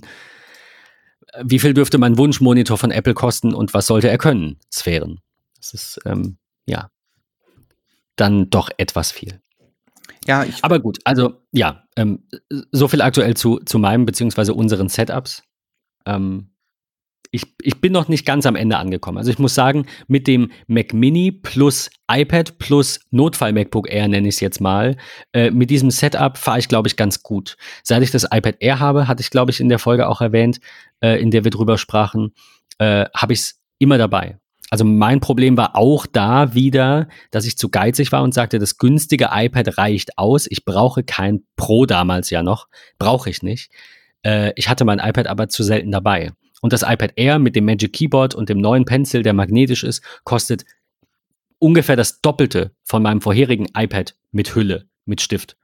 wie 1.43 1.59
viel 1.59 1.73
dürfte 1.73 1.97
mein 1.97 2.17
Wunschmonitor 2.17 2.77
von 2.77 2.91
Apple 2.91 3.13
kosten 3.13 3.53
und 3.53 3.73
was 3.73 3.87
sollte 3.87 4.09
er 4.09 4.17
können? 4.17 4.57
Sphären. 4.71 5.19
Das 5.57 5.73
ist, 5.73 5.99
ähm, 6.05 6.37
ja, 6.65 6.89
dann 8.15 8.49
doch 8.49 8.69
etwas 8.77 9.11
viel. 9.11 9.41
Ja, 10.27 10.43
ich 10.43 10.63
aber 10.63 10.79
gut, 10.79 10.99
also 11.03 11.41
ja, 11.51 11.83
ähm, 11.95 12.27
so 12.71 12.87
viel 12.87 13.01
aktuell 13.01 13.35
zu, 13.35 13.59
zu 13.59 13.79
meinem 13.79 14.05
beziehungsweise 14.05 14.53
unseren 14.53 14.89
Setups. 14.89 15.43
Ähm, 16.05 16.50
ich, 17.31 17.45
ich 17.61 17.79
bin 17.79 17.93
noch 17.93 18.09
nicht 18.09 18.25
ganz 18.25 18.45
am 18.45 18.55
Ende 18.55 18.77
angekommen. 18.77 19.17
Also 19.17 19.31
ich 19.31 19.39
muss 19.39 19.55
sagen, 19.55 19.85
mit 20.07 20.27
dem 20.27 20.51
Mac 20.67 20.93
Mini 20.93 21.31
plus 21.31 21.89
iPad 22.11 22.57
plus 22.57 22.99
Notfall 23.09 23.53
MacBook 23.53 23.89
Air 23.89 24.09
nenne 24.09 24.27
ich 24.27 24.35
es 24.35 24.41
jetzt 24.41 24.59
mal, 24.59 24.97
äh, 25.31 25.49
mit 25.49 25.69
diesem 25.69 25.91
Setup 25.91 26.37
fahre 26.37 26.59
ich, 26.59 26.67
glaube 26.67 26.89
ich, 26.89 26.97
ganz 26.97 27.23
gut. 27.23 27.55
Seit 27.83 28.03
ich 28.03 28.11
das 28.11 28.25
iPad 28.25 28.57
Air 28.59 28.79
habe, 28.79 29.07
hatte 29.07 29.21
ich, 29.21 29.29
glaube 29.29 29.51
ich, 29.51 29.61
in 29.61 29.69
der 29.69 29.79
Folge 29.79 30.07
auch 30.07 30.19
erwähnt, 30.19 30.59
äh, 30.99 31.21
in 31.21 31.31
der 31.31 31.45
wir 31.45 31.51
drüber 31.51 31.77
sprachen, 31.77 32.33
äh, 32.79 33.05
habe 33.15 33.31
ich 33.31 33.39
es 33.39 33.61
immer 33.79 33.97
dabei. 33.97 34.37
Also 34.69 34.83
mein 34.85 35.19
Problem 35.19 35.57
war 35.57 35.75
auch 35.75 36.05
da 36.05 36.53
wieder, 36.53 37.07
dass 37.31 37.45
ich 37.45 37.57
zu 37.57 37.69
geizig 37.69 38.11
war 38.11 38.23
und 38.23 38.33
sagte, 38.33 38.59
das 38.59 38.77
günstige 38.77 39.29
iPad 39.31 39.77
reicht 39.77 40.17
aus. 40.17 40.47
Ich 40.49 40.65
brauche 40.65 41.03
kein 41.03 41.43
Pro 41.55 41.85
damals 41.85 42.29
ja 42.29 42.43
noch. 42.43 42.67
Brauche 42.97 43.29
ich 43.29 43.41
nicht. 43.41 43.71
Äh, 44.23 44.51
ich 44.55 44.69
hatte 44.69 44.85
mein 44.85 44.99
iPad 44.99 45.27
aber 45.27 45.49
zu 45.49 45.63
selten 45.63 45.91
dabei. 45.91 46.31
Und 46.61 46.73
das 46.73 46.83
iPad 46.83 47.13
Air 47.15 47.39
mit 47.39 47.55
dem 47.55 47.65
Magic 47.65 47.93
Keyboard 47.93 48.35
und 48.35 48.49
dem 48.49 48.59
neuen 48.59 48.85
Pencil, 48.85 49.23
der 49.23 49.33
magnetisch 49.33 49.83
ist, 49.83 50.03
kostet 50.23 50.65
ungefähr 51.59 51.95
das 51.95 52.21
Doppelte 52.21 52.71
von 52.83 53.03
meinem 53.03 53.21
vorherigen 53.21 53.67
iPad 53.75 54.15
mit 54.31 54.55
Hülle, 54.55 54.87
mit 55.05 55.21
Stift. 55.21 55.57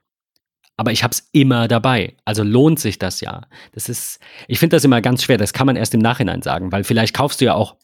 Aber 0.76 0.92
ich 0.92 1.02
habe 1.02 1.12
es 1.12 1.28
immer 1.32 1.66
dabei. 1.66 2.16
Also 2.24 2.44
lohnt 2.44 2.78
sich 2.78 2.98
das 2.98 3.20
ja. 3.20 3.46
Das 3.72 3.88
ist, 3.88 4.20
ich 4.46 4.60
finde 4.60 4.76
das 4.76 4.84
immer 4.84 5.00
ganz 5.00 5.24
schwer. 5.24 5.38
Das 5.38 5.52
kann 5.52 5.66
man 5.66 5.76
erst 5.76 5.94
im 5.94 6.00
Nachhinein 6.00 6.42
sagen, 6.42 6.70
weil 6.70 6.84
vielleicht 6.84 7.14
kaufst 7.14 7.40
du 7.40 7.46
ja 7.46 7.54
auch 7.54 7.76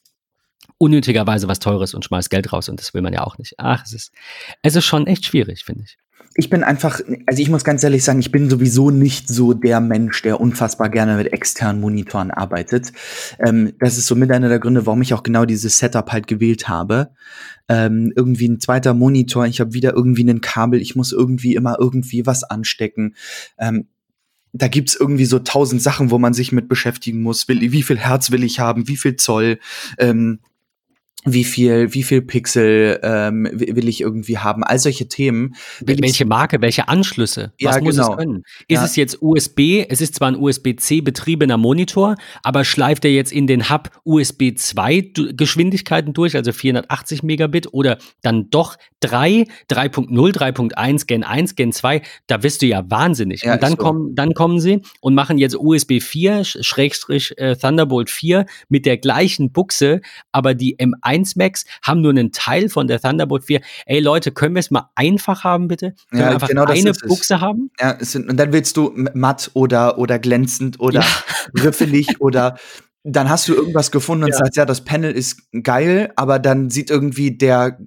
unnötigerweise 0.79 1.49
was 1.49 1.59
Teures 1.59 1.95
und 1.95 2.05
schmeißt 2.05 2.31
Geld 2.31 2.53
raus 2.53 2.69
und 2.69 2.81
das 2.81 2.95
will 2.95 3.03
man 3.03 3.13
ja 3.13 3.25
auch 3.25 3.39
nicht. 3.39 3.55
Ach, 3.59 3.83
es 3.85 3.93
ist, 3.93 4.13
es 4.63 4.77
ist 4.77 4.85
schon 4.85 5.07
echt 5.07 5.25
schwierig, 5.25 5.65
finde 5.65 5.85
ich 5.85 5.97
ich 6.37 6.51
bin 6.51 6.65
einfach, 6.65 7.01
also 7.27 7.41
ich 7.41 7.49
muss 7.49 7.63
ganz 7.63 7.85
ehrlich 7.85 8.03
sagen, 8.03 8.19
ich 8.19 8.33
bin 8.33 8.51
sowieso 8.51 8.91
nicht 8.91 9.29
so 9.29 9.55
der 9.55 9.81
Mensch, 9.81 10.21
der 10.23 10.41
unfassbar 10.41 10.89
gerne 10.89 11.17
mit 11.17 11.33
externen 11.33 11.81
Monitoren 11.81 12.33
arbeitet. 12.33 12.93
Ähm, 13.39 13.75
das 13.79 13.99
ist 13.99 14.09
somit 14.09 14.33
einer 14.33 14.49
der 14.49 14.59
Gründe, 14.59 14.85
warum 14.87 15.03
ich 15.03 15.15
auch 15.15 15.23
genau 15.23 15.45
dieses 15.45 15.79
Setup 15.79 16.11
halt 16.11 16.27
gewählt 16.27 16.69
habe. 16.69 17.11
Ähm, 17.69 18.13
irgendwie 18.17 18.49
ein 18.49 18.61
zweiter 18.61 18.95
Monitor, 18.95 19.47
ich 19.47 19.61
habe 19.61 19.75
wieder 19.75 19.95
irgendwie 19.95 20.29
ein 20.29 20.41
Kabel, 20.41 20.81
ich 20.81 20.97
muss 20.97 21.13
irgendwie 21.13 21.55
immer 21.55 21.77
irgendwie 21.79 22.27
was 22.27 22.43
anstecken. 22.43 23.15
Ähm, 23.59 23.87
da 24.53 24.69
gibt's 24.69 24.97
irgendwie 24.99 25.25
so 25.25 25.39
tausend 25.39 25.83
Sachen, 25.83 26.11
wo 26.11 26.19
man 26.19 26.35
sich 26.35 26.53
mit 26.53 26.69
beschäftigen 26.69 27.23
muss. 27.23 27.49
Will, 27.49 27.61
wie 27.61 27.83
viel 27.83 27.99
Herz 27.99 28.31
will 28.31 28.45
ich 28.45 28.61
haben? 28.61 28.89
Wie 28.89 28.97
viel 28.97 29.17
Zoll? 29.17 29.59
Ähm, 29.99 30.41
wie 31.25 31.45
viel, 31.45 31.93
wie 31.95 32.03
viel 32.03 32.23
Pixel 32.23 33.01
ähm, 33.03 33.49
will 33.53 33.89
ich 33.89 34.01
irgendwie 34.01 34.39
haben, 34.39 34.63
all 34.63 34.79
solche 34.79 35.09
Themen. 35.09 35.55
Welche 35.81 36.27
Marke, 36.27 36.61
welche 36.61 36.89
Anschlüsse, 36.89 37.53
was 37.63 37.77
ja, 37.77 37.83
muss 37.83 37.97
genau. 37.97 38.11
es 38.13 38.17
können? 38.19 38.43
Ist 38.69 38.79
ja. 38.79 38.85
es 38.85 38.97
jetzt 38.97 39.19
USB, 39.23 39.85
es 39.89 40.01
ist 40.01 40.17
zwar 40.17 40.29
ein 40.29 40.37
USB-C 40.37 41.01
betriebener 41.01 41.57
Monitor, 41.57 42.17
aber 42.43 42.65
schleift 42.65 43.05
er 43.05 43.11
jetzt 43.11 43.33
in 43.33 43.47
den 43.47 43.71
Hub 43.71 43.91
USB 44.05 44.55
2 44.57 45.13
Geschwindigkeiten 45.35 46.13
durch, 46.13 46.37
also 46.37 46.53
480 46.53 47.23
Megabit 47.23 47.73
oder 47.73 47.99
dann 48.23 48.51
doch 48.51 48.77
3, 49.01 49.47
3.0, 49.71 50.09
3.1, 50.11 51.07
Gen 51.07 51.25
1, 51.25 51.57
Gen 51.57 51.73
2, 51.73 52.03
da 52.27 52.43
wirst 52.43 52.63
du 52.63 52.67
ja 52.67 52.89
wahnsinnig. 52.91 53.43
Ja, 53.43 53.55
und 53.55 53.63
dann 53.63 53.73
so. 53.73 53.77
kommen, 53.77 54.15
dann 54.15 54.35
kommen 54.35 54.61
sie 54.61 54.83
und 55.01 55.15
machen 55.15 55.39
jetzt 55.39 55.57
USB 55.57 56.01
4, 56.01 56.45
Schrägstrich 56.45 57.37
äh, 57.39 57.57
Thunderbolt 57.57 58.11
4 58.11 58.47
mit 58.69 58.87
der 58.87 58.99
gleichen 58.99 59.53
Buchse, 59.53 60.01
aber 60.33 60.55
die 60.55 60.77
M1 60.79 61.14
1 61.15 61.37
Max 61.37 61.65
haben 61.83 62.01
nur 62.01 62.11
einen 62.11 62.33
Teil 62.33 62.69
von 62.69 62.89
der 62.89 63.01
Thunderbolt 63.01 63.45
4. 63.45 63.61
Ey 63.87 64.01
Leute, 64.01 64.33
können 64.33 64.55
wir 64.55 64.61
es 64.61 64.71
mal 64.71 64.91
einfach 64.95 65.45
haben, 65.45 65.69
bitte? 65.69 65.95
Können 66.11 66.23
ja, 66.23 66.29
wir 66.29 66.35
einfach 66.35 66.49
genau 66.49 66.65
eine 66.65 66.93
Buchse 66.93 67.41
haben? 67.41 67.71
Ja, 67.81 67.97
sind, 68.01 68.29
und 68.29 68.37
dann 68.37 68.53
willst 68.53 68.77
du 68.77 68.93
matt 69.15 69.51
oder, 69.55 69.99
oder 69.99 70.19
glänzend 70.19 70.81
oder 70.81 71.01
ja. 71.01 71.07
riffelig 71.63 72.21
oder 72.21 72.57
dann 73.05 73.29
hast 73.29 73.49
du 73.49 73.55
irgendwas 73.55 73.91
gefunden 73.91 74.25
und 74.25 74.31
ja. 74.31 74.37
sagst, 74.37 74.57
ja, 74.57 74.65
das 74.65 74.83
Panel 74.83 75.13
ist 75.13 75.43
geil, 75.63 76.11
aber 76.17 76.39
dann 76.39 76.71
sieht 76.71 76.91
irgendwie 76.91 77.37
der 77.37 77.79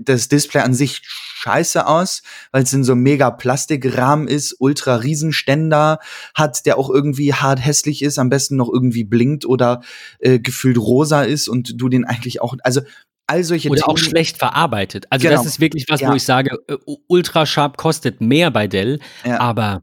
das 0.00 0.28
Display 0.28 0.62
an 0.62 0.74
sich 0.74 1.02
scheiße 1.04 1.86
aus, 1.86 2.22
weil 2.52 2.62
es 2.62 2.72
in 2.72 2.84
so 2.84 2.92
einem 2.92 3.02
mega 3.02 3.30
Plastikrahmen 3.30 4.26
ist, 4.28 4.56
ultra 4.58 4.96
Riesenständer 4.96 5.98
hat, 6.34 6.66
der 6.66 6.78
auch 6.78 6.90
irgendwie 6.90 7.34
hart 7.34 7.64
hässlich 7.64 8.02
ist, 8.02 8.18
am 8.18 8.30
besten 8.30 8.56
noch 8.56 8.70
irgendwie 8.72 9.04
blinkt 9.04 9.46
oder 9.46 9.82
äh, 10.18 10.38
gefühlt 10.38 10.78
rosa 10.78 11.22
ist 11.22 11.48
und 11.48 11.80
du 11.80 11.88
den 11.88 12.04
eigentlich 12.04 12.40
auch, 12.40 12.56
also 12.62 12.80
all 13.26 13.44
solche 13.44 13.68
Oder 13.68 13.82
Themen. 13.82 13.90
auch 13.90 13.98
schlecht 13.98 14.38
verarbeitet. 14.38 15.06
Also 15.10 15.28
genau. 15.28 15.38
das 15.38 15.46
ist 15.46 15.60
wirklich 15.60 15.86
was, 15.88 16.00
ja. 16.00 16.10
wo 16.10 16.14
ich 16.14 16.22
sage, 16.22 16.58
äh, 16.68 16.76
Ultra 17.08 17.46
Sharp 17.46 17.76
kostet 17.76 18.20
mehr 18.20 18.50
bei 18.50 18.66
Dell, 18.66 19.00
ja. 19.24 19.40
aber 19.40 19.82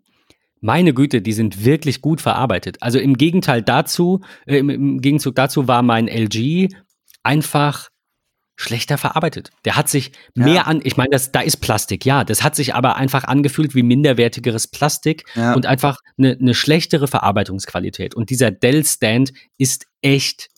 meine 0.61 0.93
Güte, 0.93 1.21
die 1.21 1.33
sind 1.33 1.65
wirklich 1.65 2.01
gut 2.01 2.21
verarbeitet. 2.21 2.77
Also 2.79 2.97
im 2.97 3.17
Gegenteil 3.17 3.61
dazu, 3.61 4.21
äh, 4.45 4.57
im, 4.57 4.69
im 4.69 5.01
Gegenzug 5.01 5.35
dazu 5.35 5.67
war 5.67 5.81
mein 5.83 6.07
LG 6.07 6.69
einfach 7.21 7.89
schlechter 8.55 8.97
verarbeitet. 8.97 9.49
Der 9.65 9.75
hat 9.75 9.89
sich 9.89 10.11
ja. 10.35 10.45
mehr 10.45 10.67
an, 10.67 10.81
ich 10.83 10.95
meine, 10.95 11.09
das, 11.11 11.31
da 11.31 11.41
ist 11.41 11.57
Plastik, 11.57 12.05
ja, 12.05 12.23
das 12.23 12.43
hat 12.43 12.55
sich 12.55 12.75
aber 12.75 12.95
einfach 12.95 13.23
angefühlt 13.23 13.73
wie 13.75 13.83
minderwertigeres 13.83 14.67
Plastik 14.67 15.25
ja. 15.35 15.53
und 15.53 15.65
einfach 15.65 15.97
eine 16.17 16.37
ne 16.39 16.53
schlechtere 16.53 17.07
Verarbeitungsqualität. 17.07 18.13
Und 18.15 18.29
dieser 18.29 18.51
Dell-Stand 18.51 19.33
ist 19.57 19.87
echt 20.01 20.49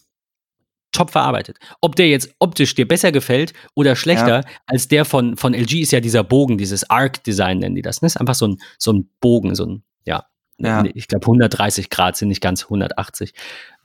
top 0.91 1.11
verarbeitet. 1.11 1.57
Ob 1.81 1.95
der 1.95 2.07
jetzt 2.09 2.33
optisch 2.39 2.73
dir 2.73 2.87
besser 2.87 3.11
gefällt 3.11 3.53
oder 3.75 3.95
schlechter 3.95 4.41
ja. 4.41 4.45
als 4.65 4.87
der 4.87 5.05
von, 5.05 5.37
von 5.37 5.53
LG 5.53 5.81
ist 5.81 5.91
ja 5.91 5.99
dieser 5.99 6.23
Bogen, 6.23 6.57
dieses 6.57 6.89
Arc-Design 6.89 7.59
nennen 7.59 7.75
die 7.75 7.81
das. 7.81 7.99
Das 7.99 8.13
ist 8.13 8.17
einfach 8.17 8.35
so 8.35 8.47
ein, 8.47 8.57
so 8.77 8.93
ein 8.93 9.09
Bogen, 9.19 9.55
so 9.55 9.65
ein, 9.65 9.83
ja, 10.05 10.25
ja. 10.57 10.85
ich 10.93 11.07
glaube 11.07 11.25
130 11.25 11.89
Grad 11.89 12.15
sind 12.15 12.29
nicht 12.29 12.41
ganz 12.41 12.63
180. 12.63 13.33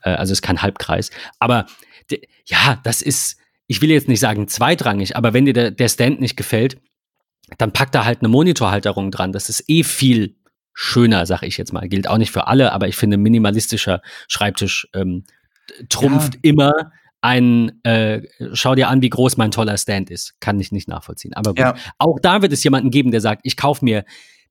Äh, 0.03 0.11
also 0.11 0.31
ist 0.31 0.41
kein 0.41 0.61
Halbkreis. 0.61 1.11
Aber 1.39 1.65
ja, 2.45 2.79
das 2.83 3.01
ist, 3.01 3.37
ich 3.71 3.81
will 3.81 3.89
jetzt 3.89 4.09
nicht 4.09 4.19
sagen 4.19 4.49
zweitrangig, 4.49 5.15
aber 5.15 5.33
wenn 5.33 5.45
dir 5.45 5.53
der, 5.53 5.71
der 5.71 5.87
Stand 5.87 6.19
nicht 6.19 6.35
gefällt, 6.35 6.81
dann 7.57 7.71
pack 7.71 7.93
da 7.93 8.03
halt 8.03 8.19
eine 8.19 8.27
Monitorhalterung 8.27 9.11
dran. 9.11 9.31
Das 9.31 9.47
ist 9.47 9.63
eh 9.69 9.83
viel 9.83 10.35
schöner, 10.73 11.25
sag 11.25 11.43
ich 11.43 11.57
jetzt 11.57 11.71
mal. 11.71 11.87
Gilt 11.87 12.05
auch 12.05 12.17
nicht 12.17 12.31
für 12.31 12.47
alle, 12.47 12.73
aber 12.73 12.89
ich 12.89 12.97
finde, 12.97 13.15
minimalistischer 13.15 14.01
Schreibtisch 14.27 14.89
ähm, 14.93 15.23
trumpft 15.87 16.33
ja. 16.33 16.39
immer 16.43 16.73
ein, 17.21 17.81
äh, 17.83 18.23
schau 18.51 18.75
dir 18.75 18.89
an, 18.89 19.01
wie 19.01 19.09
groß 19.09 19.37
mein 19.37 19.51
toller 19.51 19.77
Stand 19.77 20.09
ist. 20.09 20.33
Kann 20.41 20.59
ich 20.59 20.73
nicht 20.73 20.89
nachvollziehen. 20.89 21.33
Aber 21.33 21.51
gut. 21.51 21.59
Ja. 21.59 21.75
Auch 21.97 22.19
da 22.21 22.41
wird 22.41 22.51
es 22.51 22.65
jemanden 22.65 22.91
geben, 22.91 23.11
der 23.11 23.21
sagt, 23.21 23.43
ich 23.45 23.55
kaufe 23.55 23.85
mir 23.85 24.03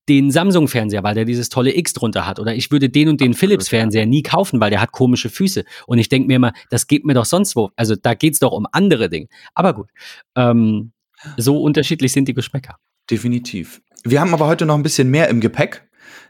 den 0.09 0.31
Samsung-Fernseher, 0.31 1.03
weil 1.03 1.15
der 1.15 1.25
dieses 1.25 1.49
tolle 1.49 1.77
X 1.77 1.93
drunter 1.93 2.27
hat. 2.27 2.41
Oder 2.41 2.55
ich 2.55 2.71
würde 2.71 2.89
den 2.89 3.09
und 3.09 3.21
den 3.21 3.35
Philips-Fernseher 3.35 4.07
nie 4.07 4.23
kaufen, 4.23 4.61
weil 4.61 4.71
der 4.71 4.81
hat 4.81 4.93
komische 4.93 5.31
Füße. 5.31 5.65
Und 5.87 5.99
ich 5.99 6.09
denke 6.09 6.27
mir 6.27 6.37
immer, 6.37 6.53
das 6.71 6.87
geht 6.87 7.05
mir 7.05 7.15
doch 7.15 7.25
sonst 7.25 7.55
wo. 7.57 7.71
Also 7.77 7.95
da 7.97 8.15
geht 8.15 8.35
es 8.35 8.39
doch 8.41 8.53
um 8.53 8.67
andere 8.73 9.09
Dinge. 9.09 9.29
Aber 9.55 9.75
gut, 9.75 9.91
ähm, 10.37 10.93
so 11.37 11.63
unterschiedlich 11.63 12.13
sind 12.13 12.27
die 12.29 12.35
Geschmäcker. 12.35 12.77
Definitiv. 13.11 13.83
Wir 14.05 14.21
haben 14.21 14.33
aber 14.35 14.47
heute 14.47 14.67
noch 14.67 14.75
ein 14.75 14.83
bisschen 14.83 15.11
mehr 15.11 15.29
im 15.29 15.41
Gepäck 15.41 15.89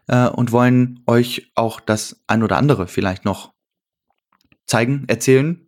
äh, 0.09 0.29
und 0.29 0.53
wollen 0.53 1.01
euch 1.07 1.51
auch 1.55 1.81
das 1.81 2.21
ein 2.27 2.43
oder 2.43 2.59
andere 2.59 2.87
vielleicht 2.87 3.25
noch 3.25 3.53
zeigen, 4.67 5.05
erzählen. 5.09 5.67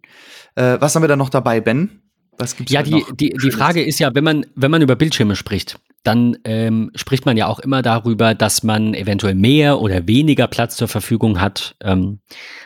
Äh, 0.55 0.79
was 0.81 0.95
haben 0.95 1.03
wir 1.03 1.09
da 1.09 1.17
noch 1.17 1.31
dabei, 1.31 1.61
Ben? 1.61 2.03
Was 2.39 2.57
gibt's 2.57 2.73
ja, 2.73 2.83
die, 2.83 3.05
die, 3.15 3.31
die 3.31 3.51
Frage 3.51 3.83
ist 3.83 3.99
ja, 3.99 4.15
wenn 4.15 4.25
man, 4.25 4.47
wenn 4.55 4.71
man 4.71 4.83
über 4.83 4.97
Bildschirme 4.97 5.37
spricht, 5.37 5.79
dann 6.03 6.37
ähm, 6.45 6.91
spricht 6.95 7.27
man 7.27 7.37
ja 7.37 7.47
auch 7.47 7.61
immer 7.61 7.83
darüber, 7.83 8.35
dass 8.35 8.63
man 8.63 8.95
eventuell 8.95 9.35
mehr 9.35 9.81
oder 9.81 10.09
weniger 10.09 10.49
Platz 10.49 10.77
zur 10.77 10.89
Verfügung 10.89 11.41
hat. 11.41 11.77
Ähm, 11.81 12.21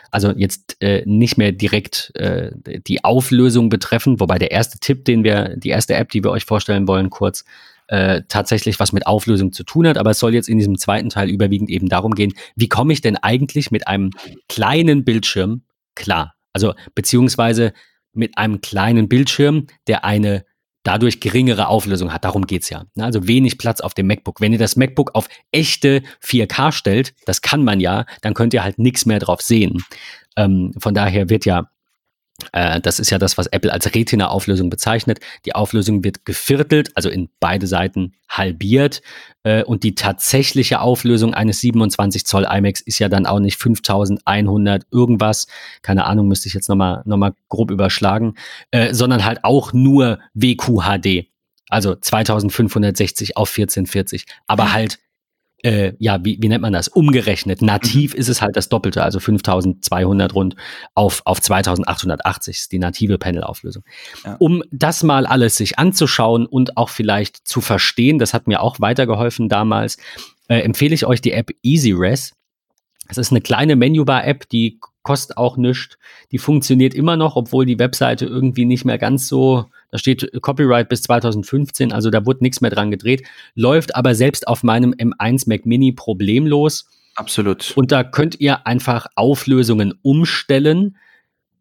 also 0.09 0.31
jetzt 0.31 0.77
äh, 0.81 1.03
nicht 1.05 1.37
mehr 1.37 1.51
direkt 1.51 2.11
äh, 2.15 2.51
die 2.87 3.03
Auflösung 3.03 3.69
betreffen, 3.69 4.19
wobei 4.19 4.39
der 4.39 4.51
erste 4.51 4.79
Tipp, 4.79 5.05
den 5.05 5.23
wir, 5.23 5.55
die 5.55 5.69
erste 5.69 5.93
App, 5.93 6.09
die 6.09 6.23
wir 6.23 6.31
euch 6.31 6.45
vorstellen 6.45 6.87
wollen, 6.87 7.09
kurz, 7.09 7.45
äh, 7.87 8.23
tatsächlich 8.27 8.79
was 8.79 8.91
mit 8.91 9.05
Auflösung 9.05 9.53
zu 9.53 9.63
tun 9.63 9.87
hat. 9.87 9.97
Aber 9.97 10.11
es 10.11 10.19
soll 10.19 10.33
jetzt 10.33 10.49
in 10.49 10.57
diesem 10.57 10.77
zweiten 10.77 11.09
Teil 11.09 11.29
überwiegend 11.29 11.69
eben 11.69 11.89
darum 11.89 12.15
gehen, 12.15 12.33
wie 12.55 12.67
komme 12.67 12.93
ich 12.93 13.01
denn 13.01 13.17
eigentlich 13.17 13.71
mit 13.71 13.87
einem 13.87 14.11
kleinen 14.49 15.05
Bildschirm 15.05 15.61
klar? 15.95 16.33
Also 16.53 16.73
beziehungsweise 16.95 17.71
mit 18.13 18.37
einem 18.37 18.61
kleinen 18.61 19.07
Bildschirm, 19.07 19.67
der 19.87 20.03
eine 20.03 20.43
dadurch 20.87 21.19
geringere 21.19 21.67
Auflösung 21.67 22.13
hat. 22.13 22.23
Darum 22.23 22.47
geht's 22.47 22.69
ja. 22.69 22.85
Also 22.97 23.27
wenig 23.27 23.57
Platz 23.57 23.81
auf 23.81 23.93
dem 23.93 24.07
MacBook. 24.07 24.39
Wenn 24.39 24.53
ihr 24.53 24.57
das 24.57 24.77
MacBook 24.77 25.11
auf 25.15 25.27
echte 25.51 26.01
4K 26.23 26.71
stellt, 26.71 27.13
das 27.25 27.41
kann 27.41 27.61
man 27.61 27.81
ja, 27.81 28.05
dann 28.21 28.33
könnt 28.33 28.53
ihr 28.53 28.63
halt 28.63 28.79
nichts 28.79 29.05
mehr 29.05 29.19
drauf 29.19 29.41
sehen. 29.41 29.83
Ähm, 30.37 30.73
von 30.79 30.93
daher 30.93 31.29
wird 31.29 31.45
ja 31.45 31.69
das 32.51 32.99
ist 32.99 33.09
ja 33.09 33.17
das, 33.17 33.37
was 33.37 33.47
Apple 33.47 33.73
als 33.73 33.93
Retina-Auflösung 33.95 34.69
bezeichnet. 34.69 35.19
Die 35.45 35.55
Auflösung 35.55 36.03
wird 36.03 36.23
geviertelt, 36.23 36.91
also 36.95 37.09
in 37.09 37.29
beide 37.39 37.65
Seiten 37.65 38.13
halbiert. 38.29 39.01
Äh, 39.43 39.63
und 39.63 39.83
die 39.83 39.95
tatsächliche 39.95 40.81
Auflösung 40.81 41.33
eines 41.33 41.61
27 41.61 42.25
Zoll 42.25 42.47
iMacs 42.49 42.81
ist 42.81 42.99
ja 42.99 43.09
dann 43.09 43.25
auch 43.25 43.39
nicht 43.39 43.57
5100 43.57 44.83
irgendwas. 44.91 45.47
Keine 45.81 46.05
Ahnung, 46.05 46.27
müsste 46.27 46.47
ich 46.47 46.53
jetzt 46.53 46.69
nochmal 46.69 47.01
noch 47.05 47.17
mal 47.17 47.33
grob 47.49 47.71
überschlagen. 47.71 48.35
Äh, 48.71 48.93
sondern 48.93 49.25
halt 49.25 49.43
auch 49.43 49.73
nur 49.73 50.19
WQHD. 50.33 51.27
Also 51.69 51.95
2560 51.95 53.35
auf 53.35 53.49
1440. 53.49 54.25
Aber 54.45 54.73
halt 54.73 54.99
äh, 55.67 55.93
ja, 55.99 56.23
wie, 56.23 56.37
wie 56.41 56.47
nennt 56.47 56.61
man 56.61 56.71
das? 56.71 56.87
Umgerechnet. 56.87 57.61
Nativ 57.61 58.13
mhm. 58.13 58.19
ist 58.19 58.29
es 58.29 58.41
halt 58.41 58.55
das 58.55 58.69
Doppelte, 58.69 59.03
also 59.03 59.19
5200 59.19 60.33
rund 60.33 60.55
auf, 60.93 61.21
auf 61.25 61.41
2880 61.41 62.57
ist 62.57 62.71
die 62.71 62.79
native 62.79 63.17
Panel-Auflösung. 63.17 63.83
Ja. 64.23 64.37
Um 64.39 64.63
das 64.71 65.03
mal 65.03 65.25
alles 65.25 65.57
sich 65.57 65.77
anzuschauen 65.77 66.45
und 66.45 66.77
auch 66.77 66.87
vielleicht 66.87 67.45
zu 67.45 67.59
verstehen, 67.59 68.17
das 68.17 68.33
hat 68.33 68.47
mir 68.47 68.61
auch 68.61 68.79
weitergeholfen 68.79 69.49
damals, 69.49 69.97
äh, 70.47 70.59
empfehle 70.59 70.95
ich 70.95 71.05
euch 71.05 71.19
die 71.19 71.33
App 71.33 71.51
EasyRes. 71.63 72.33
Es 73.09 73.17
ist 73.17 73.31
eine 73.31 73.41
kleine 73.41 73.75
Menübar-App, 73.75 74.47
die 74.47 74.79
kostet 75.03 75.35
auch 75.35 75.57
nichts. 75.57 75.97
Die 76.31 76.37
funktioniert 76.37 76.93
immer 76.93 77.17
noch, 77.17 77.35
obwohl 77.35 77.65
die 77.65 77.79
Webseite 77.79 78.25
irgendwie 78.25 78.65
nicht 78.65 78.85
mehr 78.85 78.97
ganz 78.97 79.27
so 79.27 79.65
da 79.91 79.97
steht 79.97 80.29
Copyright 80.41 80.89
bis 80.89 81.01
2015, 81.03 81.91
also 81.91 82.09
da 82.09 82.25
wurde 82.25 82.43
nichts 82.43 82.61
mehr 82.61 82.71
dran 82.71 82.91
gedreht. 82.91 83.25
Läuft 83.55 83.95
aber 83.95 84.15
selbst 84.15 84.47
auf 84.47 84.63
meinem 84.63 84.91
M1 84.91 85.47
Mac 85.47 85.65
Mini 85.65 85.91
problemlos. 85.91 86.89
Absolut. 87.15 87.75
Und 87.75 87.91
da 87.91 88.03
könnt 88.03 88.39
ihr 88.39 88.67
einfach 88.67 89.07
Auflösungen 89.15 89.93
umstellen. 90.01 90.97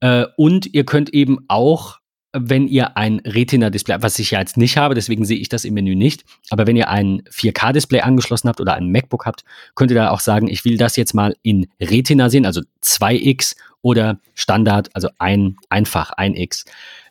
Äh, 0.01 0.27
und 0.37 0.75
ihr 0.75 0.85
könnt 0.85 1.15
eben 1.15 1.45
auch, 1.49 1.99
wenn 2.33 2.69
ihr 2.69 2.97
ein 2.97 3.21
Retina-Display, 3.25 3.97
was 4.01 4.19
ich 4.19 4.33
ja 4.33 4.41
jetzt 4.41 4.59
nicht 4.59 4.77
habe, 4.77 4.95
deswegen 4.95 5.25
sehe 5.25 5.39
ich 5.39 5.49
das 5.49 5.65
im 5.65 5.73
Menü 5.73 5.95
nicht, 5.95 6.25
aber 6.51 6.67
wenn 6.67 6.77
ihr 6.77 6.89
ein 6.89 7.23
4K-Display 7.31 8.03
angeschlossen 8.03 8.49
habt 8.49 8.61
oder 8.61 8.75
ein 8.75 8.93
MacBook 8.93 9.25
habt, 9.25 9.45
könnt 9.75 9.91
ihr 9.91 9.95
da 9.95 10.11
auch 10.11 10.21
sagen, 10.21 10.49
ich 10.49 10.65
will 10.67 10.77
das 10.77 10.97
jetzt 10.97 11.15
mal 11.15 11.35
in 11.43 11.67
Retina 11.81 12.29
sehen, 12.29 12.45
also 12.45 12.61
2x 12.83 13.57
oder 13.81 14.21
Standard, 14.35 14.91
also 14.95 15.09
ein, 15.19 15.57
einfach 15.71 16.13
1x. 16.19 16.67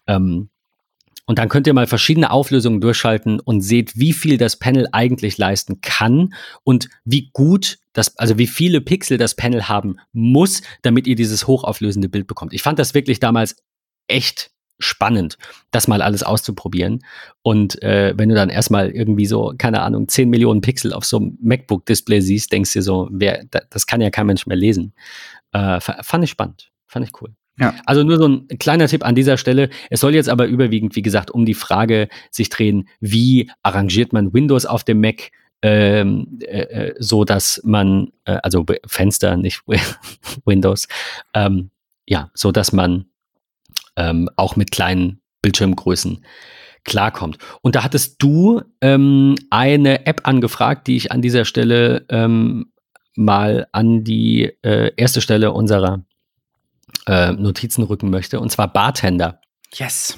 Ähm, 0.06 0.50
und 1.26 1.40
dann 1.40 1.50
könnt 1.50 1.68
ihr 1.68 1.74
mal 1.74 1.88
verschiedene 1.88 2.32
Auflösungen 2.32 2.82
durchschalten 2.82 3.40
und 3.40 3.62
seht, 3.62 3.98
wie 3.98 4.14
viel 4.14 4.38
das 4.38 4.58
Panel 4.58 4.88
eigentlich 4.92 5.38
leisten 5.38 5.82
kann 5.82 6.34
und 6.64 6.90
wie 7.04 7.30
gut 7.34 7.80
das, 7.94 8.18
also 8.18 8.38
wie 8.38 8.48
viele 8.48 8.82
Pixel 8.82 9.18
das 9.18 9.36
Panel 9.36 9.68
haben 9.68 9.98
muss, 10.14 10.62
damit 10.84 11.08
ihr 11.08 11.16
dieses 11.16 11.48
hochauflösende 11.48 12.10
Bild 12.10 12.28
bekommt. 12.28 12.54
Ich 12.54 12.62
fand 12.62 12.78
das 12.78 12.94
wirklich 12.94 13.20
damals 13.20 13.56
echt 14.08 14.52
spannend, 14.78 15.38
das 15.72 15.88
mal 15.88 16.02
alles 16.02 16.22
auszuprobieren. 16.22 17.04
Und 17.42 17.82
äh, 17.82 18.14
wenn 18.18 18.30
du 18.30 18.36
dann 18.36 18.50
erstmal 18.50 18.92
irgendwie 18.92 19.26
so, 19.26 19.54
keine 19.58 19.82
Ahnung, 19.82 20.08
10 20.08 20.30
Millionen 20.30 20.62
Pixel 20.62 20.94
auf 20.94 21.06
so 21.06 21.18
einem 21.18 21.38
MacBook-Display 21.42 22.20
siehst, 22.22 22.52
denkst 22.52 22.74
du 22.74 22.80
dir 22.80 22.84
so, 22.84 23.08
wer, 23.12 23.46
das 23.70 23.88
kann 23.88 24.02
ja 24.02 24.10
kein 24.10 24.28
Mensch 24.28 24.46
mehr 24.46 24.58
lesen. 24.58 24.94
Äh, 25.54 25.80
fand 25.80 26.24
ich 26.24 26.30
spannend, 26.30 26.72
fand 26.88 27.08
ich 27.08 27.22
cool. 27.22 27.34
Ja. 27.58 27.74
Also 27.86 28.04
nur 28.04 28.18
so 28.18 28.28
ein 28.28 28.48
kleiner 28.60 28.88
Tipp 28.88 29.06
an 29.06 29.16
dieser 29.16 29.38
Stelle. 29.38 29.70
Es 29.90 30.02
soll 30.02 30.14
jetzt 30.14 30.30
aber 30.30 30.46
überwiegend, 30.46 30.96
wie 30.96 31.02
gesagt, 31.02 31.32
um 31.32 31.46
die 31.46 31.54
Frage 31.54 32.10
sich 32.30 32.50
drehen, 32.50 32.90
wie 33.00 33.50
arrangiert 33.64 34.12
man 34.14 34.34
Windows 34.34 34.66
auf 34.66 34.84
dem 34.84 35.00
Mac, 35.00 35.32
ähm, 35.62 36.40
äh, 36.42 36.62
äh 36.62 36.96
so 37.00 37.24
dass 37.24 37.62
man, 37.64 38.12
äh, 38.26 38.40
also 38.44 38.66
Fenster, 38.86 39.38
nicht 39.38 39.62
Windows, 40.46 40.88
ähm, 41.34 41.70
ja, 42.06 42.30
so 42.34 42.52
dass 42.52 42.74
man 42.74 43.06
ähm, 43.96 44.30
auch 44.36 44.58
mit 44.58 44.72
kleinen 44.72 45.22
Bildschirmgrößen 45.42 46.26
klarkommt. 46.84 47.38
Und 47.62 47.76
da 47.76 47.84
hattest 47.84 48.22
du 48.22 48.62
ähm, 48.82 49.36
eine 49.50 50.06
App 50.06 50.22
angefragt, 50.26 50.88
die 50.88 50.98
ich 50.98 51.12
an 51.12 51.22
dieser 51.22 51.46
Stelle 51.46 52.06
ähm, 52.10 52.72
mal 53.16 53.68
an 53.72 54.04
die 54.04 54.52
äh, 54.62 54.92
erste 54.98 55.22
Stelle 55.22 55.52
unserer 55.52 56.04
äh, 57.08 57.32
Notizen 57.32 57.84
rücken 57.84 58.10
möchte, 58.10 58.40
und 58.40 58.52
zwar 58.52 58.72
Bartender. 58.72 59.40
Yes. 59.74 60.18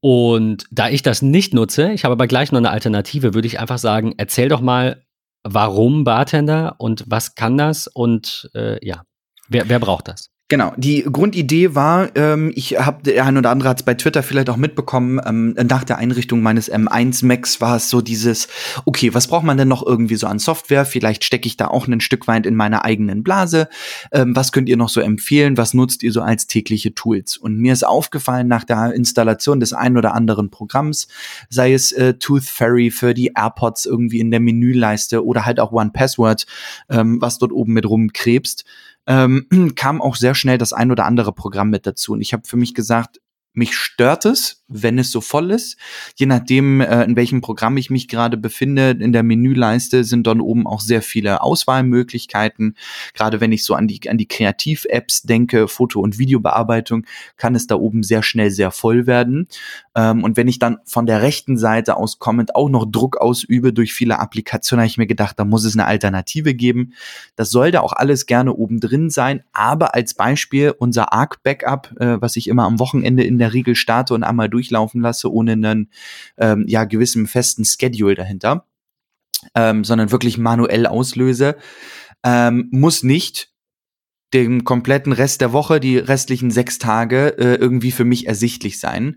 Und 0.00 0.64
da 0.70 0.88
ich 0.88 1.02
das 1.02 1.22
nicht 1.22 1.52
nutze, 1.52 1.92
ich 1.92 2.04
habe 2.04 2.12
aber 2.12 2.26
gleich 2.26 2.52
noch 2.52 2.58
eine 2.58 2.70
Alternative, 2.70 3.34
würde 3.34 3.46
ich 3.46 3.60
einfach 3.60 3.78
sagen, 3.78 4.14
erzähl 4.16 4.48
doch 4.48 4.60
mal, 4.60 5.04
warum 5.42 6.04
Bartender 6.04 6.76
und 6.78 7.04
was 7.06 7.34
kann 7.34 7.58
das 7.58 7.86
und 7.86 8.50
äh, 8.54 8.84
ja, 8.86 9.02
wer, 9.48 9.68
wer 9.68 9.78
braucht 9.78 10.08
das? 10.08 10.30
Genau, 10.50 10.72
die 10.76 11.04
Grundidee 11.04 11.76
war, 11.76 12.10
ähm, 12.16 12.50
ich 12.56 12.76
habe, 12.76 13.04
der 13.04 13.24
ein 13.24 13.38
oder 13.38 13.50
andere 13.50 13.68
hat 13.68 13.78
es 13.78 13.82
bei 13.84 13.94
Twitter 13.94 14.24
vielleicht 14.24 14.50
auch 14.50 14.56
mitbekommen, 14.56 15.20
ähm, 15.24 15.54
nach 15.68 15.84
der 15.84 15.98
Einrichtung 15.98 16.42
meines 16.42 16.68
M1 16.68 17.24
Macs 17.24 17.60
war 17.60 17.76
es 17.76 17.88
so 17.88 18.00
dieses, 18.00 18.48
okay, 18.84 19.14
was 19.14 19.28
braucht 19.28 19.44
man 19.44 19.58
denn 19.58 19.68
noch 19.68 19.86
irgendwie 19.86 20.16
so 20.16 20.26
an 20.26 20.40
Software? 20.40 20.84
Vielleicht 20.86 21.22
stecke 21.22 21.46
ich 21.46 21.56
da 21.56 21.68
auch 21.68 21.86
ein 21.86 22.00
Stück 22.00 22.26
weit 22.26 22.46
in 22.46 22.56
meiner 22.56 22.84
eigenen 22.84 23.22
Blase. 23.22 23.68
Ähm, 24.10 24.34
was 24.34 24.50
könnt 24.50 24.68
ihr 24.68 24.76
noch 24.76 24.88
so 24.88 25.00
empfehlen? 25.00 25.56
Was 25.56 25.72
nutzt 25.72 26.02
ihr 26.02 26.10
so 26.10 26.20
als 26.20 26.48
tägliche 26.48 26.96
Tools? 26.96 27.36
Und 27.36 27.56
mir 27.56 27.72
ist 27.72 27.86
aufgefallen 27.86 28.48
nach 28.48 28.64
der 28.64 28.92
Installation 28.92 29.60
des 29.60 29.72
ein 29.72 29.96
oder 29.96 30.14
anderen 30.14 30.50
Programms, 30.50 31.06
sei 31.48 31.74
es 31.74 31.92
äh, 31.92 32.14
Tooth 32.14 32.42
Fairy 32.42 32.90
für 32.90 33.14
die 33.14 33.34
AirPods 33.36 33.86
irgendwie 33.86 34.18
in 34.18 34.32
der 34.32 34.40
Menüleiste 34.40 35.24
oder 35.24 35.46
halt 35.46 35.60
auch 35.60 35.70
One 35.70 35.90
Password, 35.92 36.44
ähm, 36.88 37.20
was 37.20 37.38
dort 37.38 37.52
oben 37.52 37.72
mit 37.72 37.88
rumkrebst, 37.88 38.64
ähm, 39.06 39.46
kam 39.76 40.00
auch 40.00 40.16
sehr 40.16 40.34
schnell 40.34 40.58
das 40.58 40.72
ein 40.72 40.90
oder 40.90 41.06
andere 41.06 41.32
Programm 41.32 41.70
mit 41.70 41.86
dazu. 41.86 42.12
Und 42.12 42.20
ich 42.20 42.32
habe 42.32 42.46
für 42.46 42.56
mich 42.56 42.74
gesagt, 42.74 43.20
mich 43.52 43.74
stört 43.74 44.26
es, 44.26 44.62
wenn 44.68 44.98
es 44.98 45.10
so 45.10 45.20
voll 45.20 45.50
ist. 45.50 45.76
Je 46.16 46.26
nachdem, 46.26 46.80
äh, 46.80 47.02
in 47.02 47.16
welchem 47.16 47.40
Programm 47.40 47.76
ich 47.76 47.90
mich 47.90 48.06
gerade 48.06 48.36
befinde, 48.36 48.90
in 48.90 49.12
der 49.12 49.24
Menüleiste 49.24 50.04
sind 50.04 50.26
dann 50.26 50.40
oben 50.40 50.66
auch 50.66 50.80
sehr 50.80 51.02
viele 51.02 51.42
Auswahlmöglichkeiten. 51.42 52.76
Gerade 53.12 53.40
wenn 53.40 53.50
ich 53.50 53.64
so 53.64 53.74
an 53.74 53.88
die, 53.88 54.08
an 54.08 54.18
die 54.18 54.28
Kreativ-Apps 54.28 55.22
denke, 55.22 55.66
Foto- 55.66 56.00
und 56.00 56.18
Videobearbeitung, 56.18 57.04
kann 57.36 57.56
es 57.56 57.66
da 57.66 57.74
oben 57.74 58.04
sehr 58.04 58.22
schnell 58.22 58.52
sehr 58.52 58.70
voll 58.70 59.08
werden. 59.08 59.48
Ähm, 59.96 60.22
und 60.22 60.36
wenn 60.36 60.46
ich 60.46 60.60
dann 60.60 60.78
von 60.84 61.06
der 61.06 61.20
rechten 61.20 61.58
Seite 61.58 61.96
aus 61.96 62.20
kommend 62.20 62.54
auch 62.54 62.68
noch 62.68 62.86
Druck 62.86 63.16
ausübe 63.16 63.72
durch 63.72 63.92
viele 63.92 64.20
Applikationen, 64.20 64.82
habe 64.82 64.90
ich 64.90 64.98
mir 64.98 65.08
gedacht, 65.08 65.38
da 65.40 65.44
muss 65.44 65.64
es 65.64 65.74
eine 65.74 65.86
Alternative 65.86 66.54
geben. 66.54 66.92
Das 67.34 67.50
soll 67.50 67.72
da 67.72 67.80
auch 67.80 67.92
alles 67.92 68.26
gerne 68.26 68.54
oben 68.54 68.78
drin 68.78 69.10
sein. 69.10 69.42
Aber 69.52 69.94
als 69.94 70.14
Beispiel 70.14 70.72
unser 70.78 71.12
Arc-Backup, 71.12 71.96
äh, 71.98 72.20
was 72.20 72.36
ich 72.36 72.46
immer 72.46 72.64
am 72.64 72.78
Wochenende 72.78 73.24
in 73.24 73.39
der 73.40 73.52
Regel 73.52 73.74
starte 73.74 74.14
und 74.14 74.22
einmal 74.22 74.48
durchlaufen 74.48 75.00
lasse, 75.00 75.32
ohne 75.32 75.52
einen 75.52 75.90
ähm, 76.38 76.64
ja, 76.68 76.84
gewissen 76.84 77.26
festen 77.26 77.64
Schedule 77.64 78.14
dahinter. 78.14 78.66
ähm, 79.54 79.84
sondern 79.84 80.12
wirklich 80.12 80.38
manuell 80.38 80.86
auslöse. 80.86 81.56
Ähm, 82.24 82.68
muss 82.70 83.02
nicht 83.02 83.49
den 84.32 84.64
kompletten 84.64 85.12
Rest 85.12 85.40
der 85.40 85.52
Woche, 85.52 85.80
die 85.80 85.98
restlichen 85.98 86.50
sechs 86.50 86.78
Tage 86.78 87.36
äh, 87.38 87.56
irgendwie 87.56 87.90
für 87.90 88.04
mich 88.04 88.26
ersichtlich 88.26 88.78
sein. 88.78 89.16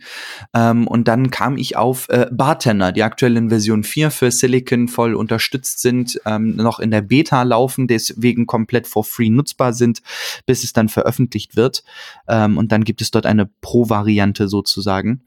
Ähm, 0.55 0.87
und 0.87 1.07
dann 1.07 1.29
kam 1.29 1.57
ich 1.57 1.77
auf 1.77 2.09
äh, 2.09 2.27
Bartender, 2.31 2.91
die 2.91 3.03
aktuellen 3.03 3.49
Version 3.49 3.83
4 3.83 4.09
für 4.09 4.31
Silicon 4.31 4.87
voll 4.87 5.13
unterstützt 5.13 5.79
sind, 5.81 6.19
ähm, 6.25 6.55
noch 6.55 6.79
in 6.79 6.89
der 6.89 7.01
Beta 7.01 7.43
laufen, 7.43 7.87
deswegen 7.87 8.47
komplett 8.47 8.87
for 8.87 9.03
free 9.03 9.29
nutzbar 9.29 9.73
sind, 9.73 10.01
bis 10.45 10.63
es 10.63 10.73
dann 10.73 10.89
veröffentlicht 10.89 11.55
wird. 11.55 11.83
Ähm, 12.27 12.57
und 12.57 12.71
dann 12.71 12.83
gibt 12.83 13.01
es 13.01 13.11
dort 13.11 13.27
eine 13.27 13.45
Pro-Variante 13.45 14.47
sozusagen. 14.47 15.21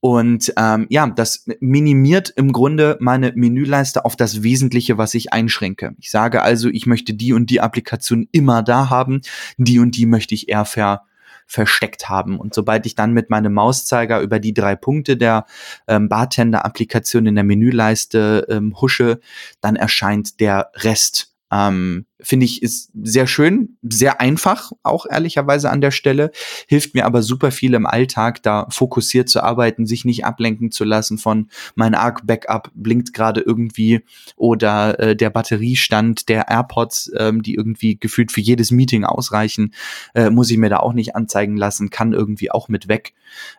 Und 0.00 0.52
ähm, 0.56 0.86
ja, 0.90 1.06
das 1.06 1.46
minimiert 1.60 2.32
im 2.34 2.52
Grunde 2.52 2.96
meine 3.00 3.32
Menüleiste 3.34 4.04
auf 4.04 4.16
das 4.16 4.42
Wesentliche, 4.42 4.98
was 4.98 5.14
ich 5.14 5.32
einschränke. 5.32 5.94
Ich 5.98 6.10
sage 6.10 6.42
also, 6.42 6.68
ich 6.68 6.86
möchte 6.86 7.14
die 7.14 7.32
und 7.32 7.50
die 7.50 7.60
Applikation 7.60 8.28
immer 8.32 8.62
da 8.62 8.90
haben 8.90 9.20
die 9.56 9.78
und 9.78 9.96
die 9.96 10.06
möchte 10.06 10.34
ich 10.34 10.48
eher 10.48 10.64
ver 10.64 11.02
versteckt 11.50 12.10
haben. 12.10 12.38
Und 12.38 12.52
sobald 12.54 12.84
ich 12.84 12.94
dann 12.94 13.14
mit 13.14 13.30
meinem 13.30 13.54
Mauszeiger 13.54 14.20
über 14.20 14.38
die 14.38 14.52
drei 14.52 14.76
Punkte 14.76 15.16
der 15.16 15.46
ähm, 15.88 16.10
Bartender-Applikation 16.10 17.24
in 17.24 17.36
der 17.36 17.44
Menüleiste 17.44 18.46
ähm, 18.50 18.78
husche, 18.78 19.18
dann 19.62 19.74
erscheint 19.74 20.40
der 20.40 20.70
Rest 20.74 21.27
ähm, 21.50 22.06
Finde 22.20 22.46
ich 22.46 22.64
ist 22.64 22.90
sehr 23.00 23.28
schön, 23.28 23.76
sehr 23.80 24.20
einfach, 24.20 24.72
auch 24.82 25.06
ehrlicherweise 25.08 25.70
an 25.70 25.80
der 25.80 25.92
Stelle. 25.92 26.32
Hilft 26.66 26.94
mir 26.94 27.06
aber 27.06 27.22
super 27.22 27.52
viel 27.52 27.74
im 27.74 27.86
Alltag, 27.86 28.42
da 28.42 28.66
fokussiert 28.70 29.28
zu 29.28 29.40
arbeiten, 29.40 29.86
sich 29.86 30.04
nicht 30.04 30.24
ablenken 30.24 30.72
zu 30.72 30.82
lassen 30.82 31.18
von 31.18 31.48
mein 31.76 31.94
Arc-Backup 31.94 32.72
blinkt 32.74 33.14
gerade 33.14 33.40
irgendwie 33.40 34.00
oder 34.34 34.98
äh, 34.98 35.14
der 35.14 35.30
Batteriestand 35.30 36.28
der 36.28 36.48
AirPods, 36.48 37.12
ähm, 37.16 37.42
die 37.42 37.54
irgendwie 37.54 37.96
gefühlt 37.96 38.32
für 38.32 38.40
jedes 38.40 38.72
Meeting 38.72 39.04
ausreichen, 39.04 39.72
äh, 40.14 40.28
muss 40.28 40.50
ich 40.50 40.58
mir 40.58 40.70
da 40.70 40.78
auch 40.78 40.94
nicht 40.94 41.14
anzeigen 41.14 41.56
lassen, 41.56 41.88
kann 41.88 42.12
irgendwie 42.12 42.50
auch 42.50 42.68
mit 42.68 42.88
weg. 42.88 43.14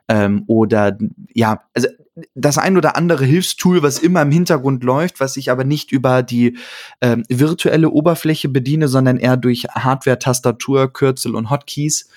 Ähm, 0.10 0.44
oder 0.48 0.98
ja, 1.34 1.64
also 1.74 1.88
das 2.36 2.58
ein 2.58 2.78
oder 2.78 2.96
andere 2.96 3.26
Hilfstool, 3.26 3.84
was 3.84 4.00
immer 4.00 4.22
im 4.22 4.32
Hintergrund 4.32 4.84
läuft, 4.84 5.20
was 5.20 5.38
ich 5.38 5.52
aber 5.52 5.64
nicht 5.64 5.92
über 5.92 6.24
die 6.24 6.58
ähm, 7.02 7.24
virtuelle 7.30 7.90
Oberfläche 7.90 8.50
bediene, 8.50 8.88
sondern 8.88 9.18
eher 9.18 9.38
durch 9.38 9.66
Hardware, 9.70 10.20
Tastatur, 10.20 10.92
Kürzel 10.92 11.36
und 11.36 11.50
Hotkeys. 11.50 12.10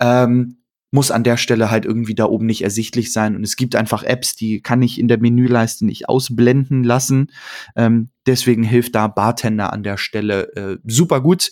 Ähm, 0.00 0.56
muss 0.94 1.10
an 1.10 1.24
der 1.24 1.36
Stelle 1.36 1.72
halt 1.72 1.84
irgendwie 1.84 2.14
da 2.14 2.26
oben 2.26 2.46
nicht 2.46 2.62
ersichtlich 2.62 3.12
sein. 3.12 3.34
Und 3.34 3.42
es 3.42 3.56
gibt 3.56 3.74
einfach 3.74 4.04
Apps, 4.04 4.36
die 4.36 4.60
kann 4.60 4.80
ich 4.80 5.00
in 5.00 5.08
der 5.08 5.18
Menüleiste 5.18 5.84
nicht 5.84 6.08
ausblenden 6.08 6.84
lassen. 6.84 7.32
Ähm, 7.74 8.10
deswegen 8.26 8.62
hilft 8.62 8.94
da 8.94 9.08
Bartender 9.08 9.72
an 9.72 9.82
der 9.82 9.96
Stelle 9.96 10.54
äh, 10.54 10.78
super 10.86 11.20
gut. 11.20 11.50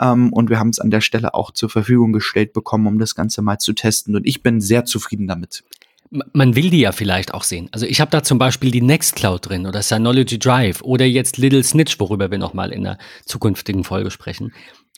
Ähm, 0.00 0.32
und 0.32 0.48
wir 0.48 0.60
haben 0.60 0.68
es 0.68 0.78
an 0.78 0.92
der 0.92 1.00
Stelle 1.00 1.34
auch 1.34 1.50
zur 1.50 1.70
Verfügung 1.70 2.12
gestellt 2.12 2.52
bekommen, 2.52 2.86
um 2.86 3.00
das 3.00 3.16
Ganze 3.16 3.42
mal 3.42 3.58
zu 3.58 3.72
testen. 3.72 4.14
Und 4.14 4.28
ich 4.28 4.44
bin 4.44 4.60
sehr 4.60 4.84
zufrieden 4.84 5.26
damit 5.26 5.64
man 6.32 6.54
will 6.54 6.70
die 6.70 6.80
ja 6.80 6.92
vielleicht 6.92 7.34
auch 7.34 7.42
sehen. 7.42 7.68
Also 7.72 7.86
ich 7.86 8.00
habe 8.00 8.10
da 8.10 8.22
zum 8.22 8.38
Beispiel 8.38 8.70
die 8.70 8.80
Nextcloud 8.80 9.48
drin 9.48 9.66
oder 9.66 9.82
Synology 9.82 10.38
Drive 10.38 10.82
oder 10.82 11.04
jetzt 11.04 11.38
Little 11.38 11.62
Snitch, 11.62 11.98
worüber 11.98 12.30
wir 12.30 12.38
nochmal 12.38 12.72
in 12.72 12.84
der 12.84 12.98
zukünftigen 13.24 13.84
Folge 13.84 14.10
sprechen. 14.10 14.52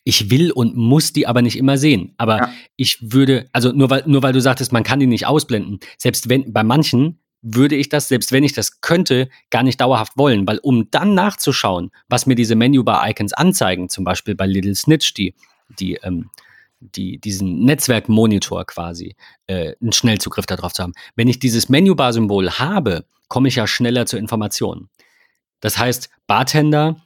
Ich 0.05 0.31
will 0.31 0.53
und 0.53 0.77
muss 0.77 1.12
die 1.12 1.27
aber 1.27 1.43
nicht 1.43 1.59
immer 1.59 1.79
sehen. 1.79 2.14
Aber 2.17 2.39
ja. 2.39 2.53
ich 2.77 2.99
würde, 3.01 3.49
also 3.53 3.73
nur 3.73 3.91
weil, 3.91 4.05
nur 4.07 4.23
weil 4.23 4.33
du 4.33 4.41
sagtest, 4.41 4.73
man 4.73 4.85
kann 4.85 5.01
die 5.01 5.07
nicht 5.07 5.27
ausblenden, 5.27 5.81
selbst 5.99 6.29
wenn, 6.29 6.53
bei 6.53 6.62
manchen 6.62 7.19
würde 7.43 7.77
ich 7.77 7.89
das, 7.89 8.09
selbst 8.09 8.33
wenn 8.33 8.45
ich 8.45 8.53
das 8.53 8.81
könnte, 8.81 9.29
gar 9.51 9.62
nicht 9.62 9.81
dauerhaft 9.81 10.17
wollen, 10.17 10.47
weil 10.47 10.59
um 10.59 10.91
dann 10.91 11.14
nachzuschauen, 11.14 11.91
was 12.09 12.27
mir 12.27 12.35
diese 12.35 12.57
Menübar-Icons 12.57 13.33
anzeigen, 13.33 13.89
zum 13.89 14.05
Beispiel 14.05 14.35
bei 14.35 14.47
Little 14.47 14.75
Snitch, 14.75 15.14
die, 15.14 15.35
die 15.79 15.95
ähm, 16.03 16.31
die, 16.95 17.18
diesen 17.18 17.64
Netzwerkmonitor 17.64 18.64
quasi, 18.64 19.16
äh, 19.47 19.74
einen 19.80 19.93
Schnellzugriff 19.93 20.47
darauf 20.47 20.72
zu 20.72 20.82
haben. 20.82 20.93
Wenn 21.14 21.28
ich 21.28 21.39
dieses 21.39 21.68
Menübar-Symbol 21.68 22.51
habe, 22.53 23.07
komme 23.28 23.49
ich 23.49 23.57
ja 23.57 23.66
schneller 23.66 24.07
zur 24.07 24.18
Information. 24.18 24.89
Das 25.61 25.78
heißt, 25.78 26.11
Bartender 26.26 26.97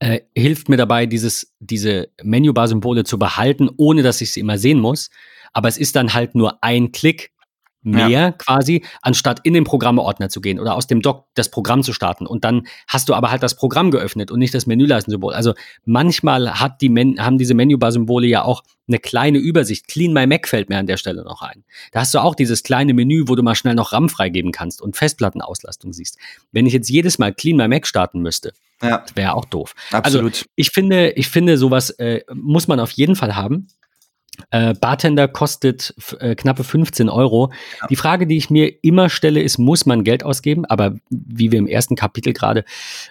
äh, 0.00 0.20
hilft 0.34 0.68
mir 0.68 0.76
dabei, 0.76 1.06
dieses, 1.06 1.54
diese 1.60 2.08
Menübar-Symbole 2.22 3.04
zu 3.04 3.18
behalten, 3.18 3.68
ohne 3.76 4.02
dass 4.02 4.20
ich 4.20 4.32
sie 4.32 4.40
immer 4.40 4.58
sehen 4.58 4.80
muss. 4.80 5.10
Aber 5.52 5.68
es 5.68 5.78
ist 5.78 5.96
dann 5.96 6.14
halt 6.14 6.34
nur 6.34 6.62
ein 6.62 6.92
Klick 6.92 7.32
mehr 7.82 8.08
ja. 8.08 8.32
quasi, 8.32 8.84
anstatt 9.02 9.40
in 9.44 9.54
den 9.54 9.64
Programmeordner 9.64 10.28
zu 10.28 10.40
gehen 10.40 10.58
oder 10.58 10.74
aus 10.74 10.86
dem 10.86 11.00
Dock 11.00 11.26
das 11.34 11.50
Programm 11.50 11.82
zu 11.82 11.92
starten. 11.92 12.26
Und 12.26 12.44
dann 12.44 12.66
hast 12.86 13.08
du 13.08 13.14
aber 13.14 13.30
halt 13.30 13.42
das 13.42 13.56
Programm 13.56 13.90
geöffnet 13.90 14.30
und 14.30 14.38
nicht 14.38 14.54
das 14.54 14.66
Menüleistensymbol. 14.66 15.32
Also 15.32 15.54
manchmal 15.84 16.60
hat 16.60 16.80
die 16.80 16.88
Men 16.88 17.24
haben 17.24 17.38
diese 17.38 17.54
Menübar-Symbole 17.54 18.26
ja 18.26 18.42
auch 18.42 18.62
eine 18.88 18.98
kleine 18.98 19.38
Übersicht. 19.38 19.86
Clean 19.86 20.12
My 20.12 20.26
Mac 20.26 20.48
fällt 20.48 20.68
mir 20.68 20.78
an 20.78 20.86
der 20.86 20.96
Stelle 20.96 21.22
noch 21.22 21.42
ein. 21.42 21.64
Da 21.92 22.00
hast 22.00 22.14
du 22.14 22.18
auch 22.18 22.34
dieses 22.34 22.62
kleine 22.62 22.94
Menü, 22.94 23.24
wo 23.26 23.34
du 23.34 23.42
mal 23.42 23.54
schnell 23.54 23.74
noch 23.74 23.92
RAM 23.92 24.08
freigeben 24.08 24.52
kannst 24.52 24.82
und 24.82 24.96
Festplattenauslastung 24.96 25.92
siehst. 25.92 26.18
Wenn 26.52 26.66
ich 26.66 26.72
jetzt 26.72 26.88
jedes 26.88 27.18
Mal 27.18 27.32
Clean 27.32 27.56
My 27.56 27.68
Mac 27.68 27.86
starten 27.86 28.20
müsste, 28.20 28.52
ja. 28.82 29.04
wäre 29.14 29.34
auch 29.34 29.44
doof. 29.44 29.74
Also 29.90 29.98
Absolut. 29.98 30.32
Also 30.32 30.46
ich 30.56 30.70
finde, 30.70 31.10
ich 31.10 31.28
finde, 31.28 31.58
sowas 31.58 31.90
äh, 31.90 32.22
muss 32.32 32.68
man 32.68 32.80
auf 32.80 32.90
jeden 32.92 33.16
Fall 33.16 33.36
haben. 33.36 33.68
Äh, 34.50 34.74
Bartender 34.74 35.28
kostet 35.28 35.94
äh, 36.20 36.34
knappe 36.34 36.64
15 36.64 37.08
Euro. 37.08 37.50
Ja. 37.80 37.86
Die 37.88 37.96
Frage, 37.96 38.26
die 38.26 38.36
ich 38.36 38.50
mir 38.50 38.72
immer 38.82 39.08
stelle, 39.08 39.42
ist, 39.42 39.58
muss 39.58 39.86
man 39.86 40.04
Geld 40.04 40.24
ausgeben? 40.24 40.64
Aber 40.64 40.96
wie 41.10 41.50
wir 41.52 41.58
im 41.58 41.66
ersten 41.66 41.96
Kapitel 41.96 42.32
gerade 42.32 42.64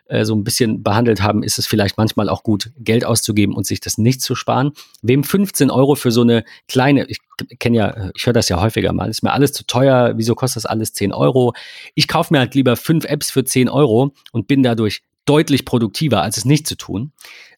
äh, 0.05 0.25
so 0.25 0.36
ein 0.36 0.43
bisschen 0.43 0.84
behandelt 0.84 1.21
haben, 1.21 1.43
ist 1.43 1.59
es 1.59 1.67
vielleicht 1.67 1.97
manchmal 1.97 2.30
auch 2.30 2.43
gut, 2.43 2.71
Geld 2.78 3.05
auszugeben 3.05 3.55
und 3.55 3.65
sich 3.65 3.80
das 3.80 3.97
nicht 3.97 4.21
zu 4.21 4.36
sparen. 4.36 4.71
Wem 5.01 5.23
15 5.23 5.69
Euro 5.69 5.95
für 5.95 6.11
so 6.11 6.21
eine 6.21 6.43
kleine, 6.67 7.05
ich 7.07 7.19
kenne 7.59 7.78
ja, 7.78 8.09
ich 8.15 8.25
höre 8.25 8.34
das 8.34 8.49
ja 8.49 8.59
häufiger 8.59 8.93
mal, 8.93 9.09
ist 9.09 9.21
mir 9.21 9.32
alles 9.32 9.53
zu 9.53 9.65
teuer, 9.65 10.13
wieso 10.15 10.34
kostet 10.34 10.63
das 10.63 10.65
alles 10.65 10.93
10 10.93 11.13
Euro? 11.13 11.53
Ich 11.93 12.07
kaufe 12.07 12.34
mir 12.34 12.39
halt 12.39 12.55
lieber 12.55 12.75
fünf 12.75 13.05
Apps 13.05 13.32
für 13.32 13.43
10 13.43 13.69
Euro 13.69 14.13
und 14.32 14.47
bin 14.47 14.63
dadurch 14.63 15.03
deutlich 15.28 15.65
produktiver, 15.65 16.21
als 16.21 16.38
es 16.38 16.45
nicht 16.45 16.65
zu 16.67 16.75
tun. 16.75 17.11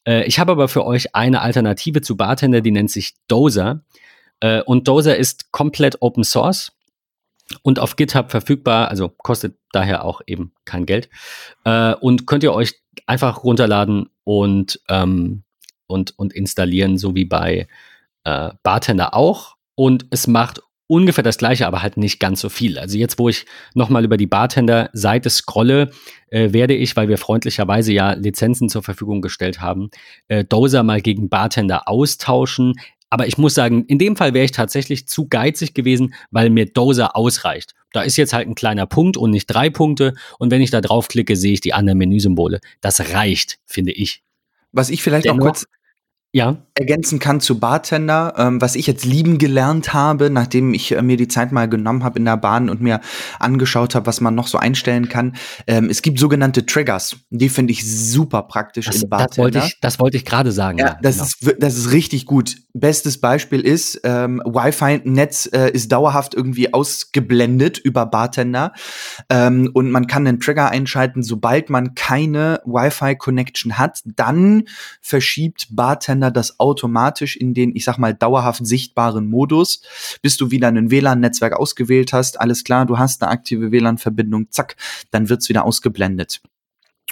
Äh, 0.08 0.24
ich 0.26 0.40
habe 0.40 0.52
aber 0.52 0.68
für 0.68 0.86
euch 0.86 1.16
eine 1.16 1.42
Alternative 1.42 2.02
zu 2.02 2.18
Bartender, 2.18 2.62
die 2.62 2.72
nennt 2.72 2.92
sich 2.92 3.14
Dozer. 3.28 3.84
Äh, 4.40 4.62
und 4.62 4.88
Dozer 4.88 5.18
ist 5.18 5.52
komplett 5.52 6.02
Open 6.02 6.24
Source 6.24 6.72
und 7.62 7.80
auf 7.80 7.96
GitHub 7.96 8.32
verfügbar, 8.32 8.90
also 8.90 9.10
kostet 9.10 9.58
daher 9.72 10.06
auch 10.06 10.22
eben 10.28 10.54
kein 10.66 10.86
Geld. 10.86 11.10
Äh, 11.64 11.94
und 11.96 12.28
könnt 12.28 12.44
ihr 12.44 12.54
euch 12.54 12.76
einfach 13.06 13.44
runterladen 13.44 14.10
und, 14.24 14.82
ähm, 14.90 15.44
und, 15.88 16.18
und 16.18 16.34
installieren, 16.34 16.98
so 16.98 17.16
wie 17.16 17.26
bei 17.26 17.68
Bartender 18.62 19.16
auch. 19.16 19.56
Und 19.74 20.06
es 20.12 20.28
macht 20.28 20.62
ungefähr 20.90 21.24
das 21.24 21.38
gleiche, 21.38 21.68
aber 21.68 21.84
halt 21.84 21.98
nicht 21.98 22.20
ganz 22.20 22.42
so 22.42 22.50
viel. 22.50 22.80
Also 22.80 22.98
jetzt, 22.98 23.20
wo 23.20 23.30
ich 23.30 23.46
nochmal 23.76 24.04
über 24.04 24.18
die 24.18 24.26
Bartender-Seite 24.26 25.30
scrolle, 25.30 25.92
äh, 26.30 26.52
werde 26.52 26.74
ich, 26.74 26.96
weil 26.96 27.08
wir 27.08 27.20
freundlicherweise 27.20 27.94
ja 27.94 28.14
Lizenzen 28.14 28.70
zur 28.70 28.82
Verfügung 28.82 29.22
gestellt 29.22 29.62
haben, 29.62 29.92
äh, 30.30 30.44
Dozer 30.44 30.82
mal 30.82 31.00
gegen 31.02 31.30
Bartender 31.30 31.88
austauschen. 31.88 32.74
Aber 33.12 33.28
ich 33.28 33.38
muss 33.38 33.54
sagen, 33.54 33.86
in 33.86 34.00
dem 34.00 34.16
Fall 34.16 34.34
wäre 34.34 34.46
ich 34.46 34.52
tatsächlich 34.52 35.08
zu 35.08 35.28
geizig 35.28 35.76
gewesen, 35.76 36.16
weil 36.32 36.50
mir 36.50 36.66
Dozer 36.66 37.16
ausreicht. 37.16 37.76
Da 37.94 38.02
ist 38.02 38.18
jetzt 38.18 38.34
halt 38.34 38.48
ein 38.48 38.56
kleiner 38.56 38.88
Punkt 38.88 39.16
und 39.16 39.30
nicht 39.30 39.46
drei 39.46 39.70
Punkte. 39.70 40.16
Und 40.40 40.50
wenn 40.50 40.62
ich 40.62 40.72
da 40.72 40.82
draufklicke, 40.82 41.36
sehe 41.36 41.54
ich 41.54 41.62
die 41.62 41.74
anderen 41.74 42.00
Menüsymbole. 42.00 42.62
Das 42.82 43.14
reicht, 43.14 43.60
finde 43.68 43.92
ich. 43.92 44.24
Was 44.72 44.90
ich 44.90 45.04
vielleicht 45.04 45.26
Dennoch, 45.26 45.38
noch 45.38 45.46
kurz 45.46 45.66
ja. 46.32 46.58
ergänzen 46.76 47.20
kann 47.20 47.42
zu 47.42 47.60
Bartender, 47.60 48.34
ähm, 48.38 48.62
was 48.62 48.76
ich 48.76 48.86
jetzt 48.88 49.06
lieben 49.06 49.38
gelernt 49.38 49.94
habe, 49.94 50.30
nachdem 50.30 50.74
ich 50.74 50.92
äh, 50.92 51.02
mir 51.02 51.18
die 51.18 51.28
Zeit 51.28 51.52
mal 51.52 51.68
genommen 51.68 52.04
habe 52.04 52.20
in 52.20 52.26
der 52.26 52.38
Bahn 52.38 52.70
und 52.70 52.82
mir 52.82 53.02
angeschaut 53.40 53.96
habe, 53.96 54.06
was 54.06 54.22
man 54.22 54.36
noch 54.36 54.48
so 54.48 54.58
einstellen 54.58 55.10
kann. 55.10 55.36
Ähm, 55.66 55.90
es 55.90 56.02
gibt 56.02 56.20
sogenannte 56.20 56.66
Triggers. 56.66 57.18
Die 57.30 57.50
finde 57.50 57.72
ich 57.72 57.90
super 57.90 58.44
praktisch 58.44 58.86
das, 58.86 59.02
in 59.02 59.10
Bartender. 59.10 59.28
Das 59.30 59.38
wollte 59.38 59.60
ich, 59.60 59.80
das 59.82 60.00
wollte 60.00 60.18
ich 60.18 60.26
gerade 60.26 60.52
sagen. 60.52 60.78
Ja, 60.78 60.88
ja 60.88 60.98
das, 61.02 61.16
genau. 61.16 61.52
ist, 61.52 61.64
das 61.64 61.78
ist 61.78 61.92
richtig 61.92 62.26
gut. 62.26 62.58
Bestes 62.80 63.20
Beispiel 63.20 63.62
ist, 63.62 64.02
ähm, 64.04 64.42
Wi-Fi-Netz 64.46 65.50
äh, 65.54 65.72
ist 65.72 65.92
dauerhaft 65.92 66.34
irgendwie 66.34 66.74
ausgeblendet 66.74 67.78
über 67.78 68.06
Bartender 68.06 68.74
ähm, 69.30 69.70
und 69.74 69.92
man 69.92 70.08
kann 70.08 70.28
einen 70.28 70.40
Trigger 70.40 70.70
einschalten, 70.70 71.24
sobald 71.24 71.70
man 71.70 71.96
keine 71.96 72.62
Wi-Fi-Connection 72.66 73.78
hat, 73.78 74.02
dann 74.06 74.64
verschiebt 75.02 75.68
Bartender 75.72 76.32
das 76.32 76.60
automatisch 76.60 77.36
in 77.36 77.54
den, 77.54 77.76
ich 77.76 77.86
sag 77.86 77.98
mal, 77.98 78.14
dauerhaft 78.14 78.66
sichtbaren 78.66 79.30
Modus, 79.30 79.82
bis 80.22 80.38
du 80.38 80.52
wieder 80.52 80.68
ein 80.68 80.92
WLAN-Netzwerk 80.92 81.54
ausgewählt 81.54 82.14
hast. 82.14 82.40
Alles 82.40 82.64
klar, 82.64 82.86
du 82.86 82.98
hast 82.98 83.22
eine 83.22 83.32
aktive 83.32 83.72
WLAN-Verbindung, 83.72 84.52
zack, 84.52 84.76
dann 85.12 85.30
wird's 85.30 85.50
wieder 85.50 85.66
ausgeblendet. 85.66 86.42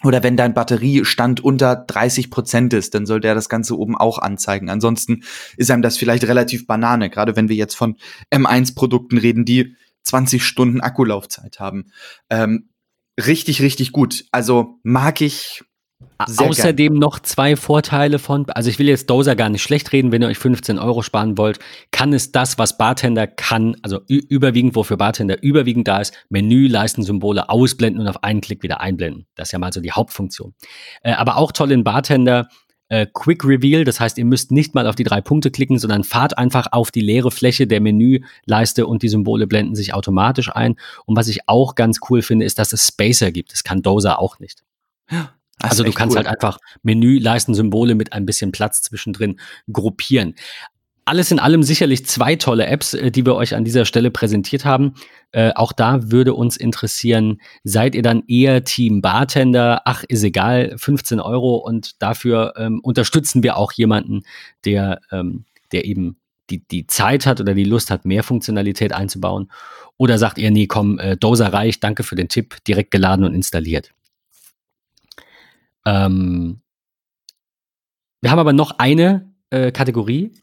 Oder 0.04 0.22
wenn 0.22 0.38
dein 0.38 0.54
Batteriestand 0.54 1.40
unter 1.40 1.76
30 1.76 2.30
Prozent 2.30 2.74
ist, 2.74 2.94
dann 2.94 3.08
soll 3.08 3.20
der 3.20 3.34
das 3.34 3.50
Ganze 3.50 3.78
oben 3.78 3.98
auch 3.98 4.20
anzeigen. 4.20 4.70
Ansonsten 4.70 5.24
ist 5.58 5.72
einem 5.72 5.82
das 5.82 5.98
vielleicht 5.98 6.26
relativ 6.26 6.68
banane, 6.68 7.10
gerade 7.10 7.36
wenn 7.36 7.50
wir 7.50 7.56
jetzt 7.56 7.76
von 7.76 7.98
M1-Produkten 8.32 9.18
reden, 9.18 9.44
die 9.44 9.76
20 10.04 10.44
Stunden 10.44 10.82
Akkulaufzeit 10.82 11.60
haben. 11.60 11.92
Ähm, 12.30 12.70
richtig, 13.20 13.62
richtig 13.62 13.92
gut. 13.92 14.26
Also 14.32 14.80
mag 14.84 15.22
ich 15.22 15.64
sehr 16.28 16.48
Außerdem 16.48 16.94
gern. 16.94 17.00
noch 17.00 17.20
zwei 17.20 17.56
Vorteile 17.56 18.20
von, 18.20 18.50
also 18.50 18.70
ich 18.70 18.80
will 18.80 18.88
jetzt 18.88 19.10
Dozer 19.10 19.36
gar 19.36 19.50
nicht 19.50 19.62
schlecht 19.62 19.92
reden, 19.94 20.12
wenn 20.12 20.22
ihr 20.22 20.28
euch 20.28 20.38
15 20.38 20.80
Euro 20.80 21.02
sparen 21.02 21.38
wollt, 21.38 21.60
kann 21.92 22.14
es 22.14 22.32
das, 22.32 22.58
was 22.58 22.78
Bartender 22.78 23.28
kann, 23.28 23.76
also 23.82 24.02
überwiegend, 24.08 24.76
wofür 24.76 24.98
Bartender 24.98 25.42
überwiegend 25.42 25.88
da 25.88 26.00
ist, 26.00 26.14
Menü, 26.30 26.68
Leistensymbole 26.68 27.50
ausblenden 27.50 28.02
und 28.02 28.08
auf 28.08 28.24
einen 28.24 28.42
Klick 28.42 28.64
wieder 28.64 28.82
einblenden. 28.82 29.28
Das 29.36 29.50
ist 29.50 29.52
ja 29.52 29.60
mal 29.60 29.74
so 29.74 29.82
die 29.82 29.92
Hauptfunktion. 29.92 30.54
Äh, 31.02 31.14
aber 31.14 31.38
auch 31.38 31.52
toll 31.52 31.72
in 31.72 31.84
Bartender, 31.84 32.48
äh, 32.90 33.06
Quick 33.12 33.44
Reveal, 33.44 33.84
das 33.84 34.00
heißt, 34.00 34.18
ihr 34.18 34.26
müsst 34.26 34.52
nicht 34.52 34.74
mal 34.74 34.88
auf 34.88 34.96
die 34.96 35.04
drei 35.04 35.22
Punkte 35.22 35.52
klicken, 35.52 35.78
sondern 35.78 36.04
fahrt 36.04 36.38
einfach 36.38 36.68
auf 36.72 36.90
die 36.90 37.02
leere 37.02 37.32
Fläche 37.32 37.68
der 37.68 37.82
Menüleiste 37.82 38.88
und 38.88 39.04
die 39.04 39.10
Symbole 39.10 39.46
blenden 39.46 39.76
sich 39.76 39.94
automatisch 39.94 40.50
ein. 40.52 40.78
Und 41.06 41.16
was 41.16 41.28
ich 41.28 41.48
auch 41.48 41.76
ganz 41.76 42.00
cool 42.10 42.22
finde, 42.22 42.46
ist, 42.46 42.60
dass 42.60 42.74
es 42.74 42.88
Spacer 42.88 43.32
gibt. 43.32 43.52
Das 43.52 43.64
kann 43.64 43.82
Dozer 43.82 44.20
auch 44.20 44.40
nicht. 44.40 44.64
Ja. 45.12 45.37
Das 45.60 45.72
also 45.72 45.84
du 45.84 45.92
kannst 45.92 46.16
cool. 46.16 46.24
halt 46.24 46.28
einfach 46.28 46.60
Menüleisten, 46.84 47.56
Symbole 47.56 47.96
mit 47.96 48.14
ein 48.14 48.26
bisschen 48.26 48.52
Platz 48.52 48.82
zwischendrin 48.82 49.40
gruppieren. 49.72 50.36
Alles 51.06 51.32
in 51.32 51.40
allem 51.40 51.64
sicherlich 51.64 52.06
zwei 52.06 52.36
tolle 52.36 52.68
Apps, 52.68 52.94
äh, 52.94 53.12
die 53.12 53.26
wir 53.26 53.36
euch 53.36 53.56
an 53.56 53.64
dieser 53.64 53.86
Stelle 53.86 54.12
präsentiert 54.12 54.66
haben. 54.66 54.94
Äh, 55.32 55.54
auch 55.56 55.72
da 55.72 56.12
würde 56.12 56.34
uns 56.34 56.58
interessieren, 56.58 57.40
seid 57.64 57.96
ihr 57.96 58.02
dann 58.02 58.24
eher 58.28 58.66
Team 58.66 59.02
Bartender? 59.02 59.82
Ach, 59.86 60.04
ist 60.08 60.24
egal, 60.24 60.76
15 60.78 61.20
Euro 61.20 61.56
und 61.56 62.02
dafür 62.02 62.54
ähm, 62.58 62.82
unterstützen 62.84 63.42
wir 63.42 63.58
auch 63.58 63.72
jemanden, 63.72 64.24
der, 64.66 65.00
ähm, 65.12 65.46
der 65.72 65.86
eben 65.86 66.18
die, 66.50 66.68
die 66.68 66.88
Zeit 66.88 67.26
hat 67.26 67.40
oder 67.42 67.54
die 67.54 67.64
Lust 67.64 67.90
hat, 67.90 68.06
mehr 68.06 68.24
Funktionalität 68.24 68.94
einzubauen. 68.94 69.50
Oder 69.98 70.18
sagt 70.18 70.38
ihr, 70.38 70.52
nee, 70.52 70.68
komm, 70.68 71.00
äh, 71.00 71.18
Doser 71.18 71.52
reicht, 71.52 71.84
danke 71.84 72.04
für 72.04 72.16
den 72.16 72.30
Tipp, 72.30 72.58
direkt 72.66 72.92
geladen 72.92 73.26
und 73.26 73.34
installiert. 73.34 73.94
Ähm, 75.88 76.60
wir 78.22 78.32
haben 78.32 78.40
aber 78.40 78.54
noch 78.54 78.78
eine 78.78 79.34
äh, 79.52 79.72
Kategorie, 79.72 80.34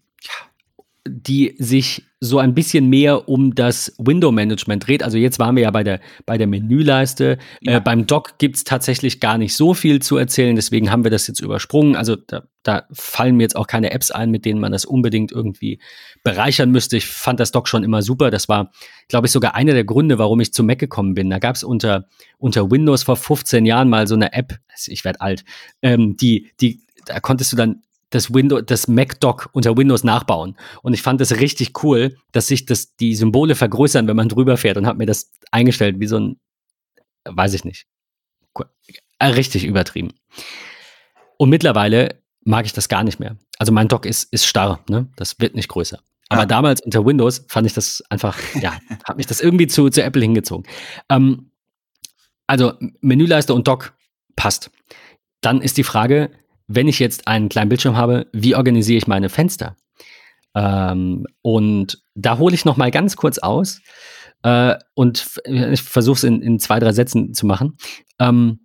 die 1.07 1.55
sich 1.59 2.07
so 2.21 2.39
ein 2.39 2.55
bisschen 2.55 2.89
mehr 2.89 3.29
um 3.29 3.55
das 3.55 3.95
Window-Management 3.99 4.87
dreht. 4.87 5.03
Also 5.03 5.19
jetzt 5.19 5.39
waren 5.39 5.57
wir 5.57 5.65
ja 5.65 5.71
bei 5.71 5.85
der, 5.85 6.01
bei 6.25 6.39
der 6.39 6.47
Menüleiste. 6.47 7.39
Äh, 7.61 7.73
ja. 7.73 7.77
Äh, 7.77 7.81
beim 7.81 8.07
Doc 8.07 8.39
gibt 8.39 8.57
es 8.57 8.65
tatsächlich 8.65 9.21
gar 9.21 9.37
nicht 9.37 9.55
so 9.55 9.75
viel 9.75 10.01
zu 10.01 10.17
erzählen, 10.17 10.57
deswegen 10.57 10.91
haben 10.91 11.05
wir 11.05 11.11
das 11.11 11.27
jetzt 11.27 11.41
übersprungen. 11.41 11.95
Also 11.95 12.17
da, 12.17 12.45
da 12.65 12.87
fallen 12.91 13.37
mir 13.37 13.45
jetzt 13.45 13.57
auch 13.57 13.67
keine 13.67 13.93
Apps 13.93 14.11
ein, 14.11 14.31
mit 14.31 14.45
denen 14.45 14.59
man 14.59 14.73
das 14.73 14.85
unbedingt 14.85 15.31
irgendwie 15.31 15.79
bereichern 16.25 16.71
müsste. 16.71 16.97
Ich 16.97 17.07
fand 17.07 17.39
das 17.39 17.53
Doc 17.53 17.69
schon 17.69 17.85
immer 17.85 18.03
super. 18.03 18.31
Das 18.31 18.49
war, 18.49 18.73
glaube 19.09 19.27
ich, 19.27 19.33
sogar 19.33 19.55
einer 19.55 19.75
der 19.75 19.85
Gründe, 19.85 20.19
warum 20.19 20.41
ich 20.41 20.53
zu 20.53 20.65
Mac 20.65 20.79
gekommen 20.79 21.15
bin. 21.15 21.31
Da 21.31 21.39
gab 21.39 21.55
es 21.55 21.63
unter, 21.63 22.09
unter 22.39 22.71
Windows 22.71 23.03
vor 23.03 23.17
15 23.17 23.67
Jahren 23.67 23.89
mal 23.89 24.07
so 24.07 24.15
eine 24.15 24.33
App, 24.33 24.59
ich 24.87 25.05
werde 25.05 25.21
alt, 25.21 25.45
ähm, 25.83 26.17
die, 26.17 26.51
die, 26.61 26.81
da 27.05 27.21
konntest 27.21 27.53
du 27.53 27.57
dann 27.57 27.83
das 28.11 28.33
Windows, 28.33 28.63
das 28.67 28.89
Mac-Dock 28.89 29.51
unter 29.53 29.77
Windows 29.77 30.03
nachbauen. 30.03 30.57
Und 30.83 30.95
ich 30.95 31.03
fand 31.03 31.21
es 31.21 31.39
richtig 31.41 31.85
cool, 31.85 32.17
dass 32.33 32.47
sich 32.47 32.65
das, 32.65 32.97
die 32.97 33.15
Symbole 33.15 33.55
vergrößern, 33.55 34.09
wenn 34.09 34.17
man 34.17 34.29
drüber 34.29 34.57
fährt 34.57 34.79
und 34.79 34.87
habe 34.87 34.99
mir 34.99 35.07
das 35.07 35.33
eingestellt 35.51 36.01
wie 36.01 36.07
so 36.07 36.19
ein, 36.19 36.41
weiß 37.25 37.55
ich 37.55 37.65
nicht. 37.65 37.87
Äh, 39.19 39.29
richtig 39.29 39.65
übertrieben. 39.65 40.13
Und 41.37 41.51
mittlerweile 41.51 42.23
mag 42.45 42.67
ich 42.67 42.73
das 42.73 42.89
gar 42.89 43.05
nicht 43.05 43.19
mehr. 43.19 43.37
Also 43.59 43.73
mein 43.73 43.89
Dock 43.89 44.07
ist, 44.07 44.33
ist 44.33 44.47
starr, 44.47 44.81
ne? 44.89 45.09
Das 45.17 45.41
wird 45.41 45.55
nicht 45.55 45.69
größer. 45.69 45.99
Aber 46.29 46.43
ah. 46.43 46.47
damals 46.47 46.81
unter 46.81 47.05
Windows 47.05 47.45
fand 47.49 47.67
ich 47.67 47.75
das 47.75 48.03
einfach, 48.09 48.39
ja, 48.61 48.79
hat 49.05 49.17
mich 49.17 49.27
das 49.27 49.41
irgendwie 49.41 49.67
zu, 49.67 49.91
zu 49.91 50.03
Apple 50.03 50.23
hingezogen. 50.23 50.67
Ähm, 51.09 51.51
also 52.47 52.75
Menüleiste 53.01 53.55
und 53.55 53.69
Dock 53.69 53.95
passt. 54.37 54.71
Dann 55.41 55.61
ist 55.61 55.77
die 55.77 55.85
Frage, 55.85 56.31
wenn 56.67 56.89
ich 56.89 56.99
jetzt 56.99 57.27
einen 57.29 57.49
kleinen 57.49 57.69
Bildschirm 57.69 57.97
habe, 57.97 58.27
wie 58.33 58.55
organisiere 58.55 58.99
ich 58.99 59.07
meine 59.07 59.29
Fenster? 59.29 59.77
Ähm, 60.55 61.27
und 61.43 62.03
da 62.15 62.39
hole 62.39 62.55
ich 62.55 62.65
noch 62.65 62.77
mal 62.77 62.91
ganz 62.91 63.17
kurz 63.17 63.39
aus 63.39 63.81
äh, 64.43 64.77
und 64.95 65.41
ich 65.47 65.83
versuche 65.83 66.17
es 66.17 66.25
in, 66.25 66.43
in, 66.43 66.59
zwei, 66.59 66.79
drei 66.79 66.93
Sätzen 66.93 67.35
zu 67.35 67.47
machen. 67.47 67.77
Ähm, 68.19 68.61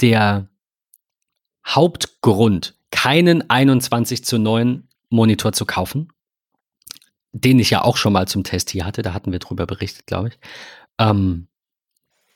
der 0.00 0.48
Hauptgrund, 1.66 2.77
keinen 2.90 3.48
21 3.48 4.24
zu 4.24 4.38
9 4.38 4.88
Monitor 5.10 5.52
zu 5.52 5.64
kaufen, 5.64 6.12
den 7.32 7.58
ich 7.58 7.70
ja 7.70 7.82
auch 7.82 7.96
schon 7.96 8.12
mal 8.12 8.28
zum 8.28 8.44
Test 8.44 8.70
hier 8.70 8.84
hatte, 8.84 9.02
da 9.02 9.12
hatten 9.12 9.32
wir 9.32 9.38
drüber 9.38 9.66
berichtet, 9.66 10.06
glaube 10.06 10.28
ich, 10.28 10.38
ähm, 10.98 11.48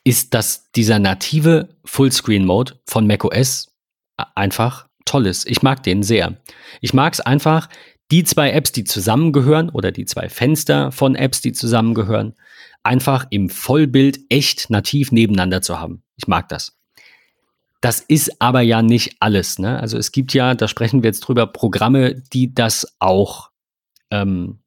ist, 0.05 0.35
dass 0.35 0.71
dieser 0.73 0.99
native 0.99 1.69
Fullscreen-Mode 1.85 2.81
von 2.87 3.07
macOS 3.07 3.73
einfach 4.35 4.89
toll 5.05 5.27
ist. 5.27 5.49
Ich 5.49 5.63
mag 5.63 5.83
den 5.83 6.03
sehr. 6.03 6.37
Ich 6.81 6.95
mag 6.95 7.13
es 7.13 7.21
einfach, 7.21 7.69
die 8.11 8.25
zwei 8.25 8.51
Apps, 8.51 8.73
die 8.73 8.85
zusammengehören 8.85 9.71
oder 9.71 9.91
die 9.91 10.05
zwei 10.05 10.29
Fenster 10.29 10.93
von 10.93 11.15
Apps, 11.15 11.41
die 11.41 11.53
zusammengehören, 11.53 12.35
einfach 12.83 13.27
im 13.31 13.49
Vollbild 13.49 14.21
echt 14.29 14.71
nativ 14.71 15.13
nebeneinander 15.13 15.63
zu 15.63 15.79
haben. 15.79 16.03
Ich 16.17 16.27
mag 16.27 16.49
das. 16.49 16.77
Das 17.83 17.99
ist 17.99 18.41
aber 18.41 18.61
ja 18.61 18.81
nicht 18.81 19.17
alles. 19.19 19.59
Ne? 19.59 19.79
Also 19.79 19.99
es 19.99 20.13
gibt 20.13 20.33
ja, 20.33 20.55
da 20.55 20.69
sprechen 20.69 21.03
wir 21.03 21.09
jetzt 21.09 21.21
drüber, 21.21 21.49
Programme, 21.49 22.15
die 22.33 22.55
das 22.55 22.87
auch, 23.01 23.51
ähm, 24.11 24.61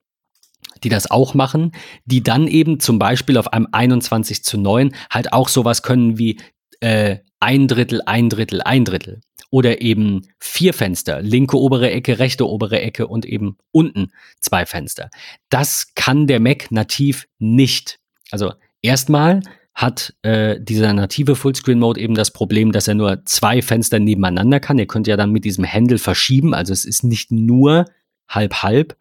die 0.84 0.90
das 0.90 1.10
auch 1.10 1.34
machen, 1.34 1.72
die 2.04 2.22
dann 2.22 2.48
eben 2.48 2.82
zum 2.82 3.00
Beispiel 3.00 3.38
auf 3.38 3.54
einem 3.54 3.70
21 3.72 4.44
zu 4.44 4.58
9 4.60 4.94
halt 5.10 5.32
auch 5.32 5.48
sowas 5.48 5.82
können 5.82 6.18
wie 6.20 6.42
äh, 6.82 7.20
ein 7.40 7.70
Drittel, 7.70 8.02
ein 8.06 8.30
Drittel, 8.30 8.62
ein 8.62 8.84
Drittel 8.84 9.22
oder 9.50 9.82
eben 9.82 10.28
vier 10.38 10.74
Fenster, 10.74 11.22
linke 11.22 11.58
obere 11.58 11.92
Ecke, 11.92 12.20
rechte 12.20 12.46
obere 12.46 12.82
Ecke 12.82 13.08
und 13.08 13.26
eben 13.26 13.58
unten 13.72 14.12
zwei 14.42 14.66
Fenster. 14.66 15.10
Das 15.48 15.94
kann 15.96 16.28
der 16.28 16.42
Mac 16.42 16.70
nativ 16.70 17.28
nicht. 17.40 17.98
Also 18.30 18.54
erstmal 18.82 19.40
hat 19.76 20.14
äh, 20.22 20.60
dieser 20.60 20.94
native 20.94 21.36
Fullscreen-Mode 21.36 22.00
eben 22.00 22.16
das 22.16 22.32
Problem, 22.32 22.72
dass 22.72 22.88
er 22.88 22.96
nur 22.96 23.26
zwei 23.26 23.62
Fenster 23.62 24.00
nebeneinander 24.00 24.62
kann. 24.62 24.80
Ihr 24.80 24.88
könnt 24.88 25.06
ja 25.06 25.18
dann 25.18 25.32
mit 25.32 25.44
diesem 25.44 25.66
Handle 25.66 25.98
verschieben, 25.98 26.54
also 26.54 26.72
es 26.72 26.86
ist 26.86 27.04
nicht 27.04 27.32
nur 27.32 27.86
halb-halb, 28.30 28.96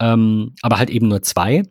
ähm, 0.00 0.54
aber 0.62 0.78
halt 0.78 0.88
eben 0.88 1.08
nur 1.08 1.22
zwei. 1.22 1.62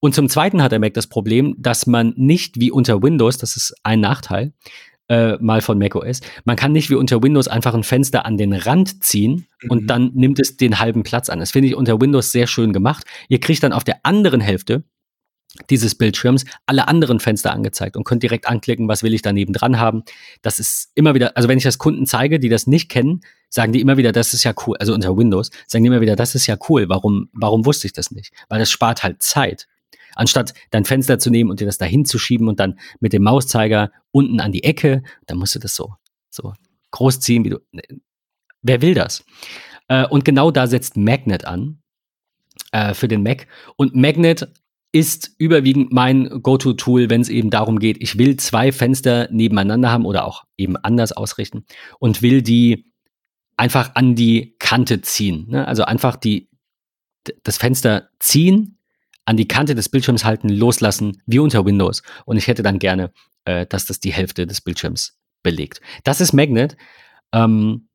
Und 0.00 0.14
zum 0.14 0.28
Zweiten 0.30 0.62
hat 0.62 0.72
der 0.72 0.78
Mac 0.80 0.94
das 0.94 1.06
Problem, 1.06 1.56
dass 1.58 1.86
man 1.86 2.14
nicht 2.16 2.58
wie 2.58 2.70
unter 2.70 3.02
Windows, 3.02 3.36
das 3.36 3.56
ist 3.56 3.74
ein 3.82 4.00
Nachteil, 4.00 4.54
äh, 5.08 5.36
mal 5.40 5.60
von 5.60 5.78
macOS. 5.78 6.20
Man 6.46 6.56
kann 6.56 6.72
nicht 6.72 6.88
wie 6.88 6.94
unter 6.94 7.22
Windows 7.22 7.48
einfach 7.48 7.74
ein 7.74 7.84
Fenster 7.84 8.24
an 8.24 8.38
den 8.38 8.54
Rand 8.54 9.04
ziehen 9.04 9.46
mhm. 9.62 9.70
und 9.70 9.86
dann 9.88 10.10
nimmt 10.14 10.40
es 10.40 10.56
den 10.56 10.78
halben 10.78 11.02
Platz 11.02 11.28
an. 11.28 11.40
Das 11.40 11.50
finde 11.50 11.68
ich 11.68 11.74
unter 11.74 12.00
Windows 12.00 12.32
sehr 12.32 12.46
schön 12.46 12.72
gemacht. 12.72 13.04
Ihr 13.28 13.40
kriegt 13.40 13.62
dann 13.62 13.74
auf 13.74 13.84
der 13.84 13.98
anderen 14.04 14.40
Hälfte 14.40 14.84
dieses 15.70 15.94
Bildschirms 15.94 16.44
alle 16.66 16.88
anderen 16.88 17.20
Fenster 17.20 17.52
angezeigt 17.52 17.96
und 17.96 18.04
könnt 18.04 18.22
direkt 18.22 18.46
anklicken, 18.46 18.88
was 18.88 19.02
will 19.02 19.14
ich 19.14 19.22
daneben 19.22 19.52
dran 19.52 19.78
haben. 19.78 20.02
Das 20.42 20.58
ist 20.58 20.90
immer 20.94 21.14
wieder, 21.14 21.36
also 21.36 21.48
wenn 21.48 21.58
ich 21.58 21.64
das 21.64 21.78
Kunden 21.78 22.06
zeige, 22.06 22.40
die 22.40 22.48
das 22.48 22.66
nicht 22.66 22.88
kennen, 22.88 23.20
sagen 23.48 23.72
die 23.72 23.80
immer 23.80 23.96
wieder, 23.96 24.12
das 24.12 24.34
ist 24.34 24.44
ja 24.44 24.52
cool, 24.66 24.76
also 24.78 24.94
unter 24.94 25.16
Windows, 25.16 25.50
sagen 25.66 25.84
die 25.84 25.88
immer 25.88 26.00
wieder, 26.00 26.16
das 26.16 26.34
ist 26.34 26.46
ja 26.46 26.56
cool, 26.68 26.88
warum, 26.88 27.28
warum 27.32 27.64
wusste 27.64 27.86
ich 27.86 27.92
das 27.92 28.10
nicht? 28.10 28.32
Weil 28.48 28.58
das 28.58 28.70
spart 28.70 29.04
halt 29.04 29.22
Zeit. 29.22 29.68
Anstatt 30.16 30.54
dein 30.70 30.84
Fenster 30.84 31.18
zu 31.18 31.30
nehmen 31.30 31.50
und 31.50 31.60
dir 31.60 31.66
das 31.66 31.78
dahin 31.78 32.04
zu 32.04 32.18
schieben 32.18 32.48
und 32.48 32.60
dann 32.60 32.78
mit 33.00 33.12
dem 33.12 33.22
Mauszeiger 33.22 33.90
unten 34.12 34.40
an 34.40 34.52
die 34.52 34.64
Ecke, 34.64 35.02
dann 35.26 35.38
musst 35.38 35.54
du 35.54 35.58
das 35.58 35.74
so, 35.74 35.94
so 36.30 36.52
groß 36.92 37.20
ziehen, 37.20 37.44
wie 37.44 37.50
du. 37.50 37.58
Ne, 37.72 37.82
wer 38.62 38.80
will 38.82 38.94
das? 38.94 39.24
Äh, 39.88 40.06
und 40.06 40.24
genau 40.24 40.50
da 40.50 40.66
setzt 40.66 40.96
Magnet 40.96 41.44
an 41.44 41.80
äh, 42.72 42.94
für 42.94 43.08
den 43.08 43.22
Mac. 43.22 43.46
Und 43.76 43.94
Magnet 43.94 44.48
ist 44.94 45.32
überwiegend 45.38 45.92
mein 45.92 46.40
Go-To-Tool, 46.40 47.10
wenn 47.10 47.20
es 47.20 47.28
eben 47.28 47.50
darum 47.50 47.80
geht, 47.80 48.00
ich 48.00 48.16
will 48.16 48.36
zwei 48.36 48.70
Fenster 48.70 49.28
nebeneinander 49.32 49.90
haben 49.90 50.06
oder 50.06 50.24
auch 50.24 50.44
eben 50.56 50.76
anders 50.76 51.10
ausrichten 51.10 51.64
und 51.98 52.22
will 52.22 52.42
die 52.42 52.92
einfach 53.56 53.96
an 53.96 54.14
die 54.14 54.54
Kante 54.60 55.00
ziehen. 55.00 55.46
Ne? 55.48 55.66
Also 55.66 55.82
einfach 55.84 56.14
die, 56.14 56.48
das 57.42 57.56
Fenster 57.56 58.08
ziehen, 58.20 58.78
an 59.24 59.36
die 59.36 59.48
Kante 59.48 59.74
des 59.74 59.88
Bildschirms 59.88 60.24
halten, 60.24 60.48
loslassen, 60.48 61.20
wie 61.26 61.40
unter 61.40 61.66
Windows. 61.66 62.04
Und 62.24 62.36
ich 62.36 62.46
hätte 62.46 62.62
dann 62.62 62.78
gerne, 62.78 63.12
äh, 63.46 63.66
dass 63.66 63.86
das 63.86 63.98
die 63.98 64.12
Hälfte 64.12 64.46
des 64.46 64.60
Bildschirms 64.60 65.18
belegt. 65.42 65.80
Das 66.04 66.20
ist 66.20 66.32
Magnet. 66.32 66.76
Ähm, 67.32 67.88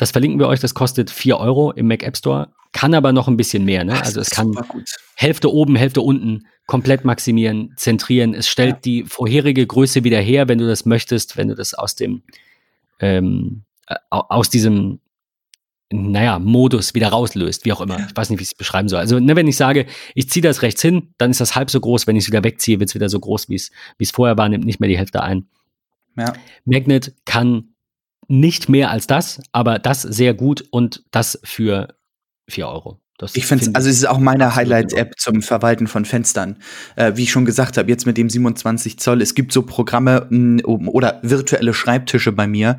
das 0.00 0.12
verlinken 0.12 0.38
wir 0.38 0.48
euch. 0.48 0.60
Das 0.60 0.72
kostet 0.72 1.10
4 1.10 1.36
Euro 1.36 1.72
im 1.72 1.86
Mac 1.86 2.02
App 2.02 2.16
Store. 2.16 2.48
Kann 2.72 2.94
aber 2.94 3.12
noch 3.12 3.28
ein 3.28 3.36
bisschen 3.36 3.66
mehr. 3.66 3.84
Ne? 3.84 4.00
Also 4.00 4.18
es 4.18 4.30
kann 4.30 4.56
Hälfte 5.14 5.52
oben, 5.52 5.76
Hälfte 5.76 6.00
unten 6.00 6.46
komplett 6.66 7.04
maximieren, 7.04 7.74
zentrieren. 7.76 8.32
Es 8.32 8.48
stellt 8.48 8.76
ja. 8.76 8.80
die 8.80 9.04
vorherige 9.04 9.66
Größe 9.66 10.02
wieder 10.02 10.18
her, 10.18 10.48
wenn 10.48 10.56
du 10.56 10.66
das 10.66 10.86
möchtest, 10.86 11.36
wenn 11.36 11.48
du 11.48 11.54
das 11.54 11.74
aus 11.74 11.96
dem 11.96 12.22
ähm, 12.98 13.64
äh, 13.88 13.96
aus 14.08 14.48
diesem 14.48 15.00
naja, 15.90 16.38
Modus 16.38 16.94
wieder 16.94 17.08
rauslöst, 17.08 17.66
wie 17.66 17.72
auch 17.72 17.82
immer. 17.82 17.98
Ich 18.08 18.16
weiß 18.16 18.30
nicht, 18.30 18.38
wie 18.38 18.44
ich 18.44 18.52
es 18.52 18.54
beschreiben 18.54 18.88
soll. 18.88 19.00
Also, 19.00 19.18
ne, 19.18 19.36
wenn 19.36 19.48
ich 19.48 19.56
sage, 19.56 19.84
ich 20.14 20.30
ziehe 20.30 20.42
das 20.42 20.62
rechts 20.62 20.80
hin, 20.80 21.12
dann 21.18 21.32
ist 21.32 21.42
das 21.42 21.56
halb 21.56 21.68
so 21.68 21.78
groß. 21.78 22.06
Wenn 22.06 22.16
ich 22.16 22.24
es 22.24 22.28
wieder 22.28 22.44
wegziehe, 22.44 22.80
wird 22.80 22.88
es 22.88 22.94
wieder 22.94 23.10
so 23.10 23.20
groß, 23.20 23.50
wie 23.50 23.56
es 23.56 24.10
vorher 24.10 24.38
war, 24.38 24.48
nimmt 24.48 24.64
nicht 24.64 24.80
mehr 24.80 24.88
die 24.88 24.96
Hälfte 24.96 25.22
ein. 25.22 25.48
Ja. 26.16 26.32
Magnet 26.64 27.14
kann 27.26 27.74
nicht 28.30 28.68
mehr 28.68 28.90
als 28.90 29.06
das, 29.06 29.42
aber 29.52 29.78
das 29.78 30.02
sehr 30.02 30.34
gut 30.34 30.64
und 30.70 31.04
das 31.10 31.40
für 31.42 31.96
4 32.48 32.68
Euro. 32.68 32.99
Das 33.20 33.36
ich 33.36 33.44
finde, 33.44 33.64
find 33.64 33.76
also 33.76 33.90
es 33.90 33.98
ist 33.98 34.08
auch 34.08 34.18
meine 34.18 34.56
Highlight-App 34.56 35.12
zum 35.18 35.42
Verwalten 35.42 35.86
von 35.86 36.06
Fenstern. 36.06 36.56
Äh, 36.96 37.12
wie 37.16 37.24
ich 37.24 37.30
schon 37.30 37.44
gesagt 37.44 37.76
habe, 37.76 37.90
jetzt 37.90 38.06
mit 38.06 38.16
dem 38.16 38.30
27 38.30 38.98
Zoll, 38.98 39.20
es 39.20 39.34
gibt 39.34 39.52
so 39.52 39.60
Programme 39.60 40.26
mh, 40.30 40.62
oder 40.64 41.20
virtuelle 41.22 41.74
Schreibtische 41.74 42.32
bei 42.32 42.46
mir. 42.46 42.78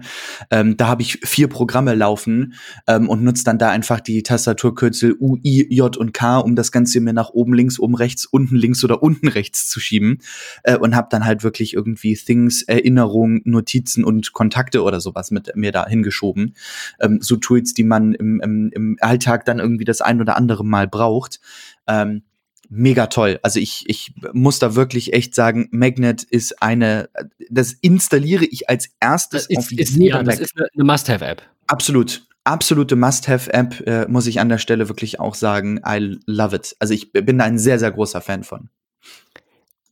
Ähm, 0.49 0.77
da 0.77 0.87
habe 0.87 1.03
ich 1.03 1.19
vier 1.23 1.47
Programme 1.47 1.93
laufen 1.93 2.55
ähm, 2.87 3.07
und 3.07 3.23
nutze 3.23 3.43
dann 3.43 3.59
da 3.59 3.69
einfach 3.69 3.99
die 3.99 4.23
Tastaturkürzel 4.23 5.15
U, 5.19 5.37
I, 5.43 5.67
J 5.69 5.95
und 5.95 6.11
K, 6.11 6.39
um 6.39 6.55
das 6.55 6.71
Ganze 6.71 7.01
mir 7.01 7.13
nach 7.13 7.29
oben 7.29 7.53
links, 7.53 7.77
oben 7.77 7.93
rechts, 7.93 8.25
unten 8.25 8.55
links 8.55 8.83
oder 8.83 9.03
unten 9.03 9.27
rechts 9.27 9.69
zu 9.69 9.79
schieben. 9.79 10.17
Äh, 10.63 10.77
und 10.77 10.95
habe 10.95 11.09
dann 11.11 11.23
halt 11.23 11.43
wirklich 11.43 11.75
irgendwie 11.75 12.15
Things, 12.15 12.63
Erinnerungen, 12.63 13.41
Notizen 13.45 14.03
und 14.03 14.33
Kontakte 14.33 14.81
oder 14.81 15.01
sowas 15.01 15.29
mit 15.29 15.55
mir 15.55 15.71
da 15.71 15.85
hingeschoben. 15.85 16.55
Ähm, 16.99 17.19
so 17.21 17.35
Tools, 17.35 17.75
die 17.75 17.83
man 17.83 18.15
im, 18.15 18.41
im, 18.41 18.71
im 18.73 18.97
Alltag 19.01 19.45
dann 19.45 19.59
irgendwie 19.59 19.85
das 19.85 20.01
ein 20.01 20.19
oder 20.19 20.30
oder 20.31 20.37
andere 20.37 20.65
Mal 20.65 20.87
braucht. 20.87 21.39
Ähm, 21.87 22.23
mega 22.71 23.07
toll. 23.07 23.39
Also 23.43 23.59
ich, 23.59 23.83
ich 23.87 24.13
muss 24.33 24.59
da 24.59 24.75
wirklich 24.75 25.13
echt 25.13 25.35
sagen, 25.35 25.67
Magnet 25.71 26.23
ist 26.23 26.61
eine, 26.63 27.09
das 27.49 27.73
installiere 27.73 28.45
ich 28.45 28.69
als 28.69 28.89
erstes 28.99 29.47
das 29.49 29.57
auf 29.57 29.71
ist, 29.71 29.95
ja, 29.97 30.23
Das 30.23 30.39
ist 30.39 30.53
eine 30.57 30.83
Must-Have-App. 30.83 31.43
Absolut. 31.67 32.25
Absolute 32.43 32.95
Must-Have-App, 32.95 33.87
äh, 33.87 34.07
muss 34.07 34.25
ich 34.25 34.39
an 34.39 34.49
der 34.49 34.57
Stelle 34.57 34.87
wirklich 34.87 35.19
auch 35.19 35.35
sagen. 35.35 35.81
I 35.85 36.17
love 36.25 36.55
it. 36.55 36.75
Also 36.79 36.93
ich 36.93 37.11
bin 37.11 37.37
da 37.37 37.43
ein 37.43 37.59
sehr, 37.59 37.77
sehr 37.77 37.91
großer 37.91 38.21
Fan 38.21 38.43
von. 38.43 38.69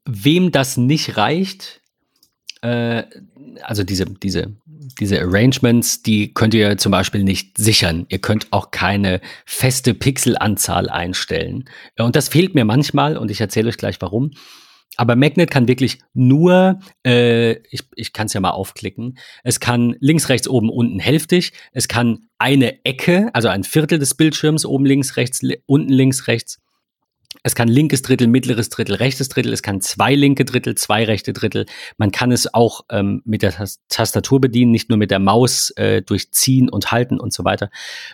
Wem 0.05 0.51
das 0.51 0.77
nicht 0.77 1.17
reicht, 1.17 1.81
äh, 2.61 3.03
also 3.61 3.83
diese, 3.83 4.05
diese, 4.05 4.53
diese 4.99 5.19
Arrangements, 5.21 6.01
die 6.01 6.33
könnt 6.33 6.53
ihr 6.53 6.77
zum 6.77 6.91
Beispiel 6.91 7.23
nicht 7.23 7.57
sichern. 7.57 8.05
Ihr 8.09 8.19
könnt 8.19 8.47
auch 8.51 8.71
keine 8.71 9.21
feste 9.45 9.93
Pixelanzahl 9.93 10.89
einstellen. 10.89 11.65
Und 11.97 12.15
das 12.15 12.29
fehlt 12.29 12.55
mir 12.55 12.65
manchmal 12.65 13.17
und 13.17 13.31
ich 13.31 13.41
erzähle 13.41 13.69
euch 13.69 13.77
gleich 13.77 14.01
warum. 14.01 14.31
Aber 14.97 15.15
Magnet 15.15 15.49
kann 15.49 15.69
wirklich 15.69 15.99
nur, 16.13 16.79
äh, 17.05 17.53
ich, 17.69 17.83
ich 17.95 18.11
kann 18.11 18.27
es 18.27 18.33
ja 18.33 18.41
mal 18.41 18.49
aufklicken, 18.49 19.17
es 19.43 19.61
kann 19.61 19.95
links, 20.01 20.27
rechts, 20.27 20.47
oben, 20.49 20.69
unten 20.69 20.99
hälftig, 20.99 21.53
es 21.71 21.87
kann 21.87 22.27
eine 22.37 22.83
Ecke, 22.83 23.29
also 23.33 23.47
ein 23.47 23.63
Viertel 23.63 23.97
des 23.97 24.15
Bildschirms, 24.15 24.65
oben 24.65 24.85
links, 24.85 25.15
rechts, 25.15 25.41
unten 25.67 25.93
links, 25.93 26.27
rechts, 26.27 26.59
es 27.43 27.55
kann 27.55 27.67
linkes 27.67 28.01
Drittel, 28.01 28.27
mittleres 28.27 28.69
Drittel, 28.69 28.95
rechtes 28.95 29.29
Drittel. 29.29 29.53
Es 29.53 29.61
kann 29.61 29.81
zwei 29.81 30.15
linke 30.15 30.45
Drittel, 30.45 30.75
zwei 30.75 31.05
rechte 31.05 31.31
Drittel. 31.31 31.67
Man 31.97 32.11
kann 32.11 32.31
es 32.31 32.53
auch 32.53 32.81
ähm, 32.89 33.21
mit 33.23 33.43
der 33.43 33.53
Tastatur 33.87 34.41
bedienen, 34.41 34.71
nicht 34.71 34.89
nur 34.89 34.97
mit 34.97 35.11
der 35.11 35.19
Maus 35.19 35.69
äh, 35.71 36.01
durchziehen 36.01 36.69
und 36.69 36.91
halten 36.91 37.19
und 37.19 37.31
so 37.31 37.45
weiter. 37.45 37.69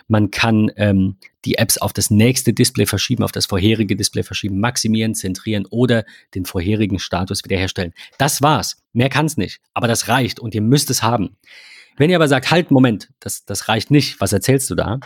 Man 0.06 0.30
kann 0.30 0.70
ähm, 0.76 1.16
die 1.44 1.56
Apps 1.56 1.78
auf 1.78 1.92
das 1.92 2.10
nächste 2.10 2.52
Display 2.52 2.86
verschieben, 2.86 3.24
auf 3.24 3.32
das 3.32 3.46
vorherige 3.46 3.96
Display 3.96 4.22
verschieben, 4.22 4.60
maximieren, 4.60 5.14
zentrieren 5.14 5.66
oder 5.66 6.04
den 6.34 6.44
vorherigen 6.44 6.98
Status 6.98 7.42
wiederherstellen. 7.42 7.94
Das 8.18 8.42
war's. 8.42 8.76
Mehr 8.92 9.08
kann's 9.08 9.36
nicht. 9.36 9.60
Aber 9.72 9.88
das 9.88 10.08
reicht 10.08 10.40
und 10.40 10.54
ihr 10.54 10.62
müsst 10.62 10.90
es 10.90 11.02
haben. 11.02 11.36
Wenn 11.96 12.10
ihr 12.10 12.16
aber 12.16 12.28
sagt, 12.28 12.50
halt, 12.50 12.70
Moment, 12.70 13.10
das, 13.20 13.44
das 13.44 13.68
reicht 13.68 13.90
nicht, 13.90 14.20
was 14.20 14.32
erzählst 14.32 14.70
du 14.70 14.74
da? 14.74 15.00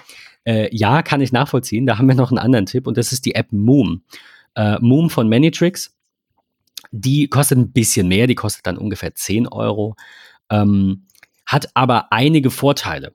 Äh, 0.44 0.74
ja, 0.74 1.02
kann 1.02 1.20
ich 1.20 1.32
nachvollziehen. 1.32 1.86
Da 1.86 1.98
haben 1.98 2.08
wir 2.08 2.14
noch 2.14 2.30
einen 2.30 2.38
anderen 2.38 2.66
Tipp 2.66 2.86
und 2.86 2.96
das 2.96 3.12
ist 3.12 3.24
die 3.26 3.34
App 3.34 3.52
Moom. 3.52 4.02
Äh, 4.54 4.78
Moom 4.80 5.10
von 5.10 5.28
Manytrix. 5.28 5.94
Die 6.92 7.28
kostet 7.28 7.58
ein 7.58 7.72
bisschen 7.72 8.08
mehr, 8.08 8.26
die 8.26 8.34
kostet 8.34 8.66
dann 8.66 8.78
ungefähr 8.78 9.14
10 9.14 9.46
Euro, 9.48 9.96
ähm, 10.50 11.06
hat 11.46 11.68
aber 11.74 12.12
einige 12.12 12.50
Vorteile. 12.50 13.14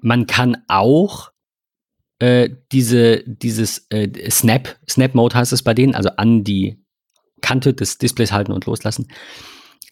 Man 0.00 0.26
kann 0.26 0.58
auch 0.68 1.32
äh, 2.18 2.50
diese, 2.72 3.24
dieses 3.26 3.86
äh, 3.90 4.30
Snap, 4.30 4.76
Snap 4.88 5.14
Mode 5.14 5.36
heißt 5.36 5.52
es 5.52 5.62
bei 5.62 5.74
denen, 5.74 5.94
also 5.94 6.10
an 6.10 6.44
die 6.44 6.78
Kante 7.40 7.74
des 7.74 7.98
Displays 7.98 8.32
halten 8.32 8.52
und 8.52 8.66
loslassen. 8.66 9.08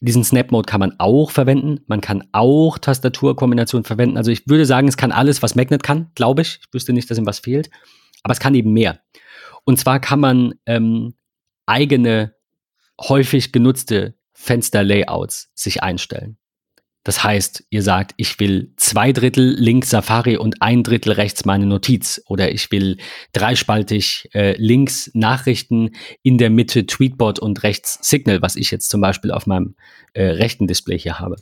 Diesen 0.01 0.25
Snap 0.25 0.51
Mode 0.51 0.67
kann 0.67 0.81
man 0.81 0.95
auch 0.99 1.31
verwenden. 1.31 1.81
Man 1.87 2.01
kann 2.01 2.29
auch 2.33 2.79
Tastaturkombinationen 2.79 3.85
verwenden. 3.85 4.19
Also 4.19 4.31
ich 4.31 4.47
würde 4.47 4.67
sagen, 4.67 4.89
es 4.89 4.97
kann 4.97 5.13
alles, 5.13 5.43
was 5.43 5.55
Magnet 5.55 5.83
kann, 5.83 6.11
glaube 6.15 6.43
ich. 6.43 6.59
Ich 6.61 6.73
wüsste 6.73 6.93
nicht, 6.93 7.11
dass 7.11 7.19
ihm 7.19 7.27
was 7.27 7.39
fehlt. 7.39 7.71
Aber 8.23 8.33
es 8.33 8.41
kann 8.41 8.55
eben 8.55 8.73
mehr. 8.73 9.01
Und 9.65 9.79
zwar 9.79 10.01
kann 10.01 10.21
man 10.21 10.55
ähm, 10.67 11.15
eigene, 11.65 12.35
häufig 13.01 13.53
genutzte 13.53 14.15
Fensterlayouts 14.33 15.51
sich 15.55 15.83
einstellen. 15.83 16.39
Das 17.07 17.23
heißt, 17.23 17.67
ihr 17.71 17.85
sagt, 17.85 18.15
ich 18.17 18.41
will 18.41 18.73
zwei 18.77 19.13
Drittel 19.13 19.55
links 19.57 19.91
Safari 19.91 20.39
und 20.39 20.61
ein 20.61 20.83
Drittel 20.83 21.13
rechts 21.13 21.45
meine 21.45 21.65
Notiz. 21.65 22.21
Oder 22.27 22.51
ich 22.51 22.73
will 22.73 22.97
dreispaltig 23.33 24.29
äh, 24.35 24.57
links 24.61 25.13
Nachrichten, 25.15 25.91
in 26.25 26.37
der 26.37 26.51
Mitte 26.51 26.85
Tweetbot 26.85 27.39
und 27.39 27.63
rechts 27.63 28.01
Signal, 28.03 28.43
was 28.43 28.57
ich 28.57 28.73
jetzt 28.73 28.91
zum 28.91 29.01
Beispiel 29.01 29.31
auf 29.31 29.47
meinem 29.47 29.77
äh, 30.15 30.25
rechten 30.25 30.67
Display 30.67 30.99
hier 30.99 31.21
habe. 31.21 31.37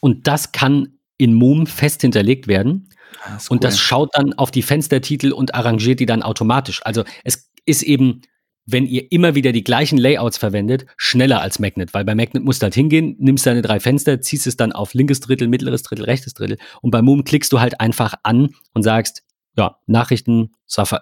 Und 0.00 0.26
das 0.26 0.50
kann 0.50 0.98
in 1.18 1.34
Moom 1.34 1.68
fest 1.68 2.00
hinterlegt 2.00 2.48
werden. 2.48 2.88
Das 3.28 3.48
cool. 3.48 3.54
Und 3.54 3.64
das 3.64 3.78
schaut 3.78 4.10
dann 4.14 4.32
auf 4.32 4.50
die 4.50 4.62
Fenstertitel 4.62 5.30
und 5.30 5.54
arrangiert 5.54 6.00
die 6.00 6.06
dann 6.06 6.24
automatisch. 6.24 6.84
Also 6.84 7.04
es 7.22 7.48
ist 7.64 7.84
eben 7.84 8.22
wenn 8.70 8.86
ihr 8.86 9.10
immer 9.10 9.34
wieder 9.34 9.52
die 9.52 9.64
gleichen 9.64 9.96
Layouts 9.96 10.36
verwendet, 10.36 10.84
schneller 10.98 11.40
als 11.40 11.58
Magnet, 11.58 11.94
weil 11.94 12.04
bei 12.04 12.14
Magnet 12.14 12.44
musst 12.44 12.60
du 12.60 12.64
halt 12.64 12.74
hingehen, 12.74 13.16
nimmst 13.18 13.46
deine 13.46 13.62
drei 13.62 13.80
Fenster, 13.80 14.20
ziehst 14.20 14.46
es 14.46 14.58
dann 14.58 14.72
auf 14.72 14.92
linkes 14.92 15.20
Drittel, 15.20 15.48
mittleres 15.48 15.82
Drittel, 15.82 16.04
rechtes 16.04 16.34
Drittel 16.34 16.58
und 16.82 16.90
bei 16.90 17.00
Moom 17.00 17.24
klickst 17.24 17.50
du 17.50 17.60
halt 17.60 17.80
einfach 17.80 18.14
an 18.24 18.50
und 18.74 18.82
sagst, 18.82 19.24
ja, 19.56 19.78
Nachrichten, 19.86 20.50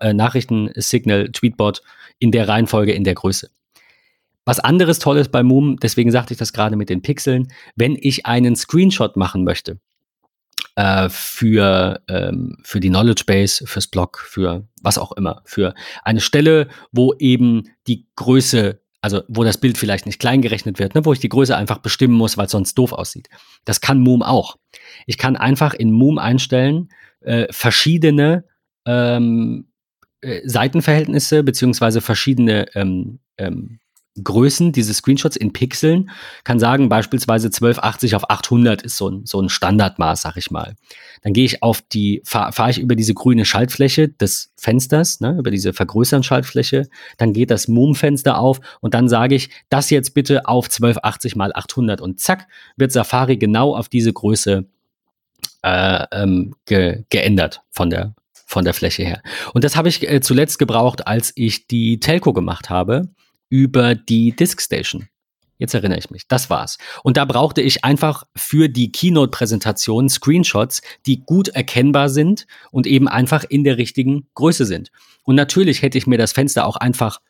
äh, 0.00 0.14
Nachrichten, 0.14 0.70
Signal, 0.76 1.30
Tweetbot 1.32 1.82
in 2.20 2.30
der 2.30 2.46
Reihenfolge, 2.46 2.92
in 2.92 3.02
der 3.02 3.14
Größe. 3.14 3.50
Was 4.44 4.60
anderes 4.60 5.00
Tolles 5.00 5.28
bei 5.28 5.42
Moom, 5.42 5.76
deswegen 5.78 6.12
sagte 6.12 6.34
ich 6.34 6.38
das 6.38 6.52
gerade 6.52 6.76
mit 6.76 6.88
den 6.88 7.02
Pixeln, 7.02 7.48
wenn 7.74 7.98
ich 8.00 8.26
einen 8.26 8.54
Screenshot 8.54 9.16
machen 9.16 9.42
möchte, 9.42 9.80
äh, 10.76 11.08
für, 11.08 12.00
ähm, 12.08 12.58
für 12.62 12.80
die 12.80 12.90
Knowledge 12.90 13.24
Base, 13.26 13.66
fürs 13.66 13.88
Blog, 13.88 14.18
für 14.18 14.68
was 14.82 14.98
auch 14.98 15.12
immer, 15.12 15.42
für 15.44 15.74
eine 16.04 16.20
Stelle, 16.20 16.68
wo 16.92 17.14
eben 17.14 17.70
die 17.86 18.06
Größe, 18.16 18.80
also 19.00 19.22
wo 19.28 19.42
das 19.42 19.58
Bild 19.58 19.78
vielleicht 19.78 20.06
nicht 20.06 20.20
klein 20.20 20.42
gerechnet 20.42 20.78
wird, 20.78 20.94
ne, 20.94 21.04
wo 21.04 21.12
ich 21.12 21.18
die 21.18 21.28
Größe 21.28 21.56
einfach 21.56 21.78
bestimmen 21.78 22.14
muss, 22.14 22.36
weil 22.36 22.46
es 22.46 22.52
sonst 22.52 22.74
doof 22.76 22.92
aussieht. 22.92 23.28
Das 23.64 23.80
kann 23.80 24.00
Moom 24.00 24.22
auch. 24.22 24.56
Ich 25.06 25.18
kann 25.18 25.36
einfach 25.36 25.74
in 25.74 25.90
Moom 25.90 26.18
einstellen, 26.18 26.90
äh, 27.20 27.46
verschiedene 27.50 28.44
ähm, 28.84 29.68
äh, 30.20 30.42
Seitenverhältnisse 30.44 31.42
beziehungsweise 31.42 32.00
verschiedene 32.00 32.66
ähm, 32.74 33.20
ähm, 33.38 33.80
Größen, 34.22 34.72
diese 34.72 34.94
Screenshots 34.94 35.36
in 35.36 35.52
Pixeln, 35.52 36.10
kann 36.44 36.58
sagen, 36.58 36.88
beispielsweise 36.88 37.48
1280 37.48 38.14
auf 38.14 38.30
800 38.30 38.82
ist 38.82 38.96
so 38.96 39.10
ein, 39.10 39.26
so 39.26 39.40
ein 39.40 39.48
Standardmaß, 39.48 40.22
sag 40.22 40.36
ich 40.36 40.50
mal. 40.50 40.74
Dann 41.22 41.32
gehe 41.32 41.44
ich 41.44 41.62
auf 41.62 41.82
die, 41.82 42.22
fahre 42.24 42.52
fahr 42.52 42.70
ich 42.70 42.78
über 42.78 42.96
diese 42.96 43.14
grüne 43.14 43.44
Schaltfläche 43.44 44.08
des 44.08 44.52
Fensters, 44.56 45.20
ne, 45.20 45.36
über 45.38 45.50
diese 45.50 45.72
vergrößern 45.72 46.22
Schaltfläche, 46.22 46.88
dann 47.18 47.32
geht 47.32 47.50
das 47.50 47.68
Moom-Fenster 47.68 48.38
auf 48.38 48.60
und 48.80 48.94
dann 48.94 49.08
sage 49.08 49.34
ich, 49.34 49.50
das 49.68 49.90
jetzt 49.90 50.14
bitte 50.14 50.46
auf 50.46 50.66
1280 50.66 51.36
mal 51.36 51.52
800 51.54 52.00
und 52.00 52.20
zack, 52.20 52.46
wird 52.76 52.92
Safari 52.92 53.36
genau 53.36 53.76
auf 53.76 53.88
diese 53.88 54.12
Größe 54.12 54.66
äh, 55.62 56.04
ähm, 56.12 56.54
ge 56.64 57.04
geändert 57.10 57.62
von 57.70 57.90
der, 57.90 58.14
von 58.32 58.64
der 58.64 58.74
Fläche 58.74 59.04
her. 59.04 59.22
Und 59.52 59.64
das 59.64 59.76
habe 59.76 59.88
ich 59.88 60.08
äh, 60.08 60.20
zuletzt 60.20 60.58
gebraucht, 60.58 61.06
als 61.06 61.32
ich 61.34 61.66
die 61.66 62.00
Telco 62.00 62.32
gemacht 62.32 62.70
habe 62.70 63.08
über 63.48 63.94
die 63.94 64.34
Diskstation. 64.34 65.08
Jetzt 65.58 65.74
erinnere 65.74 65.98
ich 65.98 66.10
mich. 66.10 66.28
Das 66.28 66.50
war's. 66.50 66.76
Und 67.02 67.16
da 67.16 67.24
brauchte 67.24 67.62
ich 67.62 67.82
einfach 67.84 68.24
für 68.36 68.68
die 68.68 68.92
Keynote-Präsentation 68.92 70.08
Screenshots, 70.08 70.82
die 71.06 71.22
gut 71.24 71.48
erkennbar 71.48 72.10
sind 72.10 72.46
und 72.70 72.86
eben 72.86 73.08
einfach 73.08 73.44
in 73.44 73.64
der 73.64 73.78
richtigen 73.78 74.28
Größe 74.34 74.66
sind. 74.66 74.90
Und 75.22 75.34
natürlich 75.34 75.80
hätte 75.80 75.96
ich 75.96 76.06
mir 76.06 76.18
das 76.18 76.32
Fenster 76.32 76.66
auch 76.66 76.76
einfach 76.76 77.20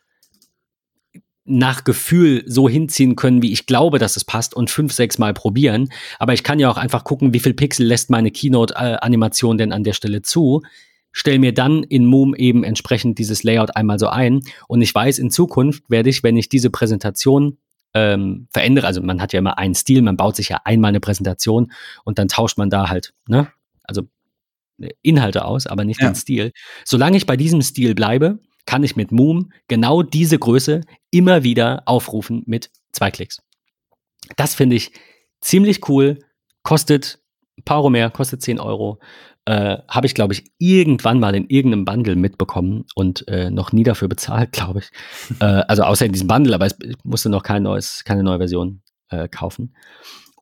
nach 1.45 1.85
Gefühl 1.85 2.43
so 2.45 2.67
hinziehen 2.67 3.15
können, 3.15 3.41
wie 3.41 3.53
ich 3.53 3.65
glaube, 3.65 3.99
dass 3.99 4.17
es 4.17 4.25
passt 4.25 4.53
und 4.53 4.69
fünf, 4.69 4.91
sechs 4.91 5.17
Mal 5.17 5.33
probieren. 5.33 5.89
Aber 6.19 6.33
ich 6.33 6.43
kann 6.43 6.59
ja 6.59 6.69
auch 6.69 6.75
einfach 6.75 7.05
gucken, 7.05 7.33
wie 7.33 7.39
viel 7.39 7.53
Pixel 7.53 7.85
lässt 7.85 8.09
meine 8.09 8.31
Keynote-Animation 8.31 9.57
denn 9.57 9.71
an 9.71 9.85
der 9.85 9.93
Stelle 9.93 10.21
zu 10.21 10.63
stelle 11.17 11.39
mir 11.39 11.51
dann 11.51 11.81
in 11.81 12.05
Moom 12.05 12.35
eben 12.35 12.63
entsprechend 12.63 13.17
dieses 13.17 13.41
Layout 13.41 13.75
einmal 13.75 13.97
so 13.97 14.07
ein. 14.07 14.41
Und 14.67 14.81
ich 14.81 14.93
weiß, 14.93 15.17
in 15.17 15.31
Zukunft 15.31 15.89
werde 15.89 16.09
ich, 16.09 16.21
wenn 16.21 16.37
ich 16.37 16.47
diese 16.47 16.69
Präsentation 16.69 17.57
ähm, 17.95 18.47
verändere, 18.51 18.85
also 18.85 19.01
man 19.01 19.19
hat 19.19 19.33
ja 19.33 19.39
immer 19.39 19.57
einen 19.57 19.73
Stil, 19.73 20.03
man 20.03 20.15
baut 20.15 20.35
sich 20.35 20.49
ja 20.49 20.61
einmal 20.63 20.89
eine 20.89 20.99
Präsentation 20.99 21.71
und 22.03 22.19
dann 22.19 22.27
tauscht 22.27 22.59
man 22.59 22.69
da 22.69 22.89
halt, 22.89 23.13
ne? 23.27 23.47
Also 23.83 24.03
äh, 24.79 24.89
Inhalte 25.01 25.45
aus, 25.45 25.65
aber 25.65 25.85
nicht 25.85 26.01
ja. 26.01 26.09
den 26.09 26.15
Stil. 26.15 26.51
Solange 26.85 27.17
ich 27.17 27.25
bei 27.25 27.35
diesem 27.35 27.63
Stil 27.63 27.95
bleibe, 27.95 28.37
kann 28.67 28.83
ich 28.83 28.95
mit 28.95 29.11
Moom 29.11 29.51
genau 29.67 30.03
diese 30.03 30.37
Größe 30.37 30.81
immer 31.09 31.43
wieder 31.43 31.81
aufrufen 31.85 32.43
mit 32.45 32.69
zwei 32.91 33.09
Klicks. 33.09 33.41
Das 34.35 34.53
finde 34.53 34.75
ich 34.75 34.91
ziemlich 35.41 35.89
cool, 35.89 36.19
kostet 36.61 37.19
ein 37.57 37.63
paar 37.63 37.77
Euro 37.77 37.89
mehr, 37.89 38.11
kostet 38.11 38.43
10 38.43 38.59
Euro. 38.59 38.99
Äh, 39.47 39.77
Habe 39.87 40.07
ich, 40.07 40.13
glaube 40.13 40.33
ich, 40.33 40.51
irgendwann 40.57 41.21
mal 41.21 41.33
in 41.33 41.47
irgendeinem 41.47 41.85
Bundle 41.85 42.17
mitbekommen 42.17 42.83
und 42.95 43.25
äh, 43.29 43.49
noch 43.49 43.71
nie 43.71 43.83
dafür 43.83 44.09
bezahlt, 44.09 44.51
glaube 44.51 44.79
ich. 44.79 44.89
äh, 45.39 45.45
also 45.45 45.83
außer 45.83 46.05
in 46.05 46.11
diesem 46.11 46.27
Bundle, 46.27 46.53
aber 46.53 46.65
es, 46.65 46.75
ich 46.83 46.97
musste 47.05 47.29
noch 47.29 47.43
kein 47.43 47.63
neues, 47.63 48.03
keine 48.03 48.23
neue 48.23 48.39
Version 48.39 48.81
äh, 49.09 49.29
kaufen. 49.29 49.73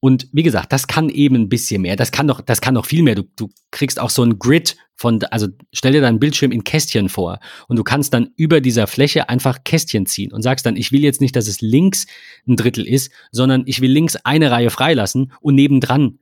Und 0.02 0.28
wie 0.32 0.42
gesagt, 0.42 0.74
das 0.74 0.88
kann 0.88 1.10
eben 1.10 1.36
ein 1.36 1.50
bisschen 1.50 1.84
mehr. 1.84 1.96
Das 1.96 2.12
kann 2.12 2.26
noch, 2.26 2.42
das 2.42 2.62
kann 2.62 2.74
noch 2.74 2.88
viel 2.88 3.04
mehr. 3.04 3.14
Du, 3.14 3.24
du 3.36 3.50
kriegst 3.70 4.00
auch 4.00 4.10
so 4.10 4.24
ein 4.24 4.40
Grid 4.40 4.76
von, 4.96 5.22
also 5.30 5.50
stell 5.72 5.92
dir 5.92 6.02
deinen 6.02 6.20
Bildschirm 6.20 6.52
in 6.52 6.64
Kästchen 6.64 7.08
vor 7.08 7.38
und 7.68 7.78
du 7.78 7.84
kannst 7.84 8.12
dann 8.12 8.32
über 8.38 8.60
dieser 8.60 8.88
Fläche 8.88 9.30
einfach 9.30 9.64
Kästchen 9.64 10.08
ziehen 10.08 10.34
und 10.34 10.42
sagst 10.42 10.66
dann, 10.66 10.78
ich 10.78 10.92
will 10.92 11.04
jetzt 11.04 11.22
nicht, 11.22 11.36
dass 11.36 11.48
es 11.48 11.62
links 11.62 12.08
ein 12.48 12.56
Drittel 12.56 12.88
ist, 12.88 13.12
sondern 13.32 13.64
ich 13.68 13.82
will 13.82 13.92
links 13.92 14.16
eine 14.16 14.50
Reihe 14.50 14.72
freilassen 14.72 15.32
und 15.42 15.54
nebendran 15.54 16.18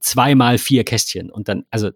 zweimal 0.00 0.58
vier 0.58 0.84
Kästchen. 0.84 1.30
Und 1.30 1.48
dann, 1.48 1.64
also 1.70 1.90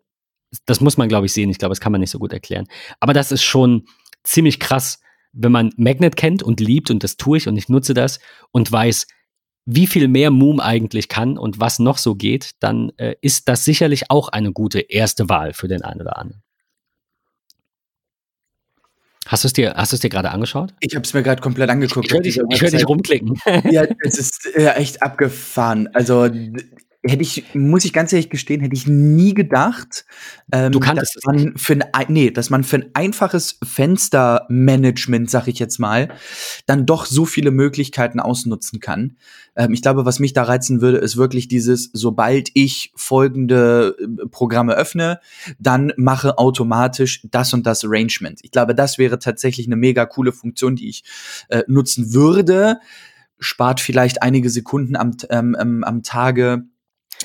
das 0.67 0.81
muss 0.81 0.97
man, 0.97 1.09
glaube 1.09 1.27
ich, 1.27 1.33
sehen. 1.33 1.51
Ich 1.51 1.59
glaube, 1.59 1.73
das 1.73 1.81
kann 1.81 1.93
man 1.93 2.01
nicht 2.01 2.11
so 2.11 2.19
gut 2.19 2.33
erklären. 2.33 2.67
Aber 3.01 3.13
das 3.13 3.33
ist 3.33 3.43
schon 3.43 3.87
ziemlich 4.23 4.61
krass, 4.61 5.01
wenn 5.33 5.53
man 5.53 5.73
Magnet 5.77 6.17
kennt 6.17 6.43
und 6.43 6.61
liebt 6.61 6.91
und 6.91 7.03
das 7.03 7.17
tue 7.17 7.39
ich 7.39 7.49
und 7.49 7.57
ich 7.57 7.69
nutze 7.69 7.95
das 7.95 8.21
und 8.53 8.71
weiß, 8.71 9.07
wie 9.67 9.87
viel 9.87 10.09
mehr 10.09 10.31
Moom 10.31 10.61
eigentlich 10.61 11.09
kann 11.09 11.39
und 11.39 11.59
was 11.59 11.79
noch 11.79 11.99
so 11.99 12.15
geht, 12.15 12.53
dann 12.61 12.93
äh, 12.97 13.15
ist 13.21 13.49
das 13.49 13.65
sicherlich 13.65 14.11
auch 14.11 14.29
eine 14.29 14.53
gute 14.53 14.81
erste 14.81 15.29
Wahl 15.29 15.55
für 15.55 15.69
den 15.69 15.83
einen 15.83 16.03
oder 16.03 16.19
anderen. 16.19 16.43
Hast 19.27 19.43
du 19.43 19.47
es 19.47 19.55
dir, 19.55 19.73
hast 19.75 19.93
du 19.93 19.97
es 19.97 20.01
dir 20.01 20.11
gerade 20.11 20.31
angeschaut? 20.31 20.75
Ich 20.81 20.95
habe 20.95 21.05
es 21.05 21.15
mir 21.15 21.23
gerade 21.23 21.41
komplett 21.41 21.71
angeguckt. 21.71 22.07
Ich 22.07 22.13
höre 22.13 22.21
dich, 22.21 22.37
hör 22.37 22.71
dich 22.71 22.87
rumklicken. 22.87 23.41
ja, 23.71 23.87
es 24.05 24.19
ist 24.19 24.51
ja, 24.55 24.73
echt 24.73 25.03
abgefahren. 25.03 25.89
Also 25.95 26.29
hätte 27.07 27.23
ich, 27.23 27.55
muss 27.55 27.85
ich 27.85 27.93
ganz 27.93 28.13
ehrlich 28.13 28.31
gestehen, 28.31 28.61
hätte 28.63 28.75
ich 28.75 28.87
nie 28.87 29.35
gedacht, 29.35 30.07
ähm, 30.53 30.73
du 30.73 30.81
dass 30.81 31.15
man 31.25 31.57
für 31.57 31.79
ein, 31.93 32.07
nee, 32.09 32.31
dass 32.31 32.49
man 32.49 32.65
für 32.65 32.77
ein 32.77 32.91
einfaches 32.95 33.59
Fenstermanagement, 33.63 35.31
sag 35.31 35.47
ich 35.47 35.59
jetzt 35.59 35.79
mal, 35.79 36.09
dann 36.67 36.87
doch 36.87 37.05
so 37.05 37.27
viele 37.27 37.51
Möglichkeiten 37.51 38.21
ausnutzen 38.21 38.81
kann. 38.81 39.17
Ähm, 39.55 39.75
ich 39.75 39.83
glaube, 39.83 40.07
was 40.07 40.19
mich 40.19 40.33
da 40.33 40.45
reizen 40.45 40.81
würde, 40.81 40.99
ist 40.99 41.17
wirklich 41.17 41.47
dieses, 41.47 41.91
sobald 41.93 42.51
ich 42.55 42.93
folgende 42.97 43.97
äh, 44.01 44.27
Programme 44.29 44.75
öffne, 44.75 45.21
dann 45.59 45.93
mache 45.97 46.39
automatisch 46.39 47.21
das 47.31 47.53
und 47.53 47.67
das 47.67 47.85
Arrangement. 47.85 48.41
Ich 48.43 48.51
glaube, 48.51 48.75
das 48.75 48.97
wäre 48.97 49.19
tatsächlich 49.19 49.67
eine 49.67 49.77
mega 49.77 50.07
coole 50.07 50.33
Funktion, 50.33 50.75
die 50.75 50.89
ich 50.89 51.05
äh, 51.49 51.63
nutzen 51.67 52.15
würde 52.15 52.79
spart 53.41 53.81
vielleicht 53.81 54.23
einige 54.23 54.49
Sekunden 54.49 54.97
am, 54.97 55.17
ähm, 55.29 55.57
ähm 55.61 55.85
am 55.85 56.03
Tage 56.03 56.65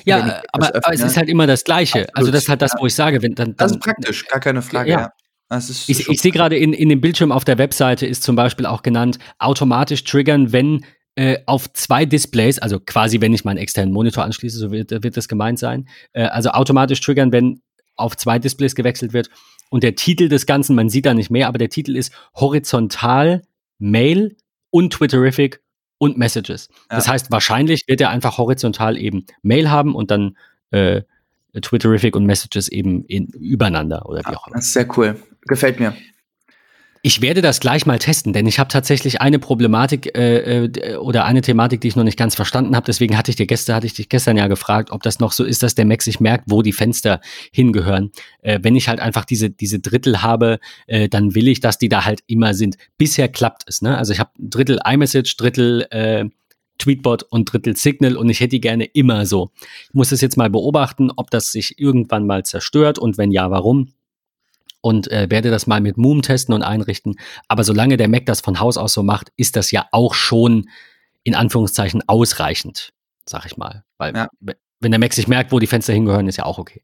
ja, 0.05 0.41
aber, 0.51 0.75
aber, 0.75 0.93
es 0.93 1.01
ist 1.01 1.17
halt 1.17 1.29
immer 1.29 1.47
das 1.47 1.63
Gleiche. 1.63 2.01
Absolut, 2.01 2.17
also 2.17 2.31
das 2.31 2.43
ist 2.43 2.49
halt 2.49 2.61
das, 2.61 2.73
wo 2.79 2.85
ich 2.85 2.95
sage, 2.95 3.21
wenn 3.21 3.35
dann, 3.35 3.55
dann 3.55 3.57
das 3.57 3.71
ist 3.73 3.79
praktisch, 3.79 4.27
gar 4.27 4.39
keine 4.39 4.61
Frage. 4.61 4.91
Ja. 4.91 5.11
ja. 5.51 5.57
ich, 5.57 6.09
ich 6.09 6.21
sehe 6.21 6.31
gerade 6.31 6.57
in, 6.57 6.73
in 6.73 6.89
dem 6.89 7.01
Bildschirm 7.01 7.31
auf 7.31 7.45
der 7.45 7.57
Webseite 7.57 8.05
ist 8.05 8.23
zum 8.23 8.35
Beispiel 8.35 8.65
auch 8.65 8.81
genannt, 8.81 9.19
automatisch 9.37 10.03
triggern, 10.03 10.51
wenn 10.51 10.85
äh, 11.15 11.39
auf 11.45 11.71
zwei 11.73 12.05
Displays, 12.05 12.59
also 12.59 12.79
quasi 12.79 13.21
wenn 13.21 13.33
ich 13.33 13.43
meinen 13.43 13.57
externen 13.57 13.93
Monitor 13.93 14.23
anschließe, 14.23 14.57
so 14.57 14.71
wird, 14.71 14.91
wird 14.91 15.17
das 15.17 15.27
gemeint 15.27 15.59
sein, 15.59 15.87
äh, 16.13 16.23
also 16.23 16.51
automatisch 16.51 17.01
triggern, 17.01 17.31
wenn 17.31 17.61
auf 17.95 18.15
zwei 18.15 18.39
Displays 18.39 18.75
gewechselt 18.75 19.13
wird. 19.13 19.29
Und 19.69 19.83
der 19.83 19.95
Titel 19.95 20.29
des 20.29 20.45
Ganzen, 20.45 20.75
man 20.75 20.89
sieht 20.89 21.05
da 21.05 21.13
nicht 21.13 21.29
mehr, 21.29 21.47
aber 21.47 21.57
der 21.57 21.69
Titel 21.69 21.95
ist 21.95 22.13
horizontal 22.35 23.43
Mail 23.77 24.35
und 24.71 24.93
Twitterific 24.93 25.61
und 25.99 26.17
Messages. 26.17 26.69
Ja. 26.89 26.95
Das 26.95 27.07
heißt, 27.07 27.31
wahrscheinlich 27.31 27.87
wird 27.87 28.01
er 28.01 28.09
einfach 28.09 28.39
horizontal 28.39 28.97
eben 28.97 29.25
Mail 29.43 29.69
haben 29.69 29.93
und 29.93 30.09
dann 30.09 30.35
äh, 30.71 31.03
Twitterific 31.61 32.15
und 32.15 32.25
Messages 32.25 32.69
eben 32.69 33.05
in, 33.05 33.27
übereinander 33.27 34.07
oder 34.07 34.21
wie 34.21 34.35
auch 34.35 34.47
immer. 34.47 34.55
Das 34.55 34.65
ist 34.65 34.73
sehr 34.73 34.87
cool. 34.97 35.21
Gefällt 35.41 35.79
mir. 35.79 35.93
Ich 37.01 37.21
werde 37.21 37.41
das 37.41 37.61
gleich 37.61 37.85
mal 37.85 37.97
testen, 37.97 38.33
denn 38.33 38.45
ich 38.45 38.59
habe 38.59 38.67
tatsächlich 38.67 39.21
eine 39.21 39.39
Problematik 39.39 40.17
äh, 40.17 40.65
äh, 40.65 40.95
oder 40.97 41.23
eine 41.23 41.41
Thematik, 41.41 41.79
die 41.79 41.87
ich 41.87 41.95
noch 41.95 42.03
nicht 42.03 42.17
ganz 42.17 42.35
verstanden 42.35 42.75
habe. 42.75 42.85
Deswegen 42.85 43.17
hatte 43.17 43.31
ich 43.31 43.37
dir 43.37 43.47
gestern, 43.47 43.77
hatte 43.77 43.87
ich 43.87 43.93
dich 43.93 44.09
gestern 44.09 44.35
ja 44.35 44.47
gefragt, 44.47 44.91
ob 44.91 45.01
das 45.03 45.19
noch 45.19 45.31
so 45.31 45.45
ist, 45.45 45.63
dass 45.63 45.75
der 45.75 45.85
Mac 45.85 46.01
sich 46.01 46.19
merkt, 46.19 46.45
wo 46.47 46.61
die 46.61 46.73
Fenster 46.73 47.21
hingehören. 47.53 48.11
Äh, 48.41 48.59
wenn 48.63 48.75
ich 48.75 48.89
halt 48.89 48.99
einfach 48.99 49.23
diese 49.23 49.49
diese 49.49 49.79
Drittel 49.79 50.21
habe, 50.21 50.59
äh, 50.87 51.07
dann 51.07 51.35
will 51.35 51.47
ich, 51.47 51.61
dass 51.61 51.77
die 51.77 51.87
da 51.87 52.03
halt 52.03 52.19
immer 52.27 52.53
sind. 52.53 52.75
Bisher 52.97 53.29
klappt 53.29 53.63
es. 53.67 53.81
Ne? 53.81 53.97
Also 53.97 54.11
ich 54.11 54.19
habe 54.19 54.31
Drittel 54.37 54.79
iMessage, 54.85 55.37
Drittel 55.37 55.87
äh, 55.91 56.25
Tweetbot 56.79 57.23
und 57.23 57.45
Drittel 57.51 57.77
Signal 57.77 58.17
und 58.17 58.29
ich 58.29 58.39
hätte 58.39 58.49
die 58.49 58.61
gerne 58.61 58.85
immer 58.85 59.25
so. 59.25 59.51
Ich 59.87 59.93
muss 59.93 60.11
es 60.11 60.21
jetzt 60.21 60.37
mal 60.37 60.49
beobachten, 60.49 61.11
ob 61.15 61.29
das 61.29 61.51
sich 61.51 61.77
irgendwann 61.77 62.25
mal 62.25 62.43
zerstört 62.43 62.97
und 62.97 63.17
wenn 63.17 63.31
ja, 63.31 63.51
warum 63.51 63.89
und 64.81 65.11
äh, 65.11 65.27
werde 65.29 65.51
das 65.51 65.67
mal 65.67 65.81
mit 65.81 65.97
Moom 65.97 66.21
testen 66.21 66.53
und 66.53 66.63
einrichten. 66.63 67.19
Aber 67.47 67.63
solange 67.63 67.97
der 67.97 68.07
Mac 68.07 68.25
das 68.25 68.41
von 68.41 68.59
Haus 68.59 68.77
aus 68.77 68.93
so 68.93 69.03
macht, 69.03 69.31
ist 69.35 69.55
das 69.55 69.71
ja 69.71 69.87
auch 69.91 70.13
schon 70.13 70.69
in 71.23 71.35
Anführungszeichen 71.35 72.03
ausreichend, 72.07 72.93
sag 73.25 73.45
ich 73.45 73.57
mal. 73.57 73.83
Weil 73.97 74.15
ja. 74.15 74.29
wenn 74.79 74.91
der 74.91 74.99
Mac 74.99 75.13
sich 75.13 75.27
merkt, 75.27 75.51
wo 75.51 75.59
die 75.59 75.67
Fenster 75.67 75.93
hingehören, 75.93 76.27
ist 76.27 76.37
ja 76.37 76.45
auch 76.45 76.59
okay. 76.59 76.81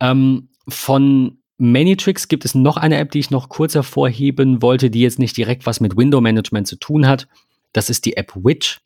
Ähm, 0.00 0.48
von 0.68 1.38
Manytricks 1.58 2.28
gibt 2.28 2.46
es 2.46 2.54
noch 2.54 2.78
eine 2.78 2.96
App, 2.96 3.10
die 3.10 3.18
ich 3.18 3.30
noch 3.30 3.50
kurz 3.50 3.74
hervorheben 3.74 4.62
wollte, 4.62 4.90
die 4.90 5.02
jetzt 5.02 5.18
nicht 5.18 5.36
direkt 5.36 5.66
was 5.66 5.80
mit 5.80 5.96
Window 5.96 6.20
Management 6.20 6.66
zu 6.66 6.76
tun 6.76 7.06
hat. 7.06 7.28
Das 7.72 7.90
ist 7.90 8.06
die 8.06 8.16
App 8.16 8.32
Witch. 8.34 8.80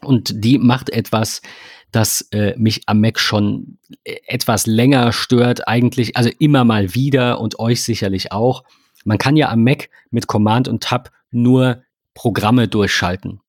Und 0.00 0.44
die 0.44 0.58
macht 0.58 0.88
etwas, 0.90 1.42
das 1.92 2.22
äh, 2.32 2.54
mich 2.56 2.82
am 2.86 3.00
Mac 3.00 3.18
schon 3.18 3.78
äh, 4.04 4.16
etwas 4.26 4.66
länger 4.66 5.12
stört, 5.12 5.68
eigentlich, 5.68 6.16
also 6.16 6.30
immer 6.38 6.64
mal 6.64 6.94
wieder 6.94 7.40
und 7.40 7.58
euch 7.58 7.82
sicherlich 7.82 8.32
auch. 8.32 8.64
Man 9.04 9.18
kann 9.18 9.36
ja 9.36 9.48
am 9.50 9.64
Mac 9.64 9.88
mit 10.10 10.26
Command 10.26 10.68
und 10.68 10.82
Tab 10.82 11.10
nur 11.30 11.82
Programme 12.14 12.68
durchschalten 12.68 13.40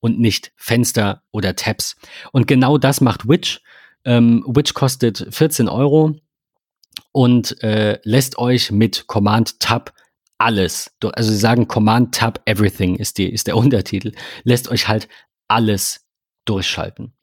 und 0.00 0.18
nicht 0.18 0.52
Fenster 0.56 1.22
oder 1.30 1.56
Tabs. 1.56 1.96
Und 2.32 2.46
genau 2.46 2.78
das 2.78 3.00
macht 3.00 3.28
Witch. 3.28 3.60
Ähm, 4.04 4.44
Witch 4.46 4.74
kostet 4.74 5.26
14 5.30 5.68
Euro 5.68 6.16
und 7.12 7.62
äh, 7.62 7.98
lässt 8.02 8.38
euch 8.38 8.70
mit 8.70 9.06
Command 9.06 9.60
Tab 9.60 9.92
alles, 10.38 10.90
also 11.00 11.30
sie 11.30 11.38
sagen 11.38 11.68
Command 11.68 12.14
Tab 12.14 12.42
Everything 12.44 12.96
ist, 12.96 13.18
die, 13.18 13.32
ist 13.32 13.46
der 13.46 13.56
Untertitel, 13.56 14.12
lässt 14.42 14.68
euch 14.68 14.88
halt 14.88 15.08
alles 15.48 16.06
durchschalten. 16.44 17.14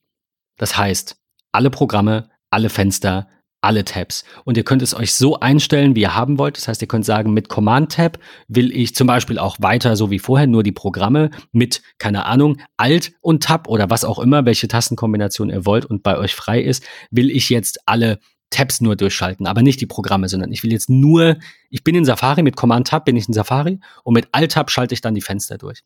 Das 0.61 0.77
heißt, 0.77 1.15
alle 1.51 1.71
Programme, 1.71 2.29
alle 2.51 2.69
Fenster, 2.69 3.27
alle 3.61 3.83
Tabs. 3.83 4.23
Und 4.45 4.57
ihr 4.57 4.63
könnt 4.63 4.83
es 4.83 4.93
euch 4.93 5.11
so 5.11 5.39
einstellen, 5.39 5.95
wie 5.95 6.01
ihr 6.01 6.13
haben 6.13 6.37
wollt. 6.37 6.55
Das 6.55 6.67
heißt, 6.67 6.83
ihr 6.83 6.87
könnt 6.87 7.03
sagen, 7.03 7.33
mit 7.33 7.49
Command-Tab 7.49 8.19
will 8.47 8.71
ich 8.71 8.93
zum 8.93 9.07
Beispiel 9.07 9.39
auch 9.39 9.57
weiter, 9.59 9.95
so 9.95 10.11
wie 10.11 10.19
vorher, 10.19 10.45
nur 10.45 10.61
die 10.61 10.71
Programme 10.71 11.31
mit, 11.51 11.81
keine 11.97 12.27
Ahnung, 12.27 12.57
Alt 12.77 13.11
und 13.21 13.41
Tab 13.41 13.67
oder 13.67 13.89
was 13.89 14.05
auch 14.05 14.19
immer, 14.19 14.45
welche 14.45 14.67
Tastenkombination 14.67 15.49
ihr 15.49 15.65
wollt 15.65 15.83
und 15.83 16.03
bei 16.03 16.15
euch 16.15 16.35
frei 16.35 16.61
ist, 16.61 16.83
will 17.09 17.31
ich 17.31 17.49
jetzt 17.49 17.79
alle 17.87 18.19
Tabs 18.51 18.81
nur 18.81 18.95
durchschalten, 18.95 19.47
aber 19.47 19.63
nicht 19.63 19.81
die 19.81 19.87
Programme, 19.87 20.29
sondern 20.29 20.51
ich 20.51 20.61
will 20.61 20.71
jetzt 20.71 20.91
nur, 20.91 21.37
ich 21.71 21.83
bin 21.83 21.95
in 21.95 22.05
Safari, 22.05 22.43
mit 22.43 22.55
Command-Tab 22.55 23.05
bin 23.05 23.15
ich 23.15 23.27
in 23.27 23.33
Safari 23.33 23.79
und 24.03 24.13
mit 24.13 24.27
Alt-Tab 24.31 24.69
schalte 24.69 24.93
ich 24.93 25.01
dann 25.01 25.15
die 25.15 25.21
Fenster 25.21 25.57
durch. 25.57 25.81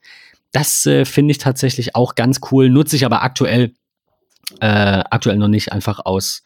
Das 0.52 0.86
äh, 0.86 1.06
finde 1.06 1.32
ich 1.32 1.38
tatsächlich 1.38 1.96
auch 1.96 2.16
ganz 2.16 2.42
cool, 2.52 2.70
nutze 2.70 2.98
ich 2.98 3.06
aber 3.06 3.24
aktuell 3.24 3.72
äh, 4.60 5.04
aktuell 5.10 5.38
noch 5.38 5.48
nicht 5.48 5.72
einfach 5.72 6.00
aus, 6.06 6.44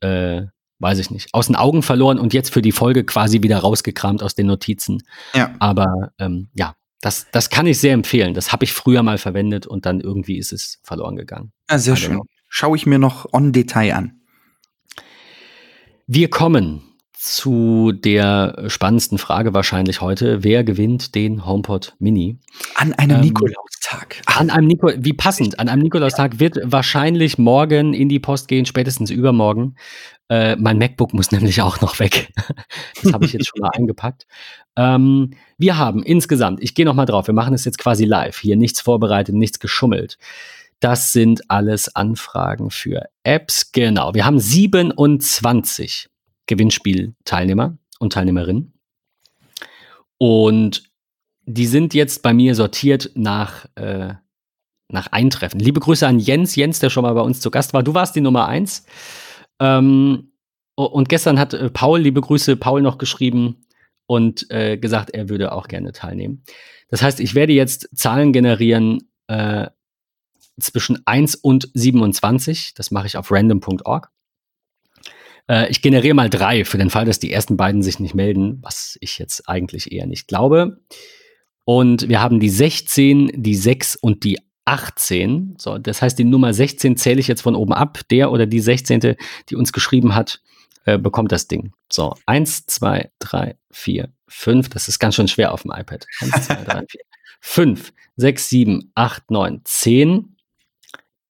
äh, 0.00 0.42
weiß 0.78 0.98
ich 0.98 1.10
nicht, 1.10 1.32
aus 1.32 1.46
den 1.46 1.56
Augen 1.56 1.82
verloren 1.82 2.18
und 2.18 2.34
jetzt 2.34 2.52
für 2.52 2.62
die 2.62 2.72
Folge 2.72 3.04
quasi 3.04 3.42
wieder 3.42 3.58
rausgekramt 3.58 4.22
aus 4.22 4.34
den 4.34 4.46
Notizen. 4.46 5.02
Ja. 5.34 5.54
Aber 5.58 6.12
ähm, 6.18 6.48
ja, 6.54 6.74
das, 7.00 7.26
das 7.32 7.50
kann 7.50 7.66
ich 7.66 7.78
sehr 7.78 7.94
empfehlen. 7.94 8.34
Das 8.34 8.52
habe 8.52 8.64
ich 8.64 8.72
früher 8.72 9.02
mal 9.02 9.18
verwendet 9.18 9.66
und 9.66 9.86
dann 9.86 10.00
irgendwie 10.00 10.38
ist 10.38 10.52
es 10.52 10.78
verloren 10.82 11.16
gegangen. 11.16 11.52
Ja, 11.70 11.78
sehr 11.78 11.96
schön. 11.96 12.20
Schaue 12.48 12.76
ich 12.76 12.86
mir 12.86 12.98
noch 12.98 13.32
on 13.32 13.52
Detail 13.52 13.94
an. 13.94 14.20
Wir 16.06 16.30
kommen 16.30 16.82
zu 17.22 17.92
der 17.92 18.64
spannendsten 18.66 19.16
Frage 19.16 19.54
wahrscheinlich 19.54 20.00
heute. 20.00 20.42
Wer 20.42 20.64
gewinnt 20.64 21.14
den 21.14 21.46
HomePod 21.46 21.94
Mini? 22.00 22.40
An 22.74 22.94
einem 22.94 23.18
ähm, 23.18 23.22
Nikolaustag. 23.22 24.20
An 24.26 24.50
einem 24.50 24.66
Niko 24.66 24.90
wie 24.96 25.12
passend, 25.12 25.60
an 25.60 25.68
einem 25.68 25.82
Nikolaustag 25.82 26.40
wird 26.40 26.58
wahrscheinlich 26.64 27.38
morgen 27.38 27.94
in 27.94 28.08
die 28.08 28.18
Post 28.18 28.48
gehen, 28.48 28.66
spätestens 28.66 29.10
übermorgen. 29.10 29.76
Äh, 30.28 30.56
mein 30.56 30.78
MacBook 30.78 31.14
muss 31.14 31.30
nämlich 31.30 31.62
auch 31.62 31.80
noch 31.80 32.00
weg. 32.00 32.32
das 33.00 33.12
habe 33.12 33.24
ich 33.24 33.34
jetzt 33.34 33.46
schon 33.46 33.60
mal 33.60 33.70
eingepackt. 33.76 34.26
Ähm, 34.74 35.30
wir 35.58 35.78
haben 35.78 36.02
insgesamt, 36.02 36.60
ich 36.60 36.74
gehe 36.74 36.84
noch 36.84 36.94
mal 36.94 37.06
drauf, 37.06 37.28
wir 37.28 37.34
machen 37.34 37.54
es 37.54 37.64
jetzt 37.64 37.78
quasi 37.78 38.04
live, 38.04 38.36
hier 38.36 38.56
nichts 38.56 38.80
vorbereitet, 38.80 39.36
nichts 39.36 39.60
geschummelt. 39.60 40.18
Das 40.80 41.12
sind 41.12 41.48
alles 41.48 41.94
Anfragen 41.94 42.72
für 42.72 43.04
Apps. 43.22 43.70
Genau, 43.70 44.12
wir 44.12 44.26
haben 44.26 44.40
27 44.40 46.08
Gewinnspielteilnehmer 46.46 47.78
und 47.98 48.12
Teilnehmerinnen. 48.12 48.72
Und 50.18 50.84
die 51.44 51.66
sind 51.66 51.94
jetzt 51.94 52.22
bei 52.22 52.32
mir 52.32 52.54
sortiert 52.54 53.10
nach, 53.14 53.66
äh, 53.74 54.14
nach 54.88 55.08
Eintreffen. 55.08 55.58
Liebe 55.58 55.80
Grüße 55.80 56.06
an 56.06 56.18
Jens, 56.18 56.54
Jens, 56.54 56.78
der 56.78 56.90
schon 56.90 57.02
mal 57.02 57.14
bei 57.14 57.20
uns 57.20 57.40
zu 57.40 57.50
Gast 57.50 57.74
war. 57.74 57.82
Du 57.82 57.94
warst 57.94 58.14
die 58.14 58.20
Nummer 58.20 58.46
eins. 58.46 58.86
Ähm, 59.60 60.32
und 60.74 61.08
gestern 61.08 61.38
hat 61.38 61.54
äh, 61.54 61.70
Paul, 61.70 62.00
liebe 62.00 62.20
Grüße, 62.20 62.56
Paul 62.56 62.82
noch 62.82 62.98
geschrieben 62.98 63.66
und 64.06 64.50
äh, 64.50 64.78
gesagt, 64.78 65.10
er 65.10 65.28
würde 65.28 65.52
auch 65.52 65.68
gerne 65.68 65.92
teilnehmen. 65.92 66.44
Das 66.88 67.02
heißt, 67.02 67.20
ich 67.20 67.34
werde 67.34 67.52
jetzt 67.52 67.88
Zahlen 67.94 68.32
generieren 68.32 69.10
äh, 69.26 69.68
zwischen 70.60 71.04
1 71.06 71.34
und 71.34 71.70
27. 71.74 72.74
Das 72.74 72.90
mache 72.90 73.06
ich 73.06 73.16
auf 73.16 73.32
random.org. 73.32 74.11
Äh, 75.48 75.70
ich 75.70 75.82
generiere 75.82 76.14
mal 76.14 76.30
drei 76.30 76.64
für 76.64 76.78
den 76.78 76.90
Fall, 76.90 77.04
dass 77.04 77.18
die 77.18 77.32
ersten 77.32 77.56
beiden 77.56 77.82
sich 77.82 78.00
nicht 78.00 78.14
melden, 78.14 78.58
was 78.62 78.96
ich 79.00 79.18
jetzt 79.18 79.48
eigentlich 79.48 79.92
eher 79.92 80.06
nicht 80.06 80.28
glaube. 80.28 80.80
Und 81.64 82.08
wir 82.08 82.20
haben 82.20 82.40
die 82.40 82.48
16, 82.48 83.30
die 83.34 83.54
6 83.54 83.96
und 83.96 84.24
die 84.24 84.38
18. 84.64 85.56
So, 85.58 85.78
das 85.78 86.02
heißt, 86.02 86.18
die 86.18 86.24
Nummer 86.24 86.52
16 86.52 86.96
zähle 86.96 87.20
ich 87.20 87.28
jetzt 87.28 87.42
von 87.42 87.54
oben 87.54 87.72
ab. 87.72 88.00
Der 88.10 88.30
oder 88.30 88.46
die 88.46 88.60
16., 88.60 89.16
die 89.48 89.56
uns 89.56 89.72
geschrieben 89.72 90.14
hat, 90.14 90.40
äh, 90.84 90.98
bekommt 90.98 91.32
das 91.32 91.48
Ding. 91.48 91.72
So, 91.90 92.14
1, 92.26 92.66
2, 92.66 93.10
3, 93.18 93.56
4, 93.70 94.12
5. 94.28 94.68
Das 94.70 94.88
ist 94.88 94.98
ganz 94.98 95.14
schön 95.14 95.28
schwer 95.28 95.52
auf 95.52 95.62
dem 95.62 95.72
iPad. 95.72 96.06
1, 96.20 96.46
2, 96.46 96.54
3, 96.54 96.84
4, 96.88 97.00
5, 97.40 97.92
6, 98.16 98.48
7, 98.48 98.92
8, 98.94 99.30
9, 99.30 99.60
10, 99.64 100.36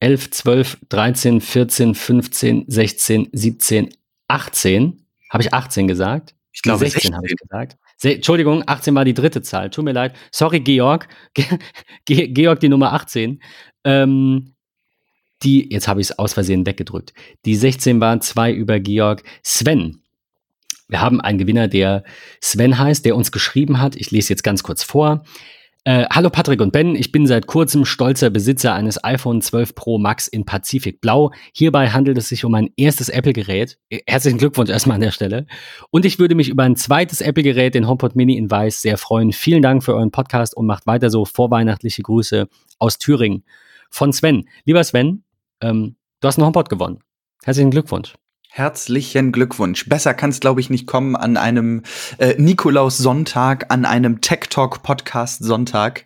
11, 0.01 0.31
12, 0.31 0.79
13, 0.89 1.41
14, 1.41 1.95
15, 1.95 2.65
16, 2.67 3.29
17, 3.33 3.95
18. 4.33 5.07
Habe 5.31 5.43
ich 5.43 5.53
18 5.53 5.89
gesagt? 5.89 6.35
Ich 6.53 6.63
glaube 6.63 6.89
16 6.89 7.15
habe 7.15 7.27
ich 7.27 7.37
gesagt. 7.37 7.77
Se 7.97 8.15
Entschuldigung, 8.15 8.63
18 8.67 8.95
war 8.95 9.05
die 9.05 9.15
dritte 9.15 9.43
Zahl. 9.43 9.71
Tut 9.71 9.85
mir 9.85 9.93
leid. 9.93 10.15
Sorry, 10.31 10.61
Georg. 10.61 11.09
Ge 12.05 12.29
Georg, 12.29 12.61
die 12.61 12.69
Nummer 12.69 12.93
18. 12.93 13.43
Ähm, 13.85 14.55
die, 15.43 15.73
jetzt 15.73 15.89
habe 15.89 16.01
ich 16.01 16.11
es 16.11 16.19
aus 16.19 16.35
Versehen 16.35 16.67
weggedrückt. 16.67 17.13
Die 17.45 17.57
16 17.57 18.01
waren 18.01 18.21
zwei 18.21 18.53
über 18.53 18.81
Georg. 18.81 19.23
Sven. 19.43 20.03
Wir 20.89 21.01
haben 21.01 21.21
einen 21.21 21.39
Gewinner, 21.39 21.69
der 21.69 22.05
Sven 22.41 22.79
heißt, 22.79 23.05
der 23.05 23.17
uns 23.17 23.33
geschrieben 23.33 23.81
hat. 23.81 23.97
Ich 23.97 24.11
lese 24.11 24.31
jetzt 24.31 24.45
ganz 24.45 24.63
kurz 24.63 24.83
vor. 24.83 25.25
Äh, 25.85 26.07
hallo 26.13 26.31
Patrick 26.31 26.61
und 26.61 26.71
Ben, 26.71 26.95
ich 26.95 27.11
bin 27.11 27.27
seit 27.27 27.49
kurzem 27.49 27.85
stolzer 27.85 28.31
Besitzer 28.31 28.73
eines 28.73 29.03
iPhone 29.03 29.43
12 29.43 29.75
Pro 29.75 29.99
Max 29.99 30.29
in 30.29 30.45
Pazifik 30.45 31.01
Blau. 31.01 31.33
Hierbei 31.53 31.91
handelt 31.91 32.17
es 32.19 32.29
sich 32.29 32.45
um 32.45 32.53
mein 32.53 32.71
erstes 32.77 33.09
Apple-Gerät. 33.09 33.79
Herzlichen 34.07 34.39
Glückwunsch 34.39 34.71
erstmal 34.71 34.95
an 34.95 35.01
der 35.01 35.11
Stelle. 35.11 35.45
Und 35.91 36.05
ich 36.05 36.21
würde 36.21 36.37
mich 36.37 36.51
über 36.51 36.63
ein 36.63 36.77
zweites 36.77 37.21
Apple-Gerät, 37.21 37.75
den 37.75 37.89
HomePod 37.89 38.15
Mini 38.15 38.37
in 38.37 38.49
Weiß, 38.49 38.81
sehr 38.81 38.97
freuen. 38.97 39.33
Vielen 39.33 39.61
Dank 39.61 39.83
für 39.83 39.97
euren 39.97 40.13
Podcast 40.13 40.57
und 40.57 40.67
macht 40.67 40.87
weiter 40.87 41.11
so 41.11 41.25
vorweihnachtliche 41.25 42.03
Grüße 42.03 42.47
aus 42.79 42.99
Thüringen 42.99 43.43
von 43.91 44.13
Sven. 44.13 44.49
Lieber 44.65 44.85
Sven, 44.85 45.25
ähm, 45.61 45.97
du 46.21 46.29
hast 46.29 46.39
einen 46.39 46.47
HomePod 46.47 46.69
gewonnen. 46.69 47.01
Herzlichen 47.43 47.73
Glückwunsch. 47.73 48.15
Herzlichen 48.55 49.33
Glückwunsch. 49.33 49.89
Besser 49.89 50.13
kann 50.13 50.29
es, 50.29 50.39
glaube 50.39 50.61
ich, 50.61 50.69
nicht 50.69 50.87
kommen 50.87 51.17
an 51.17 51.39
einem 51.39 51.85
äh, 52.19 52.35
Nikolaus-Sonntag, 52.37 53.73
an 53.73 53.87
einem 53.87 54.21
Tech 54.21 54.41
Talk 54.51 54.83
Podcast 54.83 55.43
Sonntag. 55.43 56.05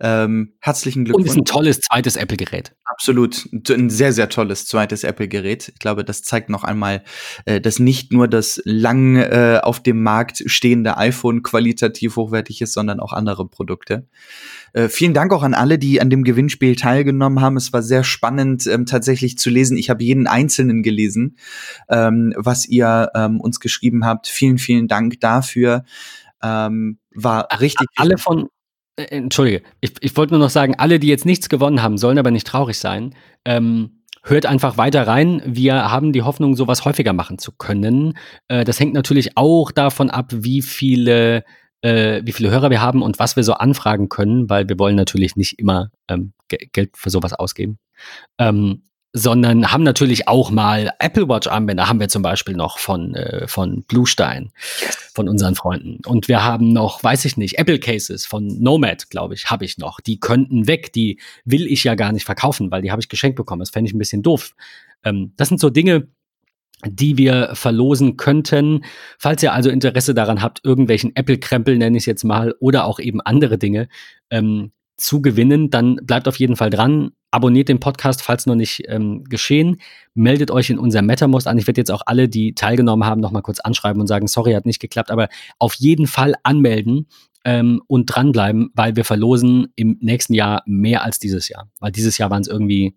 Ähm, 0.00 0.54
herzlichen 0.58 1.04
Glückwunsch. 1.04 1.28
Und 1.28 1.30
ist 1.30 1.36
ein 1.36 1.44
tolles 1.44 1.78
zweites 1.82 2.16
Apple-Gerät. 2.16 2.74
Absolut. 2.84 3.48
Ein 3.70 3.90
sehr, 3.90 4.12
sehr 4.12 4.28
tolles 4.28 4.66
zweites 4.66 5.04
Apple-Gerät. 5.04 5.68
Ich 5.68 5.78
glaube, 5.78 6.04
das 6.04 6.22
zeigt 6.22 6.50
noch 6.50 6.64
einmal, 6.64 7.04
äh, 7.44 7.60
dass 7.60 7.78
nicht 7.78 8.12
nur 8.12 8.26
das 8.26 8.60
lang 8.64 9.14
äh, 9.14 9.60
auf 9.62 9.80
dem 9.80 10.02
Markt 10.02 10.42
stehende 10.46 10.96
iPhone 10.96 11.44
qualitativ 11.44 12.16
hochwertig 12.16 12.60
ist, 12.60 12.72
sondern 12.72 12.98
auch 12.98 13.12
andere 13.12 13.46
Produkte. 13.46 14.08
Äh, 14.74 14.88
vielen 14.88 15.14
Dank 15.14 15.32
auch 15.32 15.44
an 15.44 15.54
alle, 15.54 15.78
die 15.78 16.00
an 16.00 16.10
dem 16.10 16.24
Gewinnspiel 16.24 16.74
teilgenommen 16.76 17.40
haben. 17.40 17.56
Es 17.56 17.72
war 17.72 17.82
sehr 17.82 18.04
spannend, 18.04 18.66
ähm, 18.66 18.86
tatsächlich 18.86 19.38
zu 19.38 19.48
lesen. 19.48 19.76
Ich 19.76 19.88
habe 19.88 20.02
jeden 20.02 20.26
einzelnen 20.26 20.82
gelesen, 20.82 21.36
ähm, 21.88 22.34
was 22.36 22.66
ihr 22.66 23.10
ähm, 23.14 23.40
uns 23.40 23.60
geschrieben 23.60 24.04
habt. 24.04 24.26
Vielen, 24.26 24.58
vielen 24.58 24.88
Dank 24.88 25.20
dafür. 25.20 25.84
Ähm, 26.42 26.98
war 27.14 27.48
richtig. 27.60 27.86
Alle 27.96 28.18
von, 28.18 28.48
äh, 28.96 29.04
Entschuldige, 29.04 29.62
ich, 29.80 29.92
ich 30.00 30.16
wollte 30.16 30.34
nur 30.34 30.42
noch 30.42 30.50
sagen, 30.50 30.74
alle, 30.76 30.98
die 30.98 31.08
jetzt 31.08 31.24
nichts 31.24 31.48
gewonnen 31.48 31.80
haben, 31.80 31.96
sollen 31.96 32.18
aber 32.18 32.32
nicht 32.32 32.46
traurig 32.46 32.78
sein. 32.78 33.14
Ähm, 33.44 34.02
hört 34.24 34.46
einfach 34.46 34.76
weiter 34.76 35.06
rein. 35.06 35.40
Wir 35.46 35.90
haben 35.90 36.12
die 36.12 36.22
Hoffnung, 36.22 36.56
sowas 36.56 36.84
häufiger 36.84 37.12
machen 37.12 37.38
zu 37.38 37.52
können. 37.52 38.18
Äh, 38.48 38.64
das 38.64 38.80
hängt 38.80 38.94
natürlich 38.94 39.36
auch 39.36 39.70
davon 39.70 40.10
ab, 40.10 40.32
wie 40.34 40.62
viele 40.62 41.44
äh, 41.84 42.22
wie 42.24 42.32
viele 42.32 42.50
Hörer 42.50 42.70
wir 42.70 42.80
haben 42.80 43.02
und 43.02 43.18
was 43.18 43.36
wir 43.36 43.44
so 43.44 43.52
anfragen 43.52 44.08
können, 44.08 44.48
weil 44.48 44.68
wir 44.68 44.78
wollen 44.78 44.96
natürlich 44.96 45.36
nicht 45.36 45.58
immer 45.58 45.90
ähm, 46.08 46.32
Geld 46.48 46.96
für 46.96 47.10
sowas 47.10 47.34
ausgeben. 47.34 47.78
Ähm, 48.38 48.82
sondern 49.16 49.70
haben 49.70 49.84
natürlich 49.84 50.26
auch 50.26 50.50
mal 50.50 50.90
Apple 50.98 51.28
Watch 51.28 51.46
Armbänder, 51.46 51.88
haben 51.88 52.00
wir 52.00 52.08
zum 52.08 52.22
Beispiel 52.22 52.56
noch 52.56 52.78
von, 52.78 53.14
äh, 53.14 53.46
von 53.46 53.84
Bluestein, 53.86 54.50
von 55.14 55.28
unseren 55.28 55.54
Freunden. 55.54 56.00
Und 56.04 56.26
wir 56.26 56.42
haben 56.42 56.72
noch, 56.72 57.04
weiß 57.04 57.26
ich 57.26 57.36
nicht, 57.36 57.58
Apple 57.58 57.78
Cases 57.78 58.26
von 58.26 58.46
Nomad, 58.60 59.10
glaube 59.10 59.34
ich, 59.34 59.50
habe 59.50 59.66
ich 59.66 59.78
noch. 59.78 60.00
Die 60.00 60.18
könnten 60.18 60.66
weg, 60.66 60.92
die 60.92 61.20
will 61.44 61.66
ich 61.66 61.84
ja 61.84 61.94
gar 61.94 62.12
nicht 62.12 62.24
verkaufen, 62.24 62.72
weil 62.72 62.82
die 62.82 62.90
habe 62.90 63.02
ich 63.02 63.08
geschenkt 63.08 63.36
bekommen. 63.36 63.60
Das 63.60 63.70
fände 63.70 63.88
ich 63.88 63.94
ein 63.94 63.98
bisschen 63.98 64.22
doof. 64.22 64.52
Ähm, 65.04 65.32
das 65.36 65.48
sind 65.48 65.60
so 65.60 65.70
Dinge, 65.70 66.08
die 66.86 67.16
wir 67.16 67.50
verlosen 67.54 68.16
könnten. 68.16 68.84
Falls 69.18 69.42
ihr 69.42 69.52
also 69.52 69.70
Interesse 69.70 70.14
daran 70.14 70.42
habt, 70.42 70.64
irgendwelchen 70.64 71.14
Apple-Krempel, 71.14 71.78
nenne 71.78 71.96
ich 71.96 72.02
es 72.02 72.06
jetzt 72.06 72.24
mal, 72.24 72.54
oder 72.60 72.84
auch 72.86 72.98
eben 72.98 73.20
andere 73.20 73.58
Dinge 73.58 73.88
ähm, 74.30 74.72
zu 74.96 75.20
gewinnen, 75.20 75.70
dann 75.70 75.96
bleibt 76.02 76.28
auf 76.28 76.38
jeden 76.38 76.56
Fall 76.56 76.70
dran. 76.70 77.10
Abonniert 77.30 77.68
den 77.68 77.80
Podcast, 77.80 78.22
falls 78.22 78.46
noch 78.46 78.54
nicht 78.54 78.84
ähm, 78.86 79.24
geschehen. 79.24 79.80
Meldet 80.14 80.52
euch 80.52 80.70
in 80.70 80.78
unser 80.78 81.02
MetaMost 81.02 81.48
an. 81.48 81.58
Ich 81.58 81.66
werde 81.66 81.80
jetzt 81.80 81.90
auch 81.90 82.02
alle, 82.06 82.28
die 82.28 82.54
teilgenommen 82.54 83.04
haben, 83.04 83.20
nochmal 83.20 83.42
kurz 83.42 83.58
anschreiben 83.58 84.00
und 84.00 84.06
sagen, 84.06 84.28
sorry, 84.28 84.52
hat 84.52 84.66
nicht 84.66 84.80
geklappt, 84.80 85.10
aber 85.10 85.28
auf 85.58 85.74
jeden 85.74 86.06
Fall 86.06 86.34
anmelden 86.44 87.08
ähm, 87.44 87.82
und 87.88 88.06
dranbleiben, 88.06 88.70
weil 88.74 88.94
wir 88.94 89.04
verlosen 89.04 89.68
im 89.74 89.98
nächsten 90.00 90.34
Jahr 90.34 90.62
mehr 90.66 91.02
als 91.02 91.18
dieses 91.18 91.48
Jahr. 91.48 91.68
Weil 91.80 91.90
dieses 91.90 92.18
Jahr 92.18 92.30
waren 92.30 92.42
es 92.42 92.48
irgendwie 92.48 92.96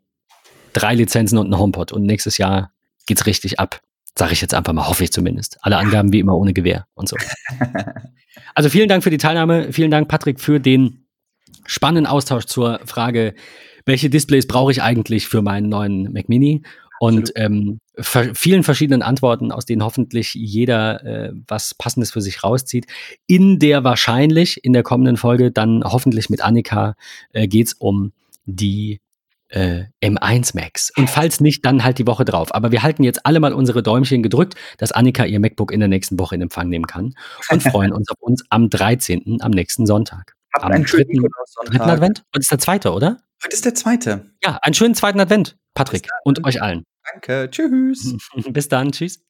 drei 0.73 0.93
Lizenzen 0.93 1.39
und 1.39 1.49
ein 1.49 1.57
HomePod 1.57 1.91
und 1.91 2.03
nächstes 2.03 2.37
Jahr 2.37 2.71
geht's 3.07 3.25
richtig 3.25 3.59
ab. 3.59 3.81
Sage 4.17 4.33
ich 4.33 4.41
jetzt 4.41 4.53
einfach 4.53 4.73
mal, 4.73 4.87
hoffe 4.87 5.03
ich 5.03 5.11
zumindest. 5.11 5.57
Alle 5.61 5.77
Angaben 5.77 6.11
wie 6.11 6.19
immer 6.19 6.37
ohne 6.37 6.53
Gewehr 6.53 6.87
und 6.93 7.09
so. 7.09 7.15
also 8.55 8.69
vielen 8.69 8.89
Dank 8.89 9.03
für 9.03 9.09
die 9.09 9.17
Teilnahme. 9.17 9.73
Vielen 9.73 9.91
Dank, 9.91 10.07
Patrick, 10.07 10.39
für 10.39 10.59
den 10.59 11.07
spannenden 11.65 12.05
Austausch 12.05 12.45
zur 12.45 12.79
Frage, 12.85 13.35
welche 13.85 14.09
Displays 14.09 14.47
brauche 14.47 14.71
ich 14.71 14.81
eigentlich 14.81 15.27
für 15.27 15.41
meinen 15.41 15.69
neuen 15.69 16.11
Mac 16.13 16.29
Mini? 16.29 16.63
Und 16.99 17.31
ähm, 17.35 17.79
ver 17.99 18.33
vielen 18.33 18.63
verschiedenen 18.63 19.03
Antworten, 19.03 19.51
aus 19.51 19.65
denen 19.65 19.83
hoffentlich 19.83 20.33
jeder 20.33 21.03
äh, 21.05 21.31
was 21.47 21.75
Passendes 21.75 22.11
für 22.11 22.21
sich 22.21 22.43
rauszieht. 22.43 22.87
In 23.27 23.59
der 23.59 23.83
wahrscheinlich 23.83 24.63
in 24.63 24.73
der 24.73 24.81
kommenden 24.81 25.17
Folge 25.17 25.51
dann 25.51 25.83
hoffentlich 25.83 26.29
mit 26.31 26.41
Annika 26.41 26.95
äh, 27.33 27.47
geht 27.47 27.67
es 27.67 27.73
um 27.73 28.13
die 28.45 28.99
äh, 29.49 29.85
M1 30.03 30.55
Max. 30.55 30.91
Und 30.95 31.09
falls 31.09 31.39
nicht, 31.39 31.65
dann 31.65 31.83
halt 31.83 31.97
die 31.97 32.07
Woche 32.07 32.25
drauf. 32.25 32.53
Aber 32.53 32.71
wir 32.71 32.83
halten 32.83 33.03
jetzt 33.03 33.25
alle 33.25 33.39
mal 33.39 33.53
unsre 33.53 33.83
Däumchen 33.83 34.23
gedrückt, 34.23 34.55
dass 34.77 34.91
Annika 34.91 35.25
ihr 35.25 35.39
MacBook 35.39 35.71
in 35.71 35.79
der 35.79 35.89
nächsten 35.89 36.19
Woche 36.19 36.35
in 36.35 36.41
Empfang 36.41 36.69
nehmen 36.69 36.87
kann 36.87 37.13
und 37.49 37.63
freuen 37.63 37.91
uns 37.91 38.09
auf 38.09 38.17
uns 38.19 38.43
am 38.49 38.69
13., 38.69 39.39
am 39.41 39.51
nächsten 39.51 39.85
Sonntag. 39.85 40.33
Habt 40.53 40.65
am 40.65 40.83
dritten, 40.83 41.27
dritten 41.65 41.89
Advent? 41.89 42.23
Heute 42.33 42.41
ist 42.41 42.51
der 42.51 42.59
zweite, 42.59 42.91
oder? 42.91 43.17
Heute 43.43 43.53
ist 43.53 43.65
der 43.65 43.75
zweite. 43.75 44.31
Ja, 44.43 44.57
einen 44.61 44.73
schönen 44.73 44.95
zweiten 44.95 45.19
Advent, 45.19 45.57
Patrick 45.75 46.07
und 46.23 46.43
euch 46.45 46.61
allen. 46.61 46.83
Danke, 47.13 47.49
tschüss. 47.51 48.15
Bis 48.49 48.67
dann, 48.67 48.91
tschüss. 48.91 49.23